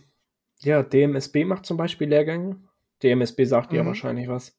ja, 0.60 0.84
DMSB 0.84 1.46
macht 1.46 1.66
zum 1.66 1.78
Beispiel 1.78 2.10
Lehrgänge. 2.10 2.58
DMSB 3.04 3.44
sagt 3.46 3.74
ja 3.74 3.84
Mhm. 3.84 3.88
wahrscheinlich 3.88 4.28
was. 4.28 4.58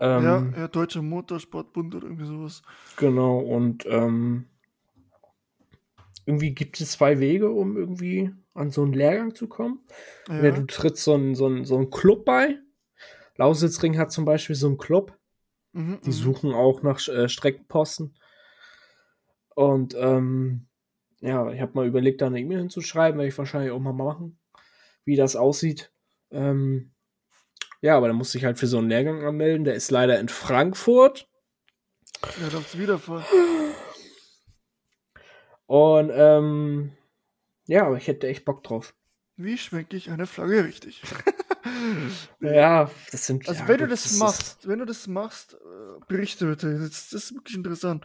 ja, 0.00 0.18
Ähm, 0.18 0.54
ja, 0.56 0.68
Deutscher 0.68 1.02
Motorsportbund 1.02 1.94
oder 1.94 2.06
irgendwie 2.06 2.26
sowas. 2.26 2.62
Genau, 2.96 3.38
und 3.38 3.86
ähm, 3.86 4.46
irgendwie 6.26 6.54
gibt 6.54 6.80
es 6.80 6.92
zwei 6.92 7.18
Wege, 7.20 7.50
um 7.50 7.76
irgendwie 7.76 8.32
an 8.54 8.70
so 8.70 8.82
einen 8.82 8.92
Lehrgang 8.92 9.34
zu 9.34 9.48
kommen. 9.48 9.80
Ja, 10.28 10.44
Ja. 10.44 10.50
Du 10.52 10.66
trittst 10.66 11.04
so 11.04 11.14
einen 11.14 11.34
so 11.34 11.46
einen- 11.46 11.64
so 11.64 11.76
einen 11.76 11.90
Club 11.90 12.24
bei. 12.24 12.58
Lausitzring 13.36 13.98
hat 13.98 14.12
zum 14.12 14.24
Beispiel 14.24 14.56
so 14.56 14.66
einen 14.66 14.78
Club. 14.78 15.16
mhm, 15.72 15.98
Die 16.02 16.08
mhm. 16.08 16.12
suchen 16.14 16.52
auch 16.52 16.82
nach 16.82 17.06
äh, 17.08 17.28
Streckenposten. 17.28 18.16
Und 19.54 19.94
ähm, 19.98 20.66
ja, 21.20 21.50
ich 21.52 21.60
habe 21.60 21.72
mal 21.74 21.86
überlegt, 21.86 22.20
da 22.20 22.26
eine 22.26 22.40
E-Mail 22.40 22.58
hinzuschreiben, 22.60 23.18
werde 23.18 23.28
ich 23.28 23.38
wahrscheinlich 23.38 23.70
auch 23.72 23.78
mal 23.80 23.92
machen, 23.92 24.38
wie 25.04 25.16
das 25.16 25.36
aussieht. 25.36 25.92
Ähm, 26.30 26.92
ja, 27.80 27.96
aber 27.96 28.08
da 28.08 28.14
musste 28.14 28.38
ich 28.38 28.44
halt 28.44 28.58
für 28.58 28.66
so 28.66 28.78
einen 28.78 28.88
Lehrgang 28.88 29.24
anmelden. 29.24 29.64
Der 29.64 29.74
ist 29.74 29.90
leider 29.90 30.18
in 30.18 30.28
Frankfurt. 30.28 31.28
Ja, 32.40 32.48
du 32.48 32.78
wieder 32.78 32.98
fahren. 32.98 33.24
Und 35.66 36.10
ähm, 36.14 36.92
ja, 37.66 37.86
aber 37.86 37.96
ich 37.96 38.06
hätte 38.08 38.28
echt 38.28 38.44
Bock 38.44 38.62
drauf. 38.62 38.94
Wie 39.36 39.58
schwenke 39.58 39.96
ich 39.96 40.10
eine 40.10 40.26
Flagge 40.26 40.64
richtig? 40.64 41.02
Ja, 42.40 42.90
das 43.10 43.26
sind. 43.26 43.48
Also 43.48 43.62
ja, 43.62 43.68
wenn 43.68 43.78
du 43.78 43.86
das, 43.88 44.06
ist- 44.06 44.18
machst, 44.18 44.68
wenn 44.68 44.78
du 44.78 44.84
das 44.84 45.06
machst, 45.08 45.54
äh, 45.54 46.00
berichte 46.06 46.46
bitte. 46.46 46.78
Das, 46.78 47.10
das 47.10 47.24
ist 47.24 47.34
wirklich 47.34 47.56
interessant. 47.56 48.04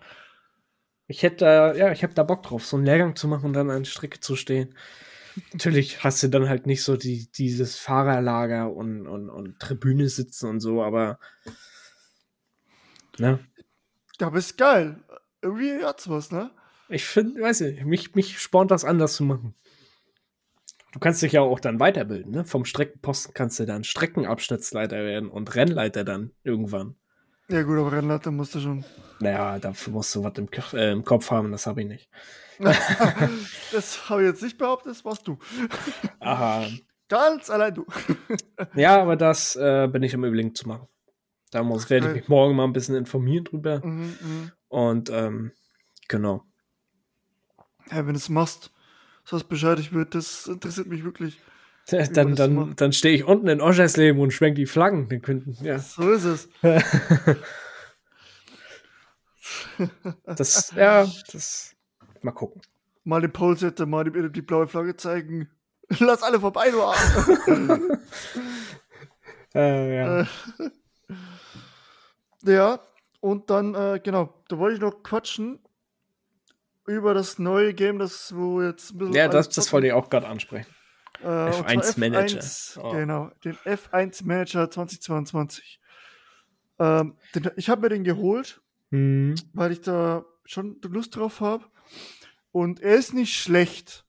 Ich 1.07 1.21
hätte 1.21 1.45
da, 1.45 1.73
ja, 1.75 1.91
ich 1.91 2.01
habe 2.03 2.13
da 2.15 2.23
Bock 2.23 2.41
drauf, 2.43 2.65
so 2.65 2.75
einen 2.77 2.85
Lehrgang 2.85 3.15
zu 3.15 3.27
machen 3.27 3.45
und 3.45 3.53
dann 3.53 3.69
an 3.69 3.85
Strecke 3.85 4.19
zu 4.19 4.35
stehen. 4.35 4.75
Natürlich 5.53 6.03
hast 6.03 6.21
du 6.23 6.29
dann 6.29 6.49
halt 6.49 6.65
nicht 6.65 6.83
so 6.83 6.97
die, 6.97 7.31
dieses 7.31 7.77
Fahrerlager 7.77 8.71
und, 8.73 9.07
und, 9.07 9.29
und 9.29 9.59
Tribüne 9.59 10.09
sitzen 10.09 10.49
und 10.49 10.59
so, 10.59 10.83
aber 10.83 11.19
ne? 13.17 13.39
Ja, 14.19 14.27
aber 14.27 14.37
ist 14.37 14.57
geil. 14.57 15.03
Irgendwie 15.41 15.83
hat's 15.83 16.09
was, 16.09 16.31
ne? 16.31 16.51
Ich 16.89 17.05
finde, 17.05 17.41
weiß 17.41 17.61
ich, 17.61 17.85
mich, 17.85 18.15
mich 18.15 18.39
spornt 18.39 18.71
das 18.71 18.85
an, 18.85 18.99
das 18.99 19.15
zu 19.15 19.23
machen. 19.23 19.55
Du 20.91 20.99
kannst 20.99 21.21
dich 21.21 21.31
ja 21.31 21.41
auch 21.41 21.59
dann 21.59 21.79
weiterbilden, 21.79 22.31
ne? 22.31 22.45
Vom 22.45 22.65
Streckenposten 22.65 23.33
kannst 23.33 23.59
du 23.59 23.65
dann 23.65 23.83
Streckenabschnittsleiter 23.83 24.97
werden 24.97 25.29
und 25.29 25.55
Rennleiter 25.55 26.03
dann 26.03 26.31
irgendwann. 26.43 26.95
Ja, 27.51 27.63
gut, 27.63 27.77
aber 27.77 27.91
Rennleiter 27.91 28.31
musst 28.31 28.55
du 28.55 28.61
schon. 28.61 28.85
Naja, 29.19 29.59
dafür 29.59 29.91
musst 29.91 30.15
du 30.15 30.23
was 30.23 30.37
im, 30.37 30.47
äh, 30.73 30.91
im 30.93 31.03
Kopf 31.03 31.29
haben, 31.31 31.51
das 31.51 31.67
habe 31.67 31.81
ich 31.81 31.87
nicht. 31.87 32.09
das 33.71 34.09
habe 34.09 34.21
ich 34.21 34.29
jetzt 34.29 34.41
nicht 34.41 34.57
behauptet, 34.57 34.91
das 34.91 35.03
warst 35.03 35.27
du. 35.27 35.37
Aha. 36.21 36.65
Ganz 37.09 37.49
allein 37.49 37.73
du. 37.73 37.85
Ja, 38.73 39.01
aber 39.01 39.17
das 39.17 39.57
äh, 39.57 39.89
bin 39.91 40.01
ich 40.01 40.15
am 40.15 40.23
Überlegen 40.23 40.55
zu 40.55 40.65
machen. 40.65 40.87
Da 41.51 41.61
muss, 41.61 41.89
werde 41.89 42.07
ich 42.07 42.13
mich 42.13 42.27
morgen 42.29 42.55
mal 42.55 42.63
ein 42.63 42.71
bisschen 42.71 42.95
informieren 42.95 43.43
drüber. 43.43 43.85
Mhm, 43.85 44.15
mhm. 44.21 44.51
Und 44.69 45.09
ähm, 45.09 45.51
genau. 46.07 46.45
Ja, 47.89 47.97
wenn 47.97 48.13
du 48.13 48.19
es 48.19 48.29
machst, 48.29 48.71
sagst 49.25 49.49
Bescheid, 49.49 49.77
ich 49.77 49.91
würde, 49.91 50.11
das 50.11 50.47
interessiert 50.47 50.87
mich 50.87 51.03
wirklich. 51.03 51.37
Dann, 51.91 52.35
dann, 52.35 52.75
dann 52.75 52.93
stehe 52.93 53.13
ich 53.15 53.25
unten 53.25 53.47
in 53.47 53.59
Oschersleben 53.61 54.21
und 54.21 54.31
schwenk 54.31 54.55
die 54.55 54.65
Flaggen. 54.65 55.09
Den 55.09 55.21
könnten, 55.21 55.57
ja. 55.63 55.77
So 55.79 56.11
ist 56.11 56.23
es. 56.23 56.49
das, 60.25 60.71
ja, 60.75 61.05
das. 61.31 61.75
Mal 62.21 62.31
gucken. 62.31 62.61
Mal 63.03 63.21
den 63.21 63.33
Polsetter, 63.33 63.85
mal 63.85 64.03
die, 64.03 64.31
die, 64.31 64.41
blaue 64.41 64.67
Flagge 64.67 64.95
zeigen. 64.95 65.49
Lass 65.99 66.23
alle 66.23 66.39
vorbei, 66.39 66.69
du 66.69 66.81
Arsch. 66.81 67.27
äh, 69.55 69.97
ja. 69.97 70.27
ja, 72.43 72.79
und 73.19 73.49
dann, 73.49 73.75
äh, 73.75 73.99
genau, 74.03 74.33
da 74.47 74.57
wollte 74.59 74.75
ich 74.75 74.81
noch 74.81 75.03
quatschen 75.03 75.59
über 76.85 77.13
das 77.13 77.39
neue 77.39 77.73
Game, 77.73 77.99
das 77.99 78.35
wo 78.35 78.61
jetzt 78.61 78.91
ein 78.91 78.99
bisschen. 78.99 79.13
Ja, 79.15 79.27
das, 79.27 79.49
das 79.49 79.73
wollte 79.73 79.87
ich 79.87 79.93
auch 79.93 80.09
gerade 80.09 80.27
ansprechen. 80.27 80.71
Äh, 81.23 81.27
F1 81.27 81.99
Manager. 81.99 82.39
F1, 82.39 82.79
oh. 82.79 82.91
Genau, 82.91 83.31
den 83.43 83.55
F1 83.57 84.25
Manager 84.25 84.69
2022. 84.69 85.79
Ähm, 86.79 87.15
den, 87.35 87.51
ich 87.55 87.69
habe 87.69 87.81
mir 87.81 87.89
den 87.89 88.03
geholt, 88.03 88.61
mhm. 88.89 89.35
weil 89.53 89.71
ich 89.71 89.81
da 89.81 90.25
schon 90.45 90.79
Lust 90.81 91.15
drauf 91.15 91.39
habe. 91.41 91.65
Und 92.51 92.81
er 92.81 92.95
ist 92.95 93.13
nicht 93.13 93.35
schlecht. 93.35 94.05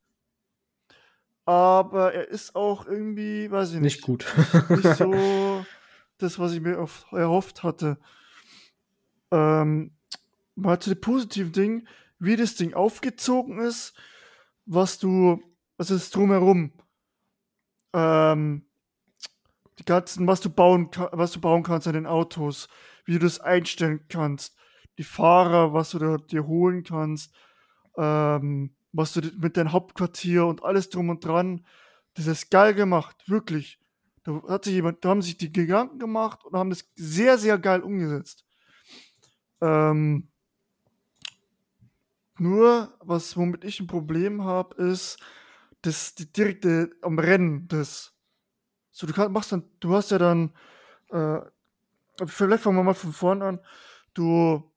Aber 1.44 2.14
er 2.14 2.28
ist 2.28 2.54
auch 2.54 2.86
irgendwie, 2.86 3.50
weiß 3.50 3.70
ich 3.70 3.80
nicht. 3.80 3.96
Nicht 3.96 4.02
gut. 4.02 4.26
nicht 4.68 4.96
so 4.96 5.66
das, 6.18 6.38
was 6.38 6.52
ich 6.52 6.60
mir 6.60 6.88
erhofft 7.10 7.62
hatte. 7.62 7.98
Ähm, 9.30 9.92
mal 10.54 10.78
zu 10.80 10.90
den 10.90 11.00
positiven 11.00 11.52
Dingen, 11.52 11.88
wie 12.18 12.36
das 12.36 12.54
Ding 12.54 12.74
aufgezogen 12.74 13.58
ist, 13.58 13.94
was 14.64 14.98
du, 14.98 15.42
was 15.76 15.90
ist 15.90 16.14
drumherum 16.14 16.72
ähm, 17.92 18.66
die 19.78 19.84
ganzen, 19.84 20.26
was 20.26 20.40
du 20.40 20.50
bauen, 20.50 20.90
was 21.12 21.32
du 21.32 21.40
bauen 21.40 21.62
kannst 21.62 21.86
an 21.86 21.94
den 21.94 22.06
Autos, 22.06 22.68
wie 23.04 23.12
du 23.14 23.18
das 23.20 23.40
einstellen 23.40 24.04
kannst, 24.08 24.56
die 24.98 25.04
Fahrer, 25.04 25.72
was 25.72 25.90
du 25.90 26.18
dir 26.18 26.46
holen 26.46 26.84
kannst, 26.84 27.34
ähm, 27.96 28.74
was 28.92 29.12
du 29.12 29.20
mit 29.38 29.56
deinem 29.56 29.72
Hauptquartier 29.72 30.46
und 30.46 30.62
alles 30.62 30.90
drum 30.90 31.08
und 31.08 31.24
dran, 31.24 31.66
das 32.14 32.26
ist 32.26 32.50
geil 32.50 32.74
gemacht, 32.74 33.16
wirklich. 33.26 33.78
Da 34.24 34.40
hat 34.48 34.64
sich 34.64 34.74
jemand, 34.74 35.04
da 35.04 35.08
haben 35.08 35.22
sich 35.22 35.36
die 35.36 35.50
Giganten 35.50 35.98
gemacht 35.98 36.44
und 36.44 36.56
haben 36.56 36.70
das 36.70 36.88
sehr, 36.94 37.38
sehr 37.38 37.58
geil 37.58 37.80
umgesetzt. 37.80 38.44
Ähm, 39.60 40.28
nur, 42.38 42.96
was 43.00 43.36
womit 43.36 43.64
ich 43.64 43.80
ein 43.80 43.86
Problem 43.86 44.44
habe, 44.44 44.74
ist, 44.82 45.18
das 45.82 46.14
die 46.14 46.32
direkte 46.32 46.90
am 47.02 47.18
Rennen, 47.18 47.68
das. 47.68 48.14
So, 48.90 49.06
du 49.06 49.12
kannst, 49.12 49.32
machst 49.32 49.52
dann, 49.52 49.64
du 49.80 49.94
hast 49.94 50.10
ja 50.10 50.18
dann, 50.18 50.52
äh, 51.10 51.40
vielleicht 52.26 52.62
fangen 52.62 52.76
wir 52.76 52.82
mal 52.82 52.94
von 52.94 53.12
vorne 53.12 53.44
an. 53.44 53.60
Du, 54.14 54.70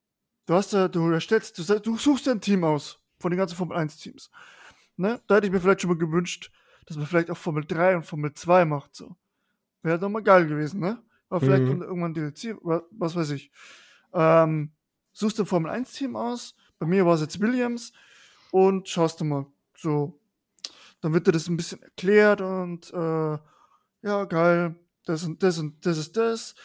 du 0.46 0.54
hast 0.54 0.74
ja, 0.74 0.88
du 0.88 1.10
erstellst, 1.10 1.58
du, 1.58 1.80
du 1.80 1.98
suchst 1.98 2.26
ja 2.26 2.32
ein 2.32 2.42
Team 2.42 2.64
aus 2.64 3.00
von 3.20 3.32
den 3.32 3.38
ganzen 3.38 3.56
Formel 3.56 3.78
1 3.78 3.98
Teams. 3.98 4.32
Ne? 4.98 5.22
Da 5.28 5.36
hätte 5.36 5.48
ich 5.48 5.54
mir 5.54 5.60
vielleicht 5.60 5.82
schon 5.82 5.90
mal 5.90 5.98
gewünscht, 5.98 6.52
dass 6.86 6.98
man 6.98 7.06
vielleicht 7.06 7.30
auch 7.30 7.38
Formel 7.38 7.66
3 7.66 7.98
und 7.98 8.06
Formel 8.06 8.34
2 8.34 8.66
macht, 8.66 8.96
so. 8.96 9.16
Wäre 9.82 10.00
doch 10.00 10.10
mal 10.10 10.24
geil 10.24 10.48
gewesen, 10.48 10.80
ne? 10.80 11.04
Aber 11.30 11.42
vielleicht 11.42 11.64
mhm. 11.64 11.68
kommt 11.68 11.84
irgendwann 11.84 12.14
DLC, 12.14 12.58
was 12.62 13.16
weiß 13.16 13.32
ich. 13.32 13.52
Ähm, 14.14 14.72
suchst 15.12 15.38
du 15.38 15.44
ein 15.44 15.48
Formel 15.48 15.72
1 15.72 15.92
Team 15.92 16.16
aus. 16.16 16.56
Bei 16.80 16.86
mir 16.86 17.06
war 17.06 17.16
es 17.16 17.22
jetzt 17.22 17.40
Williams 17.40 17.92
und 18.52 18.88
schaust 18.88 19.22
du 19.22 19.26
mal, 19.26 19.46
so, 19.76 20.20
dann 21.06 21.14
wird 21.14 21.28
dir 21.28 21.32
das 21.32 21.48
ein 21.48 21.56
bisschen 21.56 21.84
erklärt 21.84 22.42
und 22.42 22.92
äh, 22.92 23.38
ja, 24.02 24.26
geil, 24.26 24.74
das 25.06 25.24
und 25.24 25.44
das 25.44 25.60
und 25.60 25.86
das 25.86 26.00
ist 26.00 26.18
das. 26.18 26.56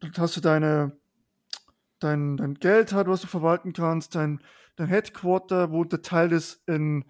Dann 0.00 0.12
hast 0.18 0.36
du 0.36 0.42
deine, 0.42 1.00
dein, 1.98 2.36
dein 2.36 2.56
Geld 2.56 2.92
halt, 2.92 3.08
was 3.08 3.22
du 3.22 3.26
verwalten 3.26 3.72
kannst, 3.72 4.14
dein, 4.14 4.42
dein 4.76 4.88
Headquarter, 4.88 5.70
wo 5.70 5.80
unterteilt 5.80 6.32
ist 6.32 6.62
in 6.68 7.06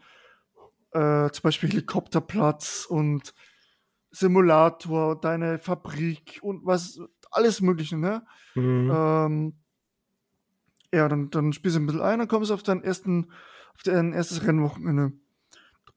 äh, 0.93 1.29
zum 1.31 1.43
Beispiel 1.43 1.71
Helikopterplatz 1.71 2.87
und 2.89 3.35
Simulator, 4.13 5.21
deine 5.21 5.59
Fabrik 5.59 6.39
und 6.41 6.65
was, 6.65 7.01
alles 7.33 7.61
Mögliche, 7.63 7.97
ne? 7.97 8.25
Mhm. 8.55 8.93
Ähm, 8.95 9.55
ja, 10.95 11.09
dann, 11.09 11.31
dann 11.31 11.53
spielst 11.53 11.77
du 11.77 11.81
ein 11.81 11.87
bisschen 11.87 12.03
ein, 12.03 12.21
dann 12.21 12.29
kommst 12.29 12.51
du 12.51 12.55
auf 12.55 12.63
dein 12.63 12.85
ersten, 12.85 13.33
auf 13.75 13.83
dein 13.83 14.13
erstes 14.13 14.47
Rennwochenende 14.47 15.15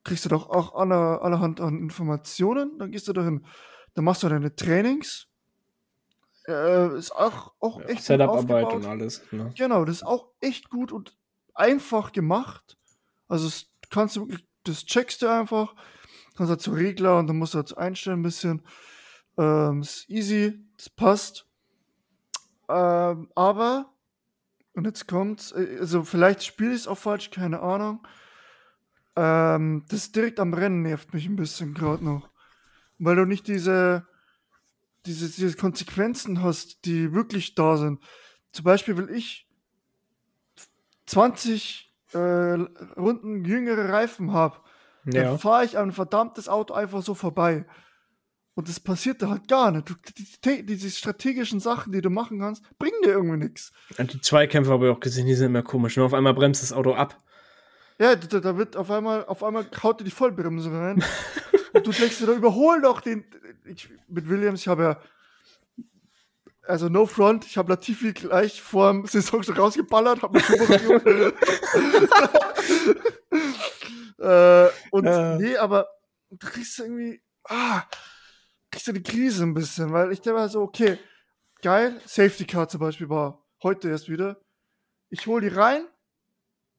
kriegst 0.09 0.25
du 0.25 0.29
doch 0.29 0.49
auch 0.49 0.73
alle, 0.73 1.21
allerhand 1.21 1.61
an 1.61 1.77
Informationen. 1.77 2.79
Dann 2.79 2.91
gehst 2.91 3.07
du 3.07 3.13
dahin, 3.13 3.45
dann 3.93 4.03
machst 4.03 4.23
du 4.23 4.29
deine 4.29 4.55
Trainings. 4.55 5.27
Äh, 6.47 6.97
ist 6.97 7.11
auch, 7.11 7.53
auch 7.59 7.79
ja, 7.81 7.85
echt 7.85 8.03
Setup-Arbeit 8.05 8.73
und 8.73 8.85
alles. 8.87 9.21
Ne? 9.31 9.53
Genau, 9.55 9.85
das 9.85 9.97
ist 9.97 10.03
auch 10.03 10.31
echt 10.41 10.71
gut 10.71 10.91
und 10.91 11.15
einfach 11.53 12.11
gemacht. 12.11 12.75
Also 13.27 13.45
das 13.45 13.67
kannst 13.91 14.15
du 14.15 14.21
wirklich, 14.21 14.47
das 14.63 14.83
checkst 14.83 15.21
du 15.21 15.27
einfach. 15.27 15.75
Kannst 16.35 16.49
halt 16.49 16.61
zu 16.61 16.71
Regler 16.71 17.19
und 17.19 17.27
dann 17.27 17.37
musst 17.37 17.53
du 17.53 17.59
halt 17.59 17.77
einstellen 17.77 18.21
ein 18.21 18.23
bisschen. 18.23 18.63
Ähm, 19.37 19.81
ist 19.81 20.09
easy, 20.09 20.59
das 20.75 20.89
passt. 20.89 21.45
Ähm, 22.67 23.29
aber, 23.35 23.93
und 24.73 24.87
jetzt 24.87 25.07
kommt's, 25.07 25.51
äh, 25.51 25.77
also 25.79 26.03
vielleicht 26.03 26.43
spiele 26.43 26.71
ich 26.71 26.81
es 26.81 26.87
auch 26.87 26.97
falsch, 26.97 27.29
keine 27.29 27.59
Ahnung. 27.59 28.01
Ähm, 29.15 29.85
das 29.89 30.11
direkt 30.11 30.39
am 30.39 30.53
Rennen 30.53 30.81
nervt 30.81 31.13
mich 31.13 31.25
ein 31.25 31.35
bisschen 31.35 31.73
gerade 31.73 32.03
noch. 32.03 32.29
Weil 32.97 33.15
du 33.15 33.25
nicht 33.25 33.47
diese, 33.47 34.05
diese, 35.05 35.29
diese 35.29 35.57
Konsequenzen 35.57 36.41
hast, 36.41 36.85
die 36.85 37.13
wirklich 37.13 37.55
da 37.55 37.77
sind. 37.77 37.99
Zum 38.51 38.65
Beispiel 38.65 38.97
will 38.97 39.09
ich 39.09 39.47
20 41.05 41.93
äh, 42.13 42.17
Runden 42.17 43.45
jüngere 43.45 43.89
Reifen 43.89 44.33
haben. 44.33 44.55
Ja. 45.05 45.23
Dann 45.23 45.39
fahre 45.39 45.65
ich 45.65 45.77
ein 45.77 45.91
verdammtes 45.91 46.49
Auto 46.49 46.73
einfach 46.73 47.01
so 47.01 47.13
vorbei. 47.13 47.65
Und 48.55 48.67
das 48.67 48.79
passiert 48.79 49.21
da 49.21 49.29
halt 49.29 49.47
gar 49.47 49.71
nicht. 49.71 49.89
Du, 49.89 49.93
die, 50.43 50.65
diese 50.65 50.89
strategischen 50.89 51.61
Sachen, 51.61 51.93
die 51.93 52.01
du 52.01 52.09
machen 52.09 52.39
kannst, 52.39 52.63
bringen 52.77 53.01
dir 53.03 53.11
irgendwie 53.11 53.37
nichts. 53.37 53.71
Die 53.97 54.19
Zweikämpfe 54.19 54.71
habe 54.71 54.87
ich 54.87 54.91
auch 54.91 54.99
gesehen, 54.99 55.27
die 55.27 55.35
sind 55.35 55.47
immer 55.47 55.63
komisch. 55.63 55.95
Nur 55.95 56.05
auf 56.05 56.13
einmal 56.13 56.33
bremst 56.33 56.61
das 56.61 56.73
Auto 56.73 56.93
ab. 56.93 57.17
Ja, 57.99 58.15
da, 58.15 58.39
da, 58.39 58.57
wird 58.57 58.77
auf 58.77 58.89
einmal, 58.89 59.25
auf 59.25 59.43
einmal 59.43 59.69
haut 59.83 59.99
dir 59.99 60.05
die 60.05 60.11
Vollbremse 60.11 60.71
rein. 60.71 61.03
und 61.73 61.85
du 61.85 61.91
denkst 61.91 62.17
dir, 62.19 62.27
da 62.27 62.33
überhol 62.33 62.81
doch 62.81 63.01
den. 63.01 63.25
Ich, 63.65 63.89
mit 64.07 64.29
Williams, 64.29 64.61
ich 64.61 64.69
habe 64.69 64.83
ja. 64.83 65.01
Also 66.65 66.87
no 66.87 67.05
front, 67.05 67.45
ich 67.45 67.57
habe 67.57 67.71
Latifi 67.71 68.13
gleich 68.13 68.61
vor 68.61 68.91
dem 68.91 69.05
Saison 69.05 69.43
schon 69.43 69.57
rausgeballert, 69.57 70.21
habe 70.21 70.37
mich 70.37 70.49
äh, 74.19 74.69
Und 74.91 75.05
ja. 75.05 75.35
nee, 75.35 75.57
aber 75.57 75.89
du 76.29 76.47
kriegst 76.47 76.79
irgendwie. 76.79 77.21
Ah, 77.43 77.83
kriegst 78.71 78.87
du 78.87 78.93
die 78.93 79.03
Krise 79.03 79.43
ein 79.43 79.53
bisschen, 79.53 79.91
weil 79.91 80.13
ich 80.13 80.21
denke 80.21 80.47
so, 80.47 80.61
okay, 80.61 80.99
geil, 81.61 81.99
Safety 82.05 82.45
Car 82.45 82.69
zum 82.69 82.79
Beispiel 82.79 83.09
war 83.09 83.45
heute 83.61 83.89
erst 83.89 84.07
wieder. 84.07 84.39
Ich 85.09 85.27
hole 85.27 85.49
die 85.49 85.53
rein, 85.55 85.85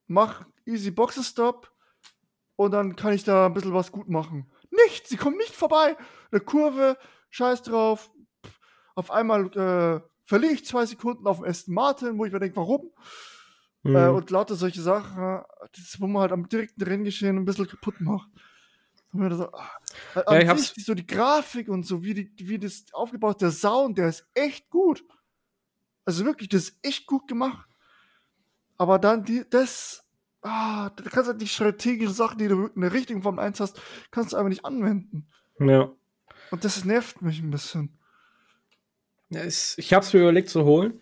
mach 0.07 0.45
easy 0.71 0.91
Boxenstopp 0.91 1.71
und 2.57 2.73
dann 2.73 2.97
kann 2.97 3.13
ich 3.13 3.25
da 3.25 3.47
ein 3.47 3.55
bisschen 3.55 3.75
was 3.75 3.93
gut 3.93 4.09
machen. 4.09 4.51
Nicht, 4.71 5.09
sie 5.09 5.17
kommen 5.17 5.37
nicht 5.37 5.55
vorbei. 5.55 5.97
Eine 6.31 6.41
Kurve, 6.41 6.97
scheiß 7.31 7.63
drauf. 7.63 8.11
Auf 8.95 9.11
einmal 9.11 9.47
äh, 9.57 10.01
verliere 10.25 10.53
ich 10.53 10.65
zwei 10.65 10.87
Sekunden 10.87 11.27
auf 11.27 11.39
dem 11.39 11.47
Aston 11.47 11.75
Martin, 11.75 12.19
wo 12.19 12.25
ich 12.25 12.33
mir 12.33 12.39
denke, 12.39 12.57
warum? 12.57 12.91
Mhm. 13.83 13.97
Äh, 13.97 14.09
und 14.09 14.31
lauter 14.31 14.55
solche 14.57 14.83
Sachen, 14.83 15.43
das, 15.75 16.01
wo 16.01 16.07
man 16.07 16.23
halt 16.23 16.33
am 16.33 16.49
direkten 16.49 16.83
Renngeschehen 16.83 17.37
ein 17.37 17.45
bisschen 17.45 17.67
kaputt 17.67 18.01
macht. 18.01 18.29
So, 19.13 19.51
ah, 19.53 20.35
ja, 20.35 20.41
ich 20.41 20.49
hab's. 20.49 20.73
so 20.77 20.95
die 20.95 21.07
Grafik 21.07 21.69
und 21.69 21.85
so, 21.85 22.05
wie, 22.05 22.15
die, 22.15 22.49
wie 22.49 22.59
das 22.59 22.85
aufgebaut, 22.93 23.41
der 23.41 23.51
Sound, 23.51 23.99
der 23.99 24.09
ist 24.09 24.25
echt 24.35 24.71
gut. 24.71 25.05
Also 26.05 26.25
wirklich, 26.25 26.49
das 26.49 26.65
ist 26.65 26.79
echt 26.83 27.07
gut 27.07 27.27
gemacht. 27.27 27.69
Aber 28.77 28.99
dann 28.99 29.25
die, 29.25 29.45
das 29.51 30.07
ah, 30.43 30.91
du 30.91 31.05
kannst 31.05 31.29
halt 31.29 31.41
die 31.41 31.49
strategischen 31.49 32.15
Sachen, 32.15 32.39
die 32.39 32.49
du 32.49 32.67
in 32.67 32.81
der 32.81 32.93
richtigen 32.93 33.23
Form 33.23 33.39
1 33.39 33.61
hast, 33.61 33.81
kannst 34.11 34.33
du 34.33 34.37
einfach 34.37 34.49
nicht 34.49 34.65
anwenden. 34.65 35.29
Ja. 35.59 35.91
Und 36.51 36.65
das 36.65 36.85
nervt 36.85 37.23
mich 37.23 37.41
ein 37.41 37.51
bisschen. 37.51 37.99
Ja, 39.29 39.45
ich 39.45 39.93
habe 39.93 40.05
es 40.05 40.13
mir 40.13 40.21
überlegt 40.21 40.49
zu 40.49 40.65
holen. 40.65 41.01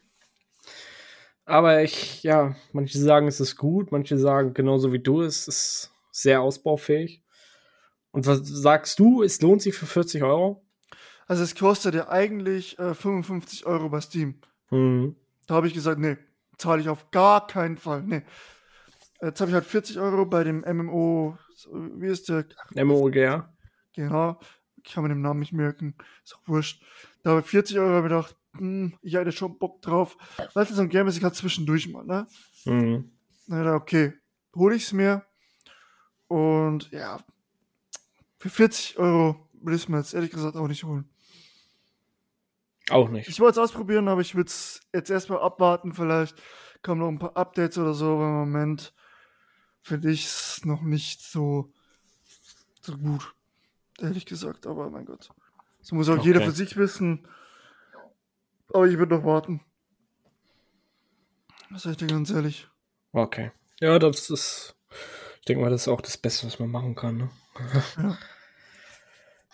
Aber 1.44 1.82
ich, 1.82 2.22
ja, 2.22 2.56
manche 2.72 2.98
sagen, 2.98 3.26
es 3.26 3.40
ist 3.40 3.56
gut, 3.56 3.90
manche 3.90 4.18
sagen, 4.18 4.52
genauso 4.52 4.92
wie 4.92 4.98
du, 4.98 5.22
es 5.22 5.48
ist 5.48 5.92
sehr 6.10 6.42
ausbaufähig. 6.42 7.22
Und 8.10 8.26
was 8.26 8.40
sagst 8.44 8.98
du, 8.98 9.22
es 9.22 9.40
lohnt 9.40 9.62
sich 9.62 9.74
für 9.74 9.86
40 9.86 10.22
Euro? 10.22 10.62
Also 11.26 11.42
es 11.42 11.54
kostet 11.54 11.94
ja 11.94 12.08
eigentlich 12.08 12.78
äh, 12.78 12.94
55 12.94 13.64
Euro 13.64 13.88
bei 13.88 14.00
Steam. 14.00 14.40
Mhm. 14.70 15.16
Da 15.46 15.54
habe 15.54 15.68
ich 15.68 15.74
gesagt, 15.74 15.98
nee, 15.98 16.18
zahle 16.58 16.82
ich 16.82 16.90
auf 16.90 17.10
gar 17.10 17.46
keinen 17.46 17.78
Fall. 17.78 18.02
Nee, 18.02 18.22
Jetzt 19.20 19.40
habe 19.40 19.50
ich 19.50 19.54
halt 19.54 19.64
40 19.64 19.98
Euro 19.98 20.26
bei 20.26 20.44
dem 20.44 20.60
MMO, 20.60 21.36
wie 21.72 22.06
ist 22.06 22.28
der? 22.28 22.46
MMOGR. 22.74 23.52
Genau, 23.94 24.38
kann 24.84 25.02
man 25.02 25.10
den 25.10 25.22
Namen 25.22 25.40
nicht 25.40 25.52
merken. 25.52 25.96
Ist 26.24 26.36
auch 26.36 26.46
wurscht. 26.46 26.82
Da 27.22 27.30
habe 27.30 27.40
ich 27.40 27.46
40 27.46 27.78
Euro 27.78 28.02
gedacht, 28.02 28.36
hm, 28.56 28.96
ich 29.02 29.16
hatte 29.16 29.32
schon 29.32 29.58
Bock 29.58 29.82
drauf. 29.82 30.16
Weil 30.54 30.64
es 30.64 30.70
so 30.70 30.82
ein 30.82 30.88
Game 30.88 31.08
ist, 31.08 31.16
ich 31.16 31.24
halt 31.24 31.34
zwischendurch 31.34 31.88
mal, 31.88 32.04
ne? 32.04 32.26
Mhm. 32.64 33.10
Na 33.48 33.74
okay, 33.74 34.14
hole 34.54 34.76
ich 34.76 34.84
es 34.84 34.92
mir. 34.92 35.24
Und 36.28 36.90
ja, 36.92 37.18
für 38.38 38.50
40 38.50 38.98
Euro 38.98 39.48
will 39.52 39.74
ich 39.74 39.82
es 39.82 39.88
mir 39.88 39.98
jetzt 39.98 40.14
ehrlich 40.14 40.30
gesagt 40.30 40.56
auch 40.56 40.68
nicht 40.68 40.84
holen. 40.84 41.08
Auch 42.90 43.08
nicht. 43.08 43.28
Ich 43.28 43.40
wollte 43.40 43.60
es 43.60 43.64
ausprobieren, 43.64 44.08
aber 44.08 44.20
ich 44.20 44.34
würde 44.34 44.48
es 44.48 44.80
jetzt 44.94 45.10
erstmal 45.10 45.40
abwarten. 45.40 45.92
Vielleicht 45.92 46.40
kommen 46.82 47.00
noch 47.00 47.08
ein 47.08 47.18
paar 47.18 47.36
Updates 47.36 47.78
oder 47.78 47.94
so. 47.94 48.14
Aber 48.14 48.24
im 48.24 48.34
Moment 48.34 48.94
finde 49.88 50.10
ich 50.10 50.26
es 50.26 50.64
noch 50.64 50.82
nicht 50.82 51.22
so, 51.22 51.72
so 52.80 52.96
gut. 52.96 53.34
Ehrlich 54.00 54.26
gesagt, 54.26 54.66
aber 54.66 54.90
mein 54.90 55.04
Gott. 55.06 55.30
Das 55.80 55.92
muss 55.92 56.08
auch 56.08 56.18
Okay. 56.18 56.26
jeder 56.28 56.40
für 56.42 56.52
sich 56.52 56.76
wissen. 56.76 57.26
Aber 58.72 58.86
ich 58.86 58.98
würde 58.98 59.16
noch 59.16 59.24
warten. 59.24 59.60
Das 61.70 61.82
sag 61.82 61.92
ich 61.92 61.96
dir 61.96 62.06
ganz 62.06 62.30
ehrlich. 62.30 62.68
Okay. 63.12 63.50
Ja, 63.80 63.98
das 63.98 64.30
ist. 64.30 64.74
Ich 65.40 65.44
denke 65.46 65.62
mal, 65.62 65.70
das 65.70 65.82
ist 65.82 65.88
auch 65.88 66.00
das 66.00 66.16
Beste, 66.16 66.46
was 66.46 66.58
man 66.58 66.70
machen 66.70 66.94
kann. 66.94 67.16
Ne? 67.16 67.30
Ja. 67.96 68.18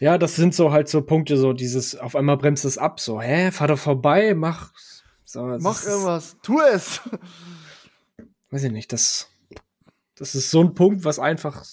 Ja, 0.00 0.18
das 0.18 0.34
sind 0.34 0.54
so 0.56 0.72
halt 0.72 0.88
so 0.88 1.02
Punkte, 1.02 1.36
so 1.38 1.52
dieses, 1.52 1.94
auf 1.96 2.16
einmal 2.16 2.36
bremst 2.36 2.64
es 2.64 2.78
ab, 2.78 2.98
so, 2.98 3.22
hä, 3.22 3.52
fahr 3.52 3.68
doch 3.68 3.78
vorbei, 3.78 4.34
mach. 4.34 4.72
So, 5.24 5.44
Mach 5.60 5.82
irgendwas. 5.84 6.36
Tu 6.42 6.60
es. 6.60 7.00
Weiß 8.50 8.64
ich 8.64 8.72
nicht, 8.72 8.92
das. 8.92 9.30
Das 10.16 10.34
ist 10.34 10.50
so 10.50 10.60
ein 10.60 10.74
Punkt, 10.74 11.04
was 11.04 11.18
einfach 11.18 11.64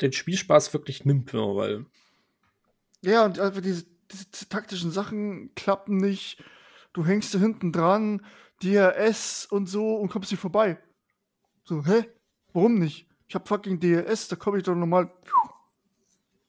den 0.00 0.12
Spielspaß 0.12 0.72
wirklich 0.72 1.04
nimmt, 1.04 1.32
ja, 1.32 1.40
weil. 1.40 1.86
Ja, 3.02 3.24
und 3.24 3.38
einfach 3.38 3.60
diese, 3.60 3.86
diese, 4.12 4.48
taktischen 4.48 4.90
Sachen 4.90 5.54
klappen 5.54 5.96
nicht. 5.96 6.42
Du 6.92 7.04
hängst 7.04 7.34
da 7.34 7.38
hinten 7.38 7.72
dran, 7.72 8.24
DRS 8.62 9.46
und 9.46 9.66
so 9.66 9.96
und 9.96 10.10
kommst 10.10 10.30
nicht 10.30 10.40
vorbei. 10.40 10.78
So, 11.64 11.84
hä? 11.84 12.08
Warum 12.52 12.78
nicht? 12.78 13.08
Ich 13.28 13.34
hab 13.34 13.48
fucking 13.48 13.80
DRS, 13.80 14.28
da 14.28 14.36
komme 14.36 14.58
ich 14.58 14.64
doch 14.64 14.74
normal. 14.74 15.10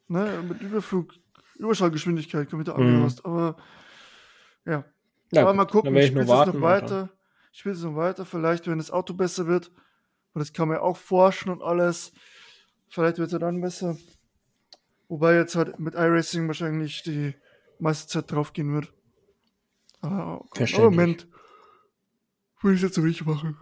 Ne, 0.08 0.42
mit 0.48 0.62
Überflug, 0.62 1.14
Überschallgeschwindigkeit 1.56 2.50
komme 2.50 2.62
ich 2.62 2.68
da 2.68 2.78
Mhm. 2.78 2.88
angerast. 2.88 3.26
Aber 3.26 3.58
ja. 4.66 4.86
Ja, 5.32 5.42
Aber 5.42 5.54
mal 5.54 5.66
gucken, 5.66 5.94
ich 5.96 6.08
spiele 6.08 6.22
es 6.22 6.28
noch 6.30 6.62
weiter. 6.62 7.10
Ich 7.52 7.60
spiele 7.60 7.76
es 7.76 7.82
noch 7.84 7.96
weiter, 7.96 8.26
vielleicht, 8.26 8.68
wenn 8.68 8.78
das 8.78 8.92
Auto 8.92 9.14
besser 9.14 9.48
wird. 9.48 9.72
Und 10.38 10.42
das 10.42 10.54
kann 10.54 10.68
man 10.68 10.78
ja 10.78 10.84
auch 10.84 10.98
forschen 10.98 11.50
und 11.50 11.64
alles. 11.64 12.12
Vielleicht 12.90 13.18
wird 13.18 13.34
es 13.34 13.40
dann 13.40 13.60
besser. 13.60 13.98
Wobei 15.08 15.34
jetzt 15.34 15.56
halt 15.56 15.80
mit 15.80 15.96
iRacing 15.96 16.46
wahrscheinlich 16.46 17.02
die 17.02 17.34
meiste 17.80 18.08
Zeit 18.08 18.32
drauf 18.32 18.54
gehen 18.54 18.72
wird. 18.72 18.94
Aber 20.00 20.46
im. 20.56 20.76
Moment 20.76 21.28
will 22.62 22.76
ich 22.76 22.78
es 22.78 22.84
jetzt 22.84 22.94
so 22.94 23.02
nicht 23.02 23.26
machen. 23.26 23.58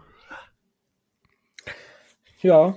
Ja. 2.42 2.76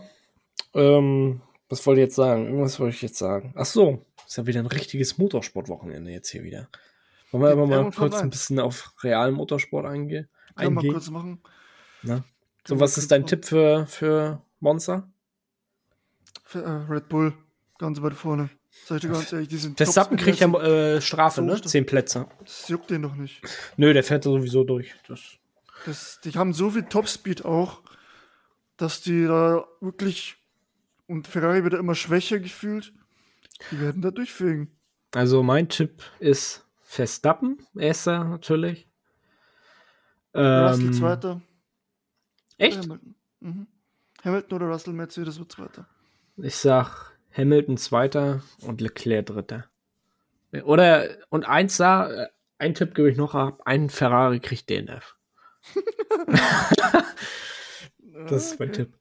Ähm, 0.74 1.42
was 1.68 1.86
wollte 1.86 2.00
ich 2.00 2.06
jetzt 2.06 2.16
sagen? 2.16 2.46
Irgendwas 2.46 2.80
wollte 2.80 2.96
ich 2.96 3.02
jetzt 3.02 3.18
sagen. 3.18 3.54
Ach 3.58 3.66
so, 3.66 4.06
ist 4.26 4.38
ja 4.38 4.48
wieder 4.48 4.62
ein 4.62 4.68
richtiges 4.68 5.18
Motorsportwochenende 5.18 6.10
jetzt 6.10 6.30
hier 6.30 6.44
wieder. 6.44 6.70
Wollen 7.32 7.44
wir 7.44 7.52
aber 7.52 7.68
mal 7.68 7.92
kurz 7.92 8.16
ein 8.16 8.30
bisschen 8.30 8.62
auf 8.62 8.94
realen 9.04 9.36
Motorsport 9.36 9.86
einge 9.86 10.08
Können 10.08 10.30
wir 10.56 10.70
mal 10.70 10.80
eingehen? 10.80 10.94
kurz 10.94 11.10
machen. 11.10 11.42
Na? 12.02 12.24
So, 12.70 12.80
was 12.80 13.00
ist 13.00 13.12
dein. 13.12 13.26
Tipp 13.26 13.46
für, 13.46 13.88
für 13.88 14.44
Monster? 14.60 15.12
Für, 16.44 16.62
äh, 16.62 16.92
Red 16.92 17.10
Bull, 17.10 17.34
ganz 17.80 18.00
weit 18.00 18.14
vorne. 18.14 18.52
Sag 18.86 18.98
ich 18.98 19.02
dir 19.02 19.10
ganz 19.10 19.34
ehrlich, 19.34 19.48
die 19.48 19.58
sind 19.58 19.76
Verstappen 19.76 20.18
kriegt 20.18 20.40
ja 20.40 20.48
äh, 20.62 21.02
Strafe, 21.02 21.42
ne? 21.42 21.60
Zehn 21.60 21.88
Plätze. 21.88 22.28
Das 22.40 22.68
juckt 22.68 22.92
den 22.92 23.02
doch 23.02 23.16
nicht. 23.16 23.42
Nö, 23.78 23.92
der 23.92 24.04
fährt 24.04 24.24
sowieso 24.24 24.64
durch. 24.64 24.94
Das, 25.08 25.40
Das, 25.88 26.20
die 26.24 26.32
haben 26.34 26.54
so 26.54 26.70
viel 26.70 26.84
Topspeed 26.84 27.44
auch, 27.44 27.82
dass 28.78 29.02
die 29.02 29.26
da 29.26 29.66
wirklich 29.82 30.36
und 31.08 31.28
Ferrari 31.28 31.64
wird 31.64 31.74
immer 31.74 31.96
schwächer 31.96 32.38
gefühlt. 32.38 32.94
Die 33.72 33.82
werden 33.82 34.04
da 34.04 34.12
durchfegen. 34.12 34.78
also 35.16 35.42
mein 35.42 35.70
Tipp 35.70 36.04
ist 36.20 36.64
Verstappen, 36.84 37.66
erster 37.76 38.24
natürlich. 38.26 38.88
Russell 40.36 40.86
Ähm, 40.86 40.94
Zweiter. 40.94 41.42
Echt? 42.60 42.84
Hamilton. 42.84 43.16
Mhm. 43.40 43.68
Hamilton 44.24 44.56
oder 44.56 44.68
Russell 44.68 44.94
Mercedes 44.94 45.40
wird 45.40 45.52
Zweiter. 45.52 45.88
Ich 46.38 46.56
sag 46.56 47.14
Hamilton 47.32 47.78
Zweiter 47.78 48.42
und 48.62 48.82
Leclerc 48.82 49.26
Dritter. 49.28 49.66
Oder, 50.64 51.18
und 51.30 51.46
eins 51.48 51.78
da, 51.78 52.10
äh, 52.12 52.28
ein 52.58 52.74
Tipp 52.74 52.96
gebe 52.96 53.10
ich 53.10 53.18
noch 53.18 53.36
ab, 53.36 53.62
ein 53.66 53.90
Ferrari 53.90 54.40
kriegt 54.40 54.70
DNF. 54.70 55.16
Das 58.28 58.52
ist 58.52 58.60
mein 58.60 58.70
Okay. 58.70 58.86
Tipp. 58.86 58.94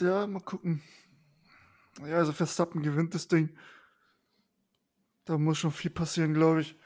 Ja, 0.00 0.26
mal 0.26 0.40
gucken. 0.40 0.82
Ja, 2.06 2.16
also 2.18 2.32
Verstappen 2.32 2.82
gewinnt 2.82 3.14
das 3.14 3.28
Ding. 3.28 3.56
Da 5.24 5.38
muss 5.38 5.58
schon 5.58 5.70
viel 5.72 5.90
passieren, 5.90 6.34
glaube 6.34 6.60
ich. 6.62 6.76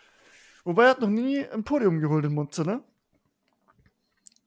Wobei 0.64 0.84
er 0.84 0.90
hat 0.90 1.00
noch 1.00 1.08
nie 1.08 1.44
ein 1.46 1.64
Podium 1.64 2.00
geholt 2.00 2.24
in 2.24 2.34
Monza, 2.34 2.64
ne? 2.64 2.84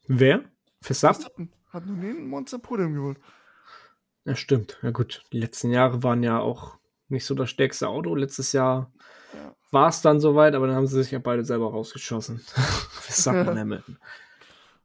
Wer? 0.08 0.43
Verstappen? 0.82 1.51
Hat 1.72 1.86
ein 1.86 2.28
Monza 2.28 2.58
ein 2.58 2.62
Podium 2.62 2.93
geholt. 2.93 3.18
Ja, 4.26 4.36
stimmt. 4.36 4.78
Ja 4.82 4.91
gut, 4.91 5.24
die 5.32 5.39
letzten 5.39 5.72
Jahre 5.72 6.04
waren 6.04 6.24
ja 6.24 6.39
auch 6.39 6.78
nicht 7.08 7.26
so 7.26 7.36
das 7.36 7.49
stärkste 7.49 7.88
Auto. 7.88 8.16
Letztes 8.16 8.51
Jahr 8.54 8.91
Ja. 9.34 9.56
war 9.72 9.89
es 9.89 10.01
dann 10.01 10.20
soweit, 10.20 10.56
aber 10.56 10.68
dann 10.68 10.76
haben 10.76 10.88
sie 10.88 11.01
sich 11.01 11.12
ja 11.12 11.20
beide 11.20 11.43
selber 11.45 11.72
rausgeschossen. 11.72 12.39
Verstappen 12.91 13.49
und 13.49 13.60
Hamilton. 13.60 13.97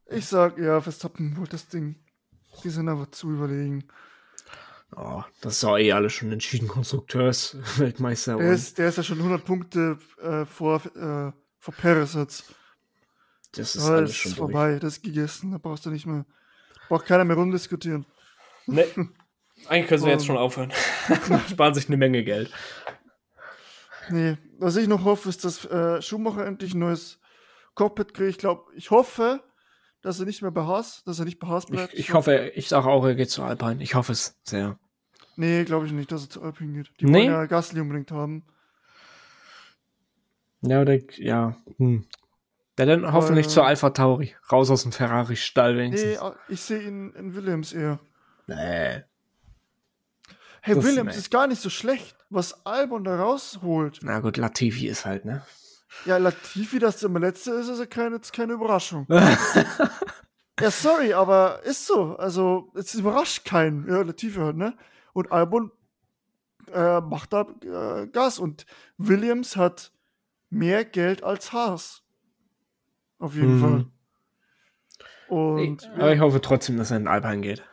Ich 0.07 0.25
sag, 0.25 0.57
ja, 0.57 0.81
Verstappen 0.81 1.37
holt 1.37 1.53
das 1.53 1.67
Ding. 1.67 1.95
Die 2.63 2.69
sind 2.69 2.89
aber 2.89 3.11
zu 3.11 3.29
überlegen. 3.31 3.87
Oh, 4.95 5.21
das 5.41 5.57
ist 5.57 5.63
auch 5.63 5.77
eh 5.77 5.91
alles 5.91 6.13
schon 6.13 6.31
entschieden. 6.31 6.67
Konstrukteurs-Weltmeister. 6.67 8.35
Der 8.37 8.47
und 8.47 8.53
ist, 8.53 8.77
der 8.79 8.89
ist 8.89 8.97
ja 8.97 9.03
schon 9.03 9.19
100 9.19 9.45
Punkte 9.45 9.99
äh, 10.19 10.45
vor, 10.45 10.83
äh, 10.95 11.31
vor 11.59 11.73
Paris 11.79 12.15
jetzt. 12.15 12.55
Das 13.53 13.75
ist 13.75 13.83
alles 13.85 14.11
ist 14.11 14.15
schon 14.17 14.29
durch. 14.31 14.37
vorbei, 14.39 14.79
das 14.79 14.97
ist 14.97 15.03
gegessen. 15.03 15.51
Da 15.51 15.57
brauchst 15.57 15.85
du 15.85 15.89
nicht 15.89 16.05
mehr. 16.05 16.25
Braucht 16.87 17.05
keiner 17.05 17.25
mehr 17.25 17.35
rumdiskutieren. 17.37 18.05
Nee. 18.67 18.85
Eigentlich 19.67 19.87
können 19.87 20.01
sie 20.03 20.09
jetzt 20.09 20.21
Und- 20.21 20.27
schon 20.27 20.37
aufhören. 20.37 20.71
Sparen 21.49 21.73
sich 21.73 21.87
eine 21.87 21.97
Menge 21.97 22.23
Geld. 22.23 22.51
Nee, 24.09 24.37
was 24.57 24.75
ich 24.75 24.87
noch 24.87 25.03
hoffe, 25.03 25.29
ist, 25.29 25.43
dass 25.45 25.65
äh, 25.65 26.01
Schumacher 26.01 26.45
endlich 26.45 26.73
ein 26.73 26.79
neues 26.79 27.19
Cockpit 27.75 28.13
kriegt. 28.13 28.29
Ich 28.31 28.37
glaube, 28.39 28.63
ich 28.75 28.89
hoffe, 28.89 29.43
dass 30.01 30.19
er 30.19 30.25
nicht 30.25 30.41
mehr 30.41 30.51
bei 30.51 30.63
Haas, 30.63 31.03
dass 31.03 31.19
er 31.19 31.25
nicht 31.25 31.39
bei 31.39 31.47
Haas 31.47 31.65
Ich, 31.65 31.69
bleibt. 31.71 31.93
ich 31.93 32.13
hoffe, 32.13 32.51
ich 32.55 32.67
sage 32.69 32.87
auch, 32.87 33.05
er 33.05 33.15
geht 33.15 33.29
zu 33.29 33.43
Alpine. 33.43 33.83
Ich 33.83 33.93
hoffe 33.95 34.13
es 34.13 34.39
sehr. 34.43 34.79
Nee, 35.35 35.63
glaube 35.63 35.85
ich 35.85 35.91
nicht, 35.91 36.11
dass 36.11 36.23
er 36.23 36.29
zu 36.29 36.41
Alpine 36.41 36.73
geht. 36.73 36.91
Die 36.99 37.05
Nee? 37.05 37.19
wollen 37.19 37.25
ja 37.31 37.45
Gasly 37.45 37.81
unbedingt 37.81 38.11
haben. 38.11 38.43
Ja, 40.61 40.81
oder, 40.81 40.97
ja. 41.17 41.55
Hm. 41.77 42.05
Ja, 42.79 42.85
dann 42.85 43.11
hoffentlich 43.11 43.47
Äh, 43.47 43.49
zu 43.49 43.61
Alpha 43.61 43.89
Tauri. 43.89 44.33
Raus 44.51 44.71
aus 44.71 44.83
dem 44.83 44.91
Ferrari-Stall 44.93 45.73
Nee, 45.73 45.79
wenigstens. 45.81 46.17
äh, 46.17 46.31
ich 46.47 46.61
sehe 46.61 46.81
ihn 46.81 47.11
in 47.11 47.35
Williams 47.35 47.73
eher. 47.73 47.99
Nee. 48.47 49.03
Hey, 50.61 50.75
Das- 50.75 50.83
Williams 50.83 51.13
nee. 51.13 51.19
ist 51.19 51.29
gar 51.29 51.47
nicht 51.47 51.61
so 51.61 51.69
schlecht, 51.69 52.15
was 52.29 52.65
Albon 52.65 53.03
da 53.03 53.17
rausholt. 53.19 53.99
Na 54.01 54.19
gut, 54.19 54.37
Latifi 54.37 54.87
ist 54.87 55.05
halt, 55.05 55.25
ne? 55.25 55.41
Ja, 56.05 56.17
Latifi, 56.17 56.79
dass 56.79 56.97
der 56.99 57.09
immer 57.09 57.19
letzte 57.19 57.51
ist, 57.51 57.67
ist 57.67 57.79
ja 57.79 57.85
keine, 57.85 58.19
keine 58.19 58.53
Überraschung. 58.53 59.07
ja, 60.59 60.71
sorry, 60.71 61.13
aber 61.13 61.61
ist 61.63 61.85
so. 61.87 62.15
Also, 62.17 62.71
es 62.75 62.93
überrascht 62.95 63.43
keinen. 63.45 63.87
Ja, 63.89 64.01
Latifi 64.01 64.39
halt, 64.39 64.55
ne? 64.57 64.73
Und 65.13 65.31
Albon 65.31 65.71
äh, 66.73 67.01
macht 67.01 67.33
da 67.33 67.45
äh, 67.63 68.07
Gas. 68.07 68.39
Und 68.39 68.65
Williams 68.97 69.55
hat 69.57 69.91
mehr 70.49 70.85
Geld 70.85 71.23
als 71.23 71.51
Haas. 71.53 72.03
Auf 73.19 73.35
jeden 73.35 73.57
Mhm. 73.57 73.61
Fall. 73.61 73.85
Und 75.27 75.89
Aber 75.95 76.13
ich 76.13 76.19
hoffe 76.19 76.41
trotzdem, 76.41 76.77
dass 76.77 76.91
er 76.91 76.97
in 76.97 77.07
Alpine 77.07 77.41
geht. 77.41 77.63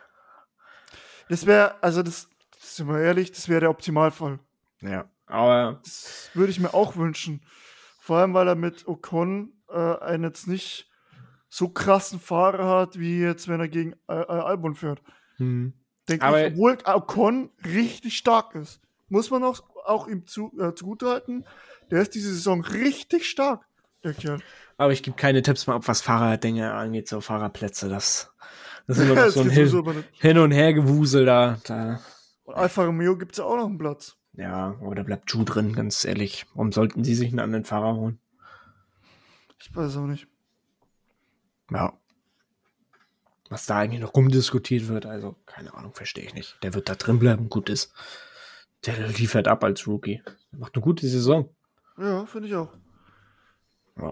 das 1.29 1.45
wäre, 1.45 1.81
also 1.81 2.03
das, 2.03 2.29
sind 2.59 2.87
wir 2.87 2.99
ehrlich, 2.99 3.31
das 3.31 3.49
wäre 3.49 3.61
der 3.61 3.69
Optimalfall. 3.71 4.39
Ja. 4.81 5.09
Aber 5.25 5.79
Das 5.83 6.29
würde 6.35 6.51
ich 6.51 6.59
mir 6.59 6.73
auch 6.73 6.95
wünschen. 6.95 7.41
Vor 7.99 8.17
allem, 8.17 8.33
weil 8.33 8.47
er 8.47 8.55
mit 8.55 8.87
Ocon 8.87 9.53
äh, 9.69 9.73
einen 9.99 10.23
jetzt 10.23 10.47
nicht 10.47 10.89
so 11.49 11.69
krassen 11.69 12.19
Fahrer 12.19 12.67
hat, 12.79 12.99
wie 12.99 13.19
jetzt, 13.19 13.47
wenn 13.47 13.59
er 13.59 13.67
gegen 13.67 13.93
äh, 14.07 14.13
äh, 14.21 14.25
Albon 14.25 14.75
fährt. 14.75 15.01
hm. 15.37 15.73
Denke 16.07 16.25
Aber- 16.25 16.45
ich, 16.47 16.53
obwohl 16.53 16.77
Ocon 16.85 17.49
richtig 17.65 18.15
stark 18.17 18.55
ist. 18.55 18.79
Muss 19.09 19.29
man 19.29 19.43
auch, 19.43 19.61
auch 19.85 20.07
ihm 20.07 20.25
zu, 20.25 20.53
äh, 20.59 20.73
zugutehalten. 20.73 21.45
Der 21.91 22.01
ist 22.01 22.15
diese 22.15 22.33
Saison 22.33 22.61
richtig 22.61 23.27
stark, 23.29 23.65
der 24.05 24.13
Kerl. 24.13 24.39
Aber 24.77 24.93
ich 24.93 25.03
gebe 25.03 25.17
keine 25.17 25.41
Tipps 25.41 25.67
mehr, 25.67 25.75
ob 25.75 25.87
was 25.87 26.01
Fahrerdinge 26.01 26.73
angeht, 26.73 27.07
so 27.07 27.19
Fahrerplätze. 27.19 27.89
Das, 27.89 28.31
das 28.85 28.99
ist 28.99 29.03
immer 29.09 29.25
noch 29.25 29.29
so 29.29 29.41
ein 29.41 29.49
Hin. 29.49 30.03
Hin 30.13 30.37
und 30.37 30.51
Her 30.51 30.73
Gewusel 30.73 31.25
da. 31.25 31.57
da. 31.65 31.99
Und 32.43 32.55
Alfa 32.55 32.85
Romeo 32.85 33.17
gibt 33.17 33.33
es 33.33 33.39
ja 33.39 33.45
auch 33.45 33.57
noch 33.57 33.65
einen 33.65 33.77
Platz. 33.77 34.15
Ja, 34.33 34.77
aber 34.81 34.93
da 34.93 35.01
bleibt 35.01 35.31
Ju 35.31 35.43
drin, 35.43 35.73
ganz 35.73 36.05
ehrlich. 36.05 36.45
Warum 36.53 36.71
sollten 36.71 37.03
sie 37.03 37.15
sich 37.15 37.29
einen 37.29 37.39
anderen 37.39 37.65
Fahrer 37.65 37.95
holen? 37.95 38.19
Ich 39.59 39.75
weiß 39.75 39.97
auch 39.97 40.05
nicht. 40.05 40.27
Ja. 41.71 41.93
Was 43.49 43.65
da 43.65 43.77
eigentlich 43.77 44.01
noch 44.01 44.13
rumdiskutiert 44.13 44.87
wird, 44.87 45.05
also 45.05 45.35
keine 45.45 45.73
Ahnung, 45.73 45.93
verstehe 45.93 46.25
ich 46.25 46.33
nicht. 46.35 46.57
Der 46.61 46.73
wird 46.73 46.87
da 46.87 46.95
drin 46.95 47.17
bleiben, 47.17 47.49
gut 47.49 47.69
ist. 47.69 47.93
Der 48.85 49.07
liefert 49.07 49.47
ab 49.47 49.63
als 49.63 49.87
Rookie. 49.87 50.21
Der 50.51 50.59
macht 50.59 50.75
eine 50.75 50.83
gute 50.83 51.07
Saison. 51.07 51.49
Ja, 51.97 52.25
finde 52.27 52.47
ich 52.49 52.55
auch. 52.55 52.73
Ja. 53.97 54.11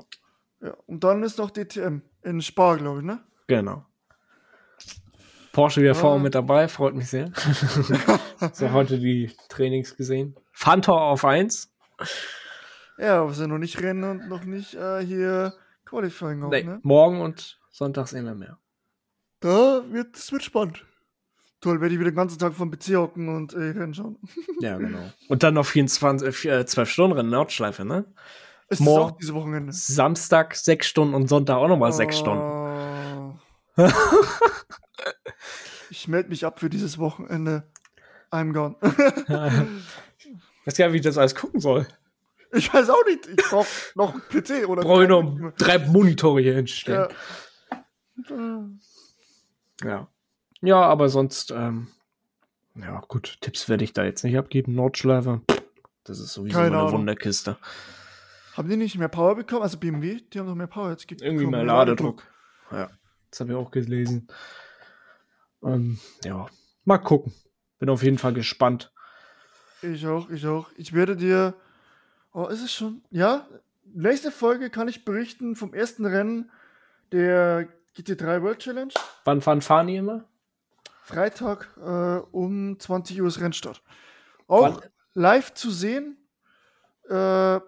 Ja, 0.61 0.75
und 0.87 1.03
dann 1.03 1.23
ist 1.23 1.37
noch 1.37 1.51
DTM 1.51 2.01
in 2.23 2.41
Spar, 2.41 2.77
glaube 2.77 2.99
ich, 2.99 3.05
ne? 3.05 3.19
Genau. 3.47 3.85
Porsche 5.51 5.81
wieder 5.81 5.95
vorne 5.95 6.21
mit 6.21 6.35
dabei, 6.35 6.67
freut 6.67 6.95
mich 6.95 7.07
sehr. 7.09 7.31
so 8.53 8.71
heute 8.71 8.99
die 8.99 9.31
Trainings 9.47 9.95
gesehen. 9.95 10.35
Fantor 10.51 11.01
auf 11.01 11.23
1. 11.23 11.71
Ja, 12.97 13.21
aber 13.21 13.33
sind 13.33 13.51
noch 13.51 13.57
nicht 13.57 13.81
Rennen 13.81 14.03
und 14.03 14.27
noch 14.27 14.43
nicht 14.43 14.73
äh, 14.73 14.99
hier 15.05 15.53
Qualifying 15.85 16.43
auch, 16.43 16.51
Nee, 16.51 16.63
ne? 16.63 16.79
morgen 16.83 17.21
und 17.21 17.59
sonntags 17.71 18.11
immer 18.13 18.35
mehr. 18.35 18.57
Da 19.39 19.83
wird 19.89 20.15
es 20.17 20.31
wird 20.31 20.43
spannend. 20.43 20.85
Toll, 21.61 21.79
werde 21.79 21.93
ich 21.93 21.99
wieder 21.99 22.11
den 22.11 22.15
ganzen 22.17 22.37
Tag 22.37 22.53
vom 22.53 22.69
PC 22.69 22.95
hocken 22.95 23.29
und 23.29 23.53
äh, 23.53 23.57
Rennen 23.59 23.93
schauen. 23.93 24.17
Ja, 24.59 24.77
genau. 24.77 25.11
Und 25.29 25.41
dann 25.43 25.53
noch 25.53 25.65
24, 25.65 26.45
äh, 26.45 26.65
12 26.65 26.89
Stunden 26.89 27.17
Rennen, 27.17 27.29
Nordschleife, 27.29 27.85
ne? 27.85 28.05
Ist 28.69 28.81
das 28.81 28.87
auch 28.87 29.11
diese 29.11 29.33
Wochenende? 29.33 29.71
Samstag 29.73 30.55
6 30.55 30.87
Stunden 30.87 31.13
und 31.13 31.27
Sonntag 31.27 31.57
auch 31.57 31.67
nochmal 31.67 31.93
6 31.93 32.17
Stunden. 32.17 32.41
Oh. 32.41 33.35
ich 35.89 36.07
melde 36.07 36.29
mich 36.29 36.45
ab 36.45 36.59
für 36.59 36.69
dieses 36.69 36.97
Wochenende. 36.97 37.63
I'm 38.31 38.53
gone. 38.53 38.75
Weiß 40.65 40.77
gar 40.77 40.85
nicht, 40.85 40.93
wie 40.93 40.97
ich 40.97 41.03
das 41.03 41.17
alles 41.17 41.35
gucken 41.35 41.59
soll. 41.59 41.85
ich 42.53 42.73
weiß 42.73 42.89
auch 42.89 43.05
nicht. 43.05 43.27
Ich 43.27 43.45
brauche 43.49 43.67
noch 43.93 44.13
einen 44.13 44.21
PC 44.21 44.67
oder 44.67 44.81
Brauche 44.81 45.03
ich 45.03 45.09
noch 45.09 45.51
drei 45.57 45.77
Monitore 45.77 46.41
hier 46.41 46.55
hinstellen. 46.55 47.09
Ja. 48.29 48.65
Ja. 49.83 50.07
Ja, 50.61 50.81
aber 50.81 51.09
sonst, 51.09 51.51
ähm, 51.51 51.89
ja, 52.75 53.01
gut, 53.07 53.37
Tipps 53.41 53.69
werde 53.69 53.83
ich 53.83 53.93
da 53.93 54.03
jetzt 54.03 54.23
nicht 54.23 54.37
abgeben. 54.37 54.73
Nordschleife, 54.73 55.41
das 56.03 56.19
ist 56.19 56.33
sowieso 56.33 56.57
Keine 56.57 56.67
eine 56.67 56.79
Ahnung. 56.79 56.93
Wunderkiste. 57.01 57.57
Haben 58.55 58.69
die 58.69 58.77
nicht 58.77 58.97
mehr 58.97 59.07
Power 59.09 59.35
bekommen? 59.35 59.63
Also 59.63 59.77
BMW, 59.77 60.21
die 60.21 60.39
haben 60.39 60.47
doch 60.47 60.55
mehr 60.55 60.67
Power 60.67 60.91
jetzt 60.91 61.07
bekommen. 61.07 61.25
Irgendwie 61.25 61.45
mehr 61.47 61.63
Ladedruck. 61.63 62.23
Ja, 62.71 62.89
das 63.29 63.39
habe 63.41 63.51
ich 63.51 63.57
auch 63.57 63.71
gelesen. 63.71 64.27
Ähm, 65.63 65.99
ja, 66.23 66.45
mal 66.85 66.97
gucken. 66.99 67.33
Bin 67.79 67.89
auf 67.89 68.03
jeden 68.03 68.17
Fall 68.17 68.33
gespannt. 68.33 68.91
Ich 69.81 70.05
auch, 70.07 70.29
ich 70.29 70.45
auch. 70.47 70.69
Ich 70.77 70.93
werde 70.93 71.15
dir. 71.15 71.53
Oh, 72.31 72.45
ist 72.47 72.63
es 72.63 72.71
schon? 72.71 73.01
Ja? 73.11 73.47
Nächste 73.85 74.31
Folge 74.31 74.69
kann 74.69 74.87
ich 74.87 75.05
berichten 75.05 75.55
vom 75.55 75.73
ersten 75.73 76.05
Rennen 76.05 76.49
der 77.11 77.67
GT3 77.95 78.41
World 78.41 78.59
Challenge. 78.59 78.93
Wann 79.25 79.41
fahren 79.41 79.61
fahren 79.61 79.87
die 79.87 79.95
immer? 79.97 80.25
Freitag 81.03 81.69
äh, 81.77 82.25
um 82.31 82.79
20 82.79 83.21
Uhr 83.21 83.27
ist 83.27 83.39
Rennstart. 83.39 83.81
Auch 84.47 84.61
Wann- 84.81 84.89
live 85.13 85.53
zu 85.53 85.69
sehen. 85.71 86.17
Äh, 87.09 87.59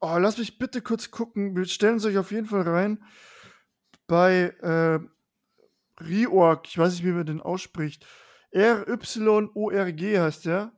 oh, 0.00 0.16
lass 0.18 0.38
mich 0.38 0.58
bitte 0.58 0.82
kurz 0.82 1.10
gucken. 1.10 1.56
Wir 1.56 1.64
stellen 1.66 1.96
es 1.96 2.04
euch 2.04 2.18
auf 2.18 2.30
jeden 2.30 2.46
Fall 2.46 2.62
rein. 2.62 3.04
Bei 4.06 4.54
äh, 4.60 5.00
Reorg, 6.02 6.66
ich 6.68 6.78
weiß 6.78 6.94
nicht, 6.94 7.04
wie 7.04 7.12
man 7.12 7.26
den 7.26 7.40
ausspricht. 7.40 8.06
R-Y-O-R-G 8.50 10.18
heißt 10.18 10.46
der. 10.46 10.72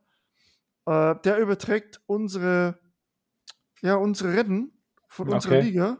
Äh, 0.86 1.16
der 1.24 1.38
überträgt 1.38 2.00
unsere, 2.06 2.78
ja, 3.82 3.96
unsere 3.96 4.34
Rennen 4.34 4.72
von 5.08 5.28
unserer 5.28 5.56
Okay. 5.56 5.62
Liga. 5.62 5.98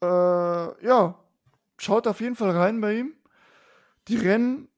Äh, 0.00 0.86
ja, 0.86 1.22
schaut 1.76 2.06
auf 2.06 2.20
jeden 2.20 2.36
Fall 2.36 2.50
rein 2.50 2.80
bei 2.80 2.98
ihm. 2.98 3.14
Die 4.06 4.16
Rennen, 4.16 4.68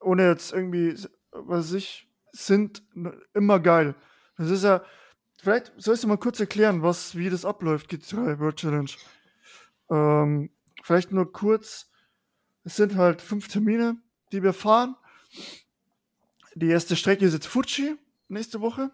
ohne 0.00 0.28
jetzt 0.28 0.52
irgendwie, 0.52 0.94
was 1.32 1.66
weiß 1.70 1.72
ich, 1.72 2.08
sind 2.32 2.82
immer 3.34 3.60
geil. 3.60 3.94
Das 4.36 4.50
ist 4.50 4.64
ja, 4.64 4.84
vielleicht 5.42 5.72
sollst 5.76 6.04
du 6.04 6.08
mal 6.08 6.18
kurz 6.18 6.38
erklären, 6.38 6.82
was, 6.82 7.16
wie 7.16 7.28
das 7.28 7.44
abläuft, 7.44 7.90
GT3 7.90 8.38
World 8.38 8.56
Challenge. 8.56 8.90
Ähm, 9.90 10.50
vielleicht 10.82 11.12
nur 11.12 11.32
kurz. 11.32 11.90
Es 12.64 12.76
sind 12.76 12.96
halt 12.96 13.20
fünf 13.20 13.48
Termine, 13.48 13.96
die 14.30 14.42
wir 14.42 14.52
fahren. 14.52 14.94
Die 16.54 16.68
erste 16.68 16.94
Strecke 16.94 17.24
ist 17.24 17.32
jetzt 17.32 17.48
Fuji, 17.48 17.96
nächste 18.28 18.60
Woche. 18.60 18.92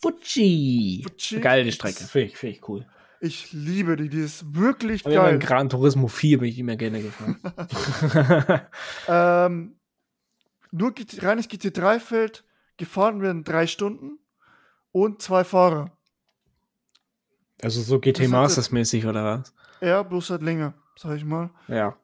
Fuji. 0.00 1.04
Fuji. 1.04 1.40
Geile 1.40 1.72
Strecke, 1.72 2.04
finde 2.04 2.28
ich, 2.28 2.36
find 2.36 2.56
ich 2.56 2.68
cool. 2.68 2.86
Ich 3.20 3.52
liebe 3.52 3.96
die, 3.96 4.08
die 4.08 4.20
ist 4.20 4.54
wirklich 4.54 5.04
Aber 5.06 5.14
geil. 5.14 5.38
Gran 5.38 5.70
Turismo 5.70 6.08
4 6.08 6.38
bin 6.38 6.48
ich 6.48 6.58
immer 6.58 6.76
gerne 6.76 7.02
gefahren. 7.02 7.40
Ähm, 9.08 9.76
nur 10.70 10.92
GT, 10.92 11.22
reines 11.22 11.48
GT3-Feld, 11.48 12.44
gefahren 12.76 13.22
werden 13.22 13.44
drei 13.44 13.66
Stunden 13.66 14.18
und 14.94 15.20
zwei 15.20 15.42
Fahrer. 15.42 15.90
also 17.60 17.82
so 17.82 17.98
GT 17.98 18.28
Masters 18.28 18.70
mäßig 18.70 19.06
oder 19.06 19.24
was? 19.24 19.52
Er 19.80 20.04
bloß 20.04 20.30
halt 20.30 20.42
länger, 20.42 20.74
sag 20.96 21.16
ich 21.16 21.24
mal. 21.24 21.50
Ja. 21.66 21.96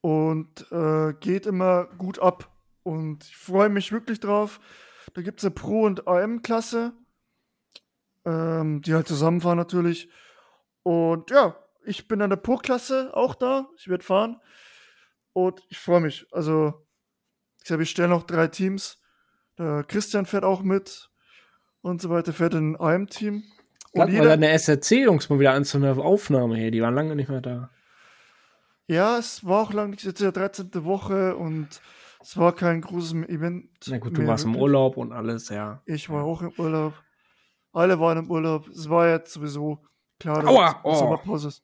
Und 0.00 0.70
äh, 0.72 1.14
geht 1.20 1.46
immer 1.46 1.84
gut 1.96 2.18
ab. 2.18 2.50
Und 2.82 3.24
ich 3.24 3.36
freue 3.36 3.68
mich 3.68 3.92
wirklich 3.92 4.18
drauf. 4.18 4.60
Da 5.14 5.22
gibt 5.22 5.38
es 5.38 5.44
eine 5.44 5.54
Pro- 5.54 5.84
und 5.84 6.08
AM-Klasse, 6.08 6.92
ähm, 8.24 8.82
die 8.82 8.94
halt 8.94 9.06
zusammenfahren 9.06 9.56
natürlich. 9.56 10.10
Und 10.82 11.30
ja, 11.30 11.56
ich 11.84 12.08
bin 12.08 12.20
an 12.20 12.30
der 12.30 12.36
Pro-Klasse 12.36 13.12
auch 13.14 13.36
da. 13.36 13.68
Ich 13.76 13.88
werde 13.88 14.04
fahren. 14.04 14.40
Und 15.32 15.62
ich 15.68 15.78
freue 15.78 16.00
mich. 16.00 16.26
Also, 16.32 16.84
ich 17.60 17.68
glaube, 17.68 17.84
ich 17.84 17.90
stelle 17.90 18.08
noch 18.08 18.24
drei 18.24 18.48
Teams. 18.48 19.00
Der 19.56 19.84
Christian 19.84 20.26
fährt 20.26 20.44
auch 20.44 20.62
mit. 20.62 21.10
Und 21.84 22.00
so 22.00 22.08
weiter, 22.08 22.32
fährt 22.32 22.54
in 22.54 22.76
einem 22.76 23.02
AM-Team. 23.02 23.42
Lad 23.92 24.10
mal 24.10 24.24
deine 24.24 24.58
SRC-Jungs 24.58 25.28
mal 25.28 25.38
wieder 25.38 25.52
an 25.52 25.66
zu 25.66 25.76
einer 25.76 25.98
Aufnahme 25.98 26.56
hier. 26.56 26.70
Die 26.70 26.80
waren 26.80 26.94
lange 26.94 27.14
nicht 27.14 27.28
mehr 27.28 27.42
da. 27.42 27.68
ja, 28.86 29.18
es 29.18 29.44
war 29.44 29.60
auch 29.60 29.74
lang 29.74 29.90
nicht, 29.90 30.02
jetzt 30.02 30.18
ist 30.18 30.24
ja 30.24 30.32
13. 30.32 30.70
Woche 30.86 31.36
und 31.36 31.68
es 32.22 32.38
war 32.38 32.54
kein 32.54 32.80
großes 32.80 33.12
Event. 33.28 33.68
Na 33.86 33.98
gut, 33.98 34.16
du 34.16 34.26
warst 34.26 34.44
im 34.44 34.52
wirklich. 34.52 34.62
Urlaub 34.62 34.96
und 34.96 35.12
alles, 35.12 35.50
ja. 35.50 35.82
Ich 35.84 36.08
war 36.08 36.24
auch 36.24 36.40
im 36.40 36.52
Urlaub. 36.56 36.94
Alle 37.74 38.00
waren 38.00 38.16
im 38.16 38.30
Urlaub. 38.30 38.66
Es 38.68 38.88
war 38.88 39.10
jetzt 39.10 39.34
sowieso 39.34 39.78
klar, 40.18 40.40
dass 40.40 40.50
Aua, 40.50 40.80
oh. 40.84 40.94
Sommerpause 40.94 41.48
ist. 41.48 41.62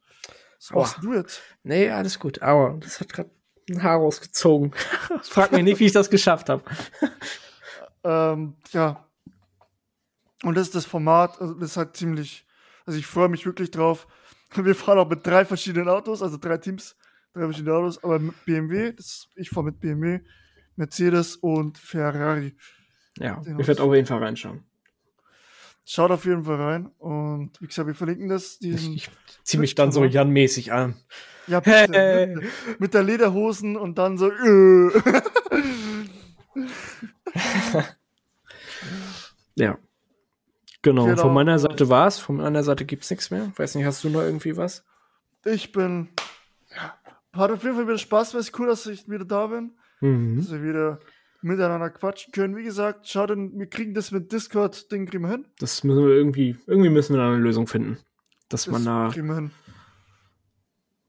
Was 0.58 0.72
Aua. 0.72 0.80
machst 0.80 0.98
du 1.00 1.14
jetzt? 1.14 1.40
Nee, 1.62 1.88
alles 1.88 2.18
gut. 2.18 2.42
Aber 2.42 2.76
das 2.78 3.00
hat 3.00 3.10
gerade 3.10 3.30
ein 3.70 3.82
Haar 3.82 3.96
rausgezogen. 3.96 4.72
Frag 5.22 5.52
mich 5.52 5.64
nicht, 5.64 5.80
wie 5.80 5.86
ich 5.86 5.92
das 5.92 6.10
geschafft 6.10 6.50
habe. 6.50 6.62
Ähm, 8.04 8.56
ja. 8.72 9.06
Und 10.42 10.56
das 10.56 10.68
ist 10.68 10.74
das 10.74 10.86
Format, 10.86 11.40
also 11.40 11.54
das 11.54 11.70
ist 11.72 11.76
halt 11.76 11.96
ziemlich, 11.96 12.46
also 12.86 12.98
ich 12.98 13.06
freue 13.06 13.28
mich 13.28 13.44
wirklich 13.46 13.70
drauf. 13.70 14.06
Wir 14.54 14.74
fahren 14.74 14.98
auch 14.98 15.08
mit 15.08 15.26
drei 15.26 15.44
verschiedenen 15.44 15.88
Autos, 15.88 16.22
also 16.22 16.36
drei 16.38 16.56
Teams, 16.58 16.96
drei 17.32 17.42
verschiedene 17.42 17.74
Autos, 17.74 18.02
aber 18.02 18.18
mit 18.18 18.44
BMW, 18.44 18.92
das, 18.92 19.28
ich 19.36 19.50
fahre 19.50 19.66
mit 19.66 19.80
BMW, 19.80 20.20
Mercedes 20.76 21.36
und 21.36 21.78
Ferrari. 21.78 22.56
Ja, 23.18 23.40
ich 23.58 23.66
werde 23.68 23.82
auf 23.82 23.94
jeden 23.94 24.06
Fall 24.06 24.22
reinschauen. 24.22 24.64
Schaut 25.84 26.10
auf 26.10 26.24
jeden 26.24 26.44
Fall 26.44 26.56
rein 26.56 26.86
und 26.98 27.60
wie 27.60 27.66
gesagt, 27.66 27.86
wir 27.88 27.94
verlinken 27.94 28.28
das. 28.28 28.54
Ich, 28.54 28.58
Diesen, 28.60 28.94
ich 28.94 29.10
zieh 29.44 29.58
mich 29.58 29.74
dann 29.74 29.92
so 29.92 30.04
Jan-mäßig 30.04 30.72
an. 30.72 30.94
ja, 31.48 31.58
bitte, 31.60 31.92
Hey. 31.92 32.34
bitte, 32.34 32.48
mit 32.78 32.94
der 32.94 33.02
Lederhosen 33.02 33.76
und 33.76 33.98
dann 33.98 34.16
so, 34.16 34.30
äh. 34.30 35.02
Ja. 39.56 39.78
Genau, 40.82 41.06
Genau. 41.06 41.22
von 41.22 41.34
meiner 41.34 41.58
Seite 41.58 41.88
war's. 41.88 42.18
Von 42.18 42.36
meiner 42.36 42.62
Seite 42.62 42.84
gibt's 42.84 43.10
nichts 43.10 43.30
mehr. 43.30 43.52
Weiß 43.56 43.74
nicht, 43.74 43.84
hast 43.84 44.02
du 44.04 44.08
noch 44.10 44.22
irgendwie 44.22 44.56
was? 44.56 44.84
Ich 45.44 45.72
bin, 45.72 46.08
ja, 46.74 46.94
hat 47.32 47.50
auf 47.50 47.62
jeden 47.62 47.76
Fall 47.76 47.86
wieder 47.86 47.98
Spaß, 47.98 48.34
weil 48.34 48.40
es 48.40 48.52
cool, 48.58 48.66
dass 48.68 48.86
ich 48.86 49.08
wieder 49.08 49.24
da 49.24 49.46
bin. 49.48 49.72
Mhm. 50.02 50.38
dass 50.38 50.50
wir 50.50 50.62
wieder 50.62 50.98
miteinander 51.42 51.90
quatschen 51.90 52.32
können. 52.32 52.56
Wie 52.56 52.62
gesagt, 52.64 53.06
schau 53.06 53.26
denn, 53.26 53.58
wir 53.58 53.66
kriegen 53.68 53.92
das 53.92 54.10
mit 54.12 54.32
Discord, 54.32 54.90
Ding 54.90 55.04
kriegen 55.06 55.24
wir 55.24 55.30
hin. 55.30 55.46
Das 55.58 55.84
müssen 55.84 56.06
wir 56.06 56.14
irgendwie, 56.14 56.56
irgendwie 56.66 56.88
müssen 56.88 57.14
wir 57.14 57.18
da 57.20 57.28
eine 57.28 57.36
Lösung 57.38 57.66
finden. 57.66 57.98
Dass 58.48 58.64
Das 58.64 58.72
man 58.72 58.84
da. 58.86 59.10
kriegen 59.12 59.26
wir 59.28 59.34
hin. 59.34 59.50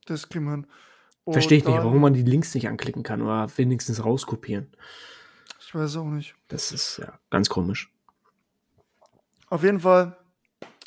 Das 0.07 0.27
kriegen 0.29 0.45
wir 0.45 0.51
hin. 0.51 0.67
Und 1.23 1.33
Verstehe 1.33 1.59
ich 1.59 1.65
nicht, 1.65 1.77
warum 1.77 2.01
man 2.01 2.13
die 2.13 2.23
Links 2.23 2.53
nicht 2.55 2.67
anklicken 2.67 3.03
kann 3.03 3.21
oder 3.21 3.47
wenigstens 3.57 4.03
rauskopieren. 4.03 4.71
Ich 5.59 5.73
weiß 5.73 5.95
auch 5.97 6.05
nicht. 6.05 6.35
Das 6.49 6.71
ist 6.71 6.97
ja 6.97 7.17
ganz 7.29 7.47
komisch. 7.47 7.93
Auf 9.51 9.63
jeden 9.63 9.81
Fall, 9.81 10.17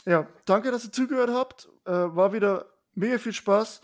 ja, 0.06 0.26
danke, 0.46 0.70
dass 0.70 0.86
ihr 0.86 0.92
zugehört 0.92 1.28
habt. 1.28 1.68
Äh, 1.84 1.90
war 1.90 2.32
wieder 2.32 2.64
mega 2.94 3.18
viel 3.18 3.34
Spaß. 3.34 3.82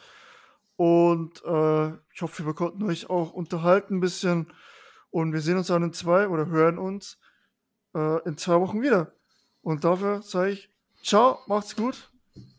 Und 0.76 1.44
äh, 1.44 1.88
ich 2.14 2.22
hoffe, 2.22 2.46
wir 2.46 2.54
konnten 2.54 2.82
euch 2.84 3.10
auch 3.10 3.34
unterhalten 3.34 3.96
ein 3.96 4.00
bisschen. 4.00 4.50
Und 5.10 5.34
wir 5.34 5.42
sehen 5.42 5.58
uns 5.58 5.70
an 5.70 5.82
den 5.82 5.92
zwei 5.92 6.28
oder 6.28 6.46
hören 6.46 6.78
uns 6.78 7.18
äh, 7.94 8.26
in 8.26 8.38
zwei 8.38 8.58
Wochen 8.58 8.80
wieder. 8.80 9.12
Und 9.60 9.84
dafür 9.84 10.22
sage 10.22 10.52
ich, 10.52 10.74
ciao, 11.02 11.40
macht's 11.46 11.76
gut, 11.76 12.10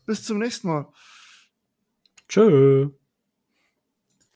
bis 0.06 0.24
zum 0.24 0.38
nächsten 0.38 0.68
Mal. 0.68 0.92
Tschö. 2.28 2.90